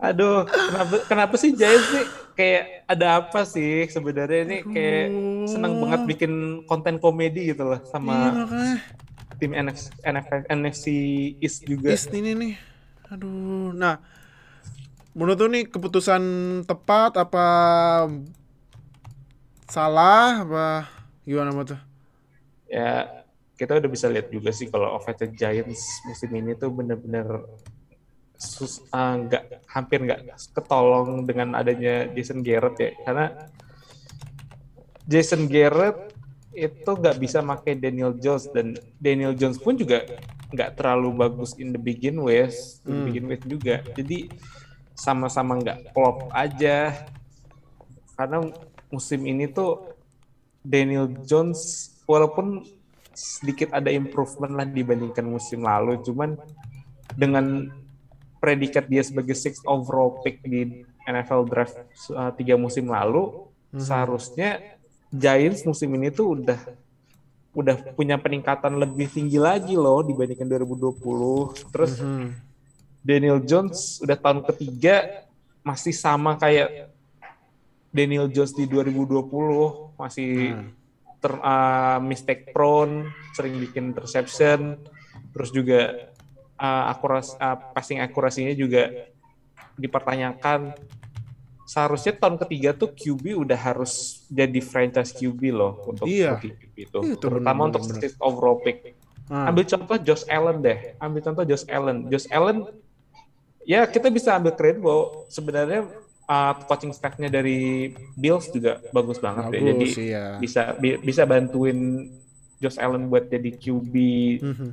Aduh, 0.06 0.46
kenapa, 0.46 0.96
kenapa 1.10 1.36
sih 1.42 1.58
Giants 1.58 1.90
sih 1.90 2.06
kayak 2.36 2.86
ada 2.86 3.24
apa 3.24 3.48
sih 3.48 3.88
sebenarnya 3.88 4.44
ini 4.44 4.58
kayak 4.68 5.08
seneng 5.50 5.80
banget 5.82 6.02
bikin 6.04 6.62
konten 6.68 7.00
komedi 7.00 7.56
gitu 7.56 7.74
loh 7.74 7.80
sama 7.88 8.36
iya, 8.36 8.76
tim 9.38 9.52
NFC, 9.54 9.92
NFC 10.50 10.86
East 11.40 11.68
juga. 11.68 11.92
East 11.92 12.12
ini 12.12 12.32
nih. 12.36 12.54
Aduh, 13.14 13.76
nah 13.76 14.02
menurut 15.16 15.40
lu 15.46 15.48
nih 15.56 15.72
keputusan 15.72 16.24
tepat 16.68 17.16
apa 17.16 17.46
salah 19.72 20.44
apa 20.44 20.68
gimana 21.24 21.56
menurut 21.56 21.70
tuh? 21.76 21.82
Ya 22.68 23.24
kita 23.56 23.80
udah 23.80 23.90
bisa 23.90 24.12
lihat 24.12 24.28
juga 24.28 24.52
sih 24.52 24.68
kalau 24.68 24.92
offensive 25.00 25.32
Giants 25.40 26.04
musim 26.04 26.32
ini 26.36 26.60
tuh 26.60 26.72
bener-bener 26.76 27.48
sus 28.36 28.84
ah, 28.92 29.16
nggak 29.16 29.44
uh, 29.48 29.60
hampir 29.72 30.04
nggak 30.04 30.28
ketolong 30.52 31.24
dengan 31.24 31.56
adanya 31.56 32.12
Jason 32.12 32.44
Garrett 32.44 32.76
ya 32.76 32.92
karena 33.08 33.26
Jason 35.08 35.48
Garrett 35.48 36.15
itu 36.56 36.92
nggak 36.96 37.20
bisa 37.20 37.44
pakai 37.44 37.76
Daniel 37.76 38.16
Jones 38.16 38.48
dan 38.56 38.80
Daniel 38.98 39.36
Jones 39.36 39.60
pun 39.60 39.76
juga 39.76 40.08
nggak 40.56 40.80
terlalu 40.80 41.12
bagus 41.12 41.54
in 41.60 41.76
the 41.76 41.82
begin 41.82 42.24
with, 42.24 42.56
in 42.88 42.90
the 42.90 42.96
hmm. 42.96 43.08
begin 43.12 43.26
with 43.28 43.44
juga. 43.44 43.84
Jadi 43.94 44.32
sama-sama 44.96 45.60
nggak 45.60 45.92
klop 45.92 46.32
aja 46.32 46.96
karena 48.16 48.48
musim 48.88 49.28
ini 49.28 49.52
tuh 49.52 49.92
Daniel 50.64 51.12
Jones 51.28 51.92
walaupun 52.08 52.64
sedikit 53.16 53.72
ada 53.76 53.92
improvement 53.92 54.56
lah 54.56 54.68
dibandingkan 54.68 55.24
musim 55.24 55.64
lalu, 55.64 56.00
cuman 56.04 56.36
dengan 57.16 57.72
predikat 58.40 58.88
dia 58.92 59.04
sebagai 59.04 59.36
six 59.36 59.64
overall 59.64 60.20
pick 60.24 60.44
di 60.44 60.84
NFL 61.08 61.48
draft 61.48 61.76
uh, 62.12 62.32
tiga 62.36 62.60
musim 62.60 62.92
lalu, 62.92 63.48
hmm. 63.72 63.80
seharusnya 63.80 64.75
Giants 65.16 65.64
musim 65.64 65.96
ini 65.96 66.12
tuh 66.12 66.40
udah 66.40 66.60
udah 67.56 67.76
punya 67.96 68.20
peningkatan 68.20 68.76
lebih 68.76 69.08
tinggi 69.08 69.40
lagi 69.40 69.80
loh 69.80 70.04
dibandingkan 70.04 70.48
2020. 70.48 71.72
Terus 71.72 71.92
hmm. 72.04 72.28
Daniel 73.00 73.40
Jones 73.48 74.04
udah 74.04 74.18
tahun 74.20 74.44
ketiga 74.52 75.26
masih 75.64 75.96
sama 75.96 76.36
kayak 76.36 76.92
Daniel 77.96 78.28
Jones 78.28 78.52
di 78.52 78.68
2020 78.68 79.96
masih 79.96 80.52
hmm 80.52 80.86
ter, 81.26 81.34
uh, 81.42 81.98
mistake 82.06 82.54
prone, 82.54 83.10
sering 83.34 83.58
bikin 83.58 83.98
interception, 83.98 84.78
terus 85.34 85.50
juga 85.50 86.14
uh, 86.62 86.94
akuras 86.94 87.34
uh, 87.42 87.58
passing 87.74 87.98
akurasinya 87.98 88.54
juga 88.54 89.10
dipertanyakan. 89.74 90.78
Seharusnya 91.66 92.14
tahun 92.14 92.38
ketiga 92.46 92.78
tuh 92.78 92.94
QB 92.94 93.42
udah 93.42 93.58
harus 93.58 94.22
jadi 94.30 94.62
franchise 94.62 95.18
QB 95.18 95.42
loh 95.50 95.82
untuk 95.90 96.06
iya. 96.06 96.38
QB 96.38 96.62
itu, 96.78 97.00
iya, 97.02 97.16
terutama 97.18 97.66
bener, 97.66 97.82
untuk 97.82 97.82
bener. 97.90 98.14
overall 98.22 98.58
pick. 98.62 98.94
Hmm. 99.26 99.50
Ambil 99.50 99.66
contoh 99.66 99.98
Josh 100.06 100.26
Allen 100.30 100.62
deh, 100.62 100.94
ambil 101.02 101.22
contoh 101.26 101.44
Josh 101.50 101.66
Allen. 101.66 102.06
Josh 102.14 102.30
Allen, 102.30 102.70
ya 103.66 103.90
kita 103.90 104.14
bisa 104.14 104.38
ambil 104.38 104.54
kredit 104.54 104.86
bahwa 104.86 105.26
sebenarnya 105.34 105.90
uh, 106.30 106.54
coaching 106.70 106.94
staffnya 106.94 107.34
dari 107.34 107.90
Bills 108.14 108.54
juga 108.54 108.86
bagus 108.94 109.18
banget 109.18 109.50
bagus, 109.50 109.58
ya. 109.58 109.66
Jadi 109.66 109.88
iya. 110.06 110.26
bisa 110.38 110.62
bi 110.78 111.02
bisa 111.02 111.26
bantuin 111.26 112.10
Josh 112.62 112.78
Allen 112.78 113.10
buat 113.10 113.26
jadi 113.26 113.50
QB. 113.58 113.94
Mm 114.42 114.54
-hmm. 114.54 114.70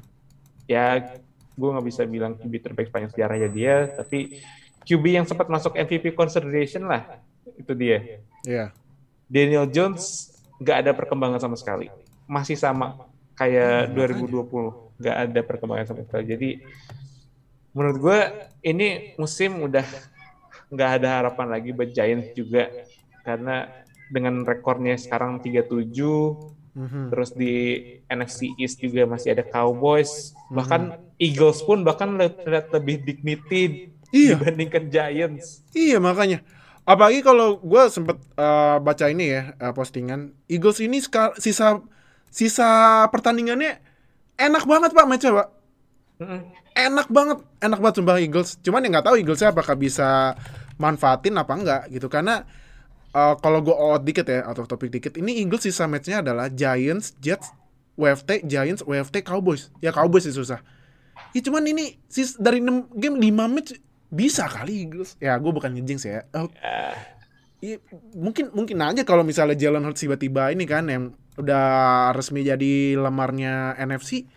Ya, 0.68 1.16
gue 1.56 1.68
nggak 1.68 1.86
bisa 1.88 2.04
bilang 2.04 2.36
QB 2.36 2.52
terbaik 2.60 2.88
sepanjang 2.92 3.12
sejarahnya 3.16 3.48
dia, 3.48 3.88
tapi 3.88 4.40
QB 4.86 5.04
yang 5.22 5.26
sempat 5.28 5.46
masuk 5.46 5.74
MVP 5.74 6.14
consideration 6.14 6.86
lah, 6.86 7.20
itu 7.56 7.72
dia. 7.74 8.22
Yeah. 8.46 8.68
Daniel 9.30 9.66
Jones 9.70 10.32
nggak 10.60 10.76
ada 10.86 10.90
perkembangan 10.92 11.40
sama 11.40 11.56
sekali, 11.56 11.88
masih 12.28 12.54
sama 12.58 13.08
kayak 13.34 13.90
hmm, 13.90 14.46
2020, 14.48 15.00
nggak 15.00 15.16
ada 15.28 15.40
perkembangan 15.42 15.86
sama 15.88 16.02
sekali. 16.04 16.24
Jadi 16.28 16.50
menurut 17.72 17.98
gue 17.98 18.18
ini 18.68 19.16
musim 19.16 19.56
udah 19.64 19.84
nggak 20.72 20.90
ada 21.00 21.08
harapan 21.20 21.46
lagi 21.52 21.72
buat 21.72 21.92
Giants 21.92 22.32
juga 22.32 22.68
karena 23.24 23.68
dengan 24.12 24.44
rekornya 24.44 24.96
sekarang 24.96 25.40
37 25.40 25.80
mm-hmm. 25.92 27.04
terus 27.12 27.30
di 27.32 27.54
NFC 28.08 28.56
East 28.56 28.80
juga 28.80 29.04
masih 29.08 29.36
ada 29.36 29.44
Cowboys 29.44 30.32
mm-hmm. 30.32 30.56
bahkan 30.56 30.82
Eagles 31.16 31.60
pun 31.64 31.84
bahkan 31.84 32.16
terlihat 32.16 32.72
lebih 32.72 33.04
dignity 33.04 33.91
iya. 34.12 34.36
dibandingkan 34.36 34.92
Giants. 34.92 35.66
Iya 35.72 35.98
makanya. 35.98 36.44
Apalagi 36.82 37.22
kalau 37.22 37.62
gue 37.62 37.82
sempet 37.88 38.18
uh, 38.36 38.78
baca 38.82 39.06
ini 39.08 39.32
ya 39.32 39.42
uh, 39.58 39.72
postingan. 39.72 40.36
Eagles 40.46 40.78
ini 40.82 41.00
sisa 41.38 41.80
sisa 42.28 42.68
pertandingannya 43.10 43.78
enak 44.36 44.64
banget 44.68 44.90
pak 44.92 45.06
matchnya 45.08 45.32
pak. 45.42 45.48
Enak 46.74 47.08
banget. 47.08 47.38
Enak 47.62 47.78
banget 47.78 47.94
sumpah 48.02 48.18
Eagles. 48.18 48.58
Cuman 48.60 48.84
ya 48.84 48.88
nggak 48.98 49.06
tahu 49.06 49.16
Eaglesnya 49.18 49.54
apakah 49.54 49.74
bisa 49.78 50.34
manfaatin 50.76 51.38
apa 51.38 51.52
enggak 51.54 51.82
gitu. 51.94 52.10
Karena 52.10 52.42
uh, 53.14 53.34
kalau 53.38 53.62
gue 53.62 53.74
out 53.74 54.02
dikit 54.02 54.26
ya 54.26 54.42
atau 54.44 54.66
topik 54.66 54.90
dikit 54.90 55.14
ini 55.16 55.38
Eagles 55.40 55.64
sisa 55.68 55.86
matchnya 55.86 56.24
adalah 56.24 56.50
Giants 56.50 57.14
Jets 57.22 57.54
WFT 57.94 58.48
Giants 58.48 58.82
WFT 58.82 59.22
Cowboys. 59.22 59.70
Ya 59.78 59.94
Cowboys 59.94 60.26
sih 60.26 60.34
susah. 60.34 60.58
Ya 61.30 61.40
cuman 61.44 61.62
ini 61.68 62.00
sis 62.10 62.34
dari 62.40 62.58
6 62.58 62.90
game 62.98 63.16
5 63.20 63.54
match 63.54 63.70
bisa 64.12 64.44
kali 64.44 64.84
Eagles 64.84 65.16
ya 65.16 65.40
gue 65.40 65.52
bukan 65.52 65.72
ngejing 65.72 65.98
sih 65.98 66.12
ya 66.12 66.22
oh, 66.36 66.52
ya, 67.64 67.80
mungkin 68.12 68.52
mungkin 68.52 68.76
aja 68.84 69.02
kalau 69.08 69.24
misalnya 69.24 69.56
Jalen 69.56 69.88
Hurts 69.88 70.04
tiba-tiba 70.04 70.52
ini 70.52 70.68
kan 70.68 70.84
yang 70.84 71.16
udah 71.40 72.12
resmi 72.12 72.44
jadi 72.44 73.00
lemarnya 73.00 73.72
NFC 73.80 74.28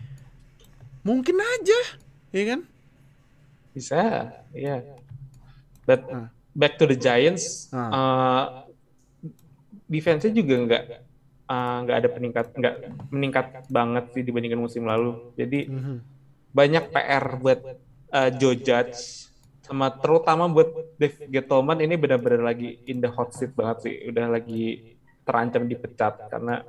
mungkin 1.04 1.36
aja 1.36 1.80
ya 2.32 2.44
kan 2.56 2.60
bisa 3.76 4.32
ya 4.56 4.80
But 5.86 6.02
uh. 6.10 6.26
back 6.52 6.82
to 6.82 6.84
the 6.90 6.98
Giants, 6.98 7.70
uh. 7.70 7.78
Uh, 7.94 8.44
defense-nya 9.86 10.34
juga 10.34 10.54
nggak 10.66 10.82
uh, 11.46 11.76
nggak 11.86 11.96
ada 12.02 12.08
peningkat 12.10 12.46
nggak 12.58 12.74
meningkat 13.14 13.46
banget 13.70 14.04
sih 14.18 14.26
dibandingkan 14.26 14.58
musim 14.58 14.82
lalu. 14.82 15.30
Jadi 15.38 15.70
mm 15.70 15.78
-hmm. 15.78 15.96
banyak 16.50 16.84
PR 16.90 17.24
buat 17.38 17.60
uh, 18.10 18.30
Joe 18.34 18.58
Judge 18.58 19.25
sama 19.66 19.90
terutama 19.98 20.46
buat 20.46 20.70
Dave 20.94 21.26
Gettleman 21.26 21.82
ini 21.82 21.98
benar-benar 21.98 22.54
lagi 22.54 22.78
in 22.86 23.02
the 23.02 23.10
hot 23.10 23.34
seat 23.34 23.50
banget 23.58 23.90
sih. 23.90 23.94
Udah 24.08 24.30
lagi 24.30 24.94
terancam 25.26 25.66
dipecat 25.66 26.30
karena 26.30 26.62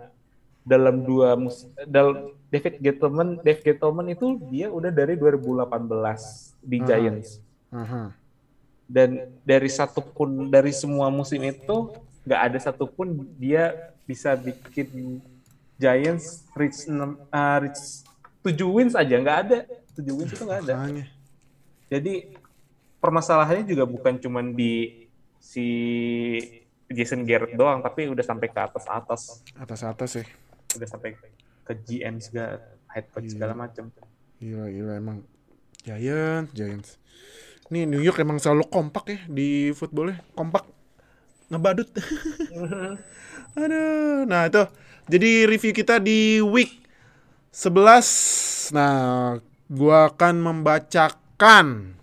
dalam 0.65 1.05
dua 1.05 1.37
mus 1.37 1.69
dalam 1.85 2.33
David 2.49 2.81
Gettleman 2.81 3.37
Dave 3.45 3.61
Gettleman 3.61 4.09
itu 4.09 4.41
dia 4.49 4.73
udah 4.73 4.89
dari 4.89 5.13
2018 5.13 5.53
di 6.65 6.77
uh 6.77 6.81
-huh. 6.81 6.87
Giants. 6.89 7.29
Uh 7.69 7.79
-huh 7.85 8.07
dan 8.87 9.27
dari 9.43 9.67
satu 9.67 9.99
pun 9.99 10.47
dari 10.47 10.71
semua 10.71 11.11
musim 11.11 11.43
itu 11.43 11.91
nggak 12.23 12.41
ada 12.41 12.57
satupun 12.57 13.27
dia 13.35 13.75
bisa 14.07 14.31
bikin 14.39 15.19
Giants 15.75 16.47
reach 16.55 16.87
enam 16.87 17.19
uh, 17.27 17.57
reach 17.59 18.07
tujuh 18.39 18.71
wins 18.71 18.95
aja 18.95 19.19
nggak 19.19 19.39
ada 19.43 19.57
tujuh 19.99 20.15
wins 20.15 20.31
itu 20.31 20.43
nggak 20.47 20.63
ada 20.65 20.73
jadi 21.91 22.31
permasalahannya 22.97 23.65
juga 23.67 23.85
bukan 23.85 24.17
cuma 24.21 24.41
di 24.41 25.05
si 25.37 25.67
Jason 26.87 27.27
Garrett 27.27 27.55
doang 27.55 27.83
tapi 27.83 28.07
udah 28.07 28.23
sampai 28.23 28.47
ke 28.49 28.59
atas 28.59 28.85
atas 28.87 29.21
atas 29.59 29.79
atas 29.83 30.09
sih. 30.21 30.27
Udah 30.75 30.87
sampai 30.87 31.15
ke 31.67 31.73
GM 31.83 32.19
segala 32.23 32.63
head 32.91 33.05
coach 33.11 33.31
segala 33.31 33.53
macam 33.53 33.91
gila 34.39 34.69
gila 34.71 34.93
emang. 34.97 35.17
Giants 35.83 36.51
Giants. 36.53 36.89
Nih 37.67 37.83
New 37.83 37.99
York 37.99 38.23
emang 38.23 38.39
selalu 38.39 38.63
kompak 38.71 39.05
ya 39.11 39.19
di 39.27 39.75
footballnya, 39.75 40.23
kompak. 40.31 40.63
Ngebadut. 41.51 41.87
Aduh, 43.59 44.23
nah 44.27 44.47
itu. 44.47 44.63
Jadi 45.07 45.47
review 45.47 45.71
kita 45.75 45.99
di 45.99 46.39
week 46.43 46.83
11. 47.51 48.71
Nah, 48.75 49.39
gua 49.71 50.11
akan 50.11 50.35
membacakan 50.43 51.95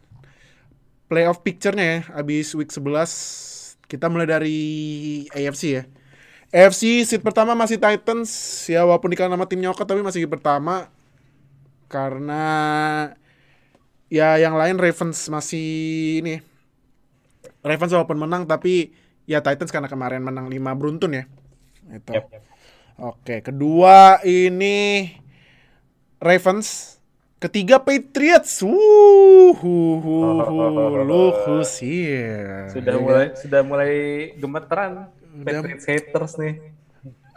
playoff 1.10 1.44
picture-nya 1.44 1.84
ya 1.84 1.98
abis 2.16 2.54
week 2.58 2.72
11. 2.72 3.88
Kita 3.88 4.08
mulai 4.08 4.26
dari 4.28 4.60
AFC 5.30 5.62
ya. 5.76 5.82
AFC 6.54 7.02
seat 7.02 7.22
pertama 7.22 7.58
masih 7.58 7.82
Titans 7.82 8.30
ya 8.70 8.86
walaupun 8.86 9.10
dikalah 9.10 9.34
nama 9.34 9.44
tim 9.44 9.58
nyokot 9.58 9.84
tapi 9.84 10.06
masih 10.06 10.30
pertama 10.30 10.86
karena 11.90 12.44
ya 14.06 14.38
yang 14.38 14.54
lain 14.54 14.78
Ravens 14.78 15.26
masih 15.26 15.66
ini 16.22 16.38
Ravens 17.64 17.90
walaupun 17.90 18.22
menang 18.22 18.46
tapi 18.46 18.94
ya 19.26 19.42
Titans 19.42 19.72
karena 19.72 19.90
kemarin 19.90 20.22
menang 20.22 20.46
5 20.46 20.78
beruntun 20.78 21.16
ya. 21.16 21.24
Itu. 21.90 22.12
Yep, 22.12 22.24
yep. 22.30 22.42
Oke, 22.94 23.42
kedua 23.42 24.22
ini 24.22 25.10
Ravens, 26.22 26.93
ketiga 27.44 27.76
Patriots. 27.76 28.64
Wuh, 28.64 29.56
luhus 31.08 31.72
ya. 31.84 32.72
Sudah 32.72 32.96
mulai 32.96 33.26
sudah 33.36 33.60
mulai 33.60 33.92
gemeteran 34.40 35.12
Patriots 35.44 35.84
haters 35.84 36.40
nih. 36.40 36.72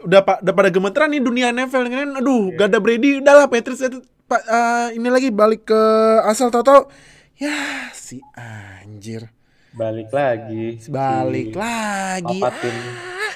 Udah 0.07 0.23
pak 0.23 0.45
udah 0.45 0.53
pada 0.55 0.69
gemeteran 0.71 1.09
nih 1.11 1.21
dunia 1.23 1.51
NFL 1.51 1.83
kan. 1.91 2.09
Aduh, 2.23 2.53
yeah. 2.53 2.57
gak 2.63 2.67
ada 2.71 2.79
Brady, 2.79 3.19
udahlah 3.19 3.51
Patriots 3.51 3.83
Pak 4.27 4.43
uh, 4.43 4.87
ini 4.91 5.07
lagi 5.07 5.31
balik 5.31 5.71
ke 5.71 5.81
asal 6.27 6.51
Toto. 6.51 6.91
Ya 7.39 7.91
si 7.91 8.19
anjir. 8.35 9.31
Balik 9.71 10.11
lagi. 10.11 10.83
Balik 10.87 11.51
si 11.51 11.59
lagi. 11.59 12.39
Ah. 12.43 13.35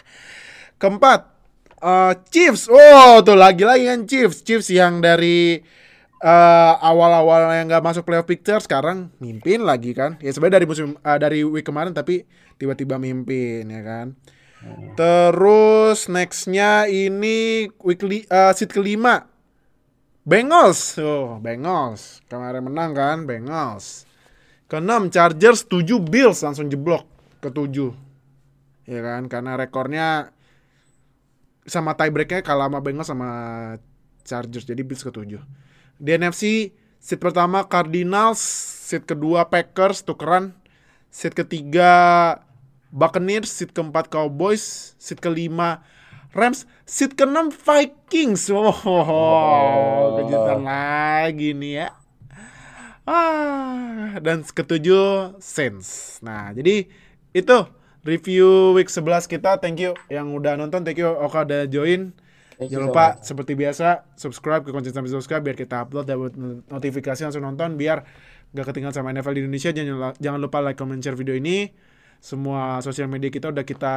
Keempat 0.76 1.19
uh, 1.80 2.13
Chiefs. 2.28 2.67
Oh, 2.67 3.24
tuh 3.24 3.39
lagi-lagi 3.39 3.88
kan 3.88 4.03
Chiefs. 4.03 4.43
Chiefs 4.43 4.67
yang 4.67 4.99
dari 4.99 5.63
uh, 6.22 6.74
awal-awal 6.80 7.51
yang 7.51 7.67
nggak 7.67 7.84
masuk 7.84 8.05
playoff 8.05 8.30
picture 8.30 8.61
sekarang 8.61 9.09
mimpin 9.17 9.65
lagi 9.65 9.91
kan. 9.97 10.15
Ya 10.22 10.32
sebenarnya 10.32 10.61
dari 10.61 10.67
musim 10.69 10.88
uh, 11.01 11.19
dari 11.19 11.41
week 11.43 11.65
kemarin 11.65 11.91
tapi 11.91 12.24
tiba-tiba 12.61 13.01
mimpin 13.01 13.67
ya 13.67 13.82
kan. 13.82 14.07
Hmm. 14.61 14.93
Terus 14.93 16.05
nextnya 16.05 16.86
ini 16.86 17.67
weekly 17.82 18.30
uh, 18.30 18.53
seat 18.53 18.69
kelima 18.69 19.32
Bengals. 20.22 21.01
Oh, 21.01 21.41
Bengals. 21.41 22.22
Kemarin 22.30 22.61
menang 22.61 22.93
kan 22.93 23.17
Bengals. 23.26 24.05
Keenam 24.69 25.09
Chargers, 25.09 25.65
7 25.65 25.97
Bills 25.99 26.39
langsung 26.45 26.69
jeblok 26.69 27.03
ke 27.41 27.49
7. 27.49 27.91
Ya 28.88 29.01
kan, 29.01 29.28
karena 29.28 29.57
rekornya 29.57 30.32
sama 31.65 31.97
tiebreaknya 31.97 32.45
kalah 32.45 32.69
sama 32.69 32.80
Bengals 32.80 33.09
sama 33.09 33.30
Chargers 34.22 34.69
jadi 34.69 34.86
Bills 34.86 35.01
ke 35.01 35.09
7. 35.09 35.41
Di 36.02 36.18
NFC 36.18 36.74
seat 36.97 37.22
pertama 37.22 37.70
Cardinals, 37.70 38.41
seat 38.89 39.06
kedua 39.06 39.54
Packers 39.54 40.02
tukeran, 40.02 40.58
seat 41.14 41.38
ketiga 41.38 41.93
Buccaneers, 42.89 43.54
seat 43.54 43.70
keempat 43.70 44.10
Cowboys, 44.10 44.97
seat 44.97 45.22
kelima 45.22 45.86
Rams, 46.34 46.66
seat 46.89 47.14
keenam 47.14 47.54
Vikings. 47.54 48.49
Oh, 48.49 48.74
oh, 48.74 50.18
kejutan 50.18 50.66
lagi 50.66 51.54
nih 51.54 51.86
ya. 51.86 51.88
Ah, 53.06 54.18
dan 54.24 54.41
ketujuh 54.41 55.38
Saints. 55.43 56.18
Nah, 56.24 56.56
jadi 56.56 56.88
itu 57.36 57.58
review 58.08 58.74
week 58.74 58.89
11 58.89 59.28
kita. 59.30 59.60
Thank 59.60 59.84
you 59.84 59.93
yang 60.08 60.32
udah 60.32 60.58
nonton. 60.58 60.82
Thank 60.82 61.04
you 61.04 61.12
Oka 61.14 61.45
udah 61.45 61.70
join. 61.70 62.16
Jangan 62.70 62.86
lupa 62.93 63.05
so 63.22 63.34
seperti 63.34 63.57
biasa 63.57 64.05
subscribe 64.14 64.62
ke 64.62 64.70
konten 64.70 64.93
sampai 64.93 65.09
subscribe 65.09 65.41
biar 65.41 65.57
kita 65.57 65.82
upload 65.82 66.05
dapat 66.05 66.38
notifikasi 66.70 67.22
langsung 67.26 67.41
nonton 67.41 67.74
biar 67.74 68.05
gak 68.51 68.66
ketinggalan 68.70 68.93
sama 68.93 69.09
NFL 69.16 69.34
di 69.34 69.41
Indonesia. 69.47 69.72
Jangan 69.72 70.14
jangan 70.20 70.39
lupa 70.39 70.57
like, 70.62 70.78
comment, 70.78 70.99
share 70.99 71.18
video 71.18 71.34
ini. 71.34 71.72
Semua 72.22 72.78
sosial 72.86 73.09
media 73.09 73.34
kita 73.34 73.49
udah 73.49 73.66
kita 73.66 73.95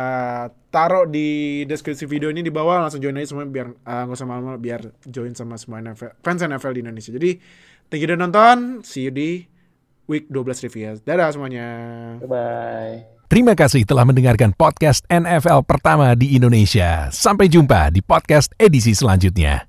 taruh 0.72 1.04
di 1.04 1.60
deskripsi 1.68 2.08
video 2.08 2.32
ini 2.32 2.40
di 2.40 2.48
bawah 2.48 2.80
langsung 2.80 3.04
join 3.04 3.20
aja 3.20 3.36
semua 3.36 3.44
biar 3.44 3.68
uh, 3.84 4.02
nggak 4.08 4.16
usah 4.16 4.24
malu 4.24 4.56
biar 4.56 4.80
join 5.04 5.36
sama 5.36 5.60
semua 5.60 5.84
NFL, 5.84 6.24
fans 6.24 6.40
NFL 6.40 6.72
di 6.72 6.80
Indonesia. 6.80 7.12
Jadi 7.12 7.30
thank 7.92 8.00
you 8.00 8.08
udah 8.08 8.16
nonton. 8.16 8.80
See 8.80 9.04
you 9.04 9.12
di 9.12 9.44
week 10.08 10.32
12 10.32 10.64
review. 10.72 10.96
Dadah 11.04 11.36
semuanya. 11.36 11.66
Bye 12.24 12.28
bye. 12.32 13.13
Terima 13.24 13.56
kasih 13.56 13.88
telah 13.88 14.04
mendengarkan 14.04 14.52
podcast 14.52 15.00
NFL 15.08 15.64
pertama 15.64 16.12
di 16.12 16.36
Indonesia. 16.36 17.08
Sampai 17.08 17.48
jumpa 17.48 17.88
di 17.88 18.04
podcast 18.04 18.52
edisi 18.60 18.92
selanjutnya. 18.92 19.64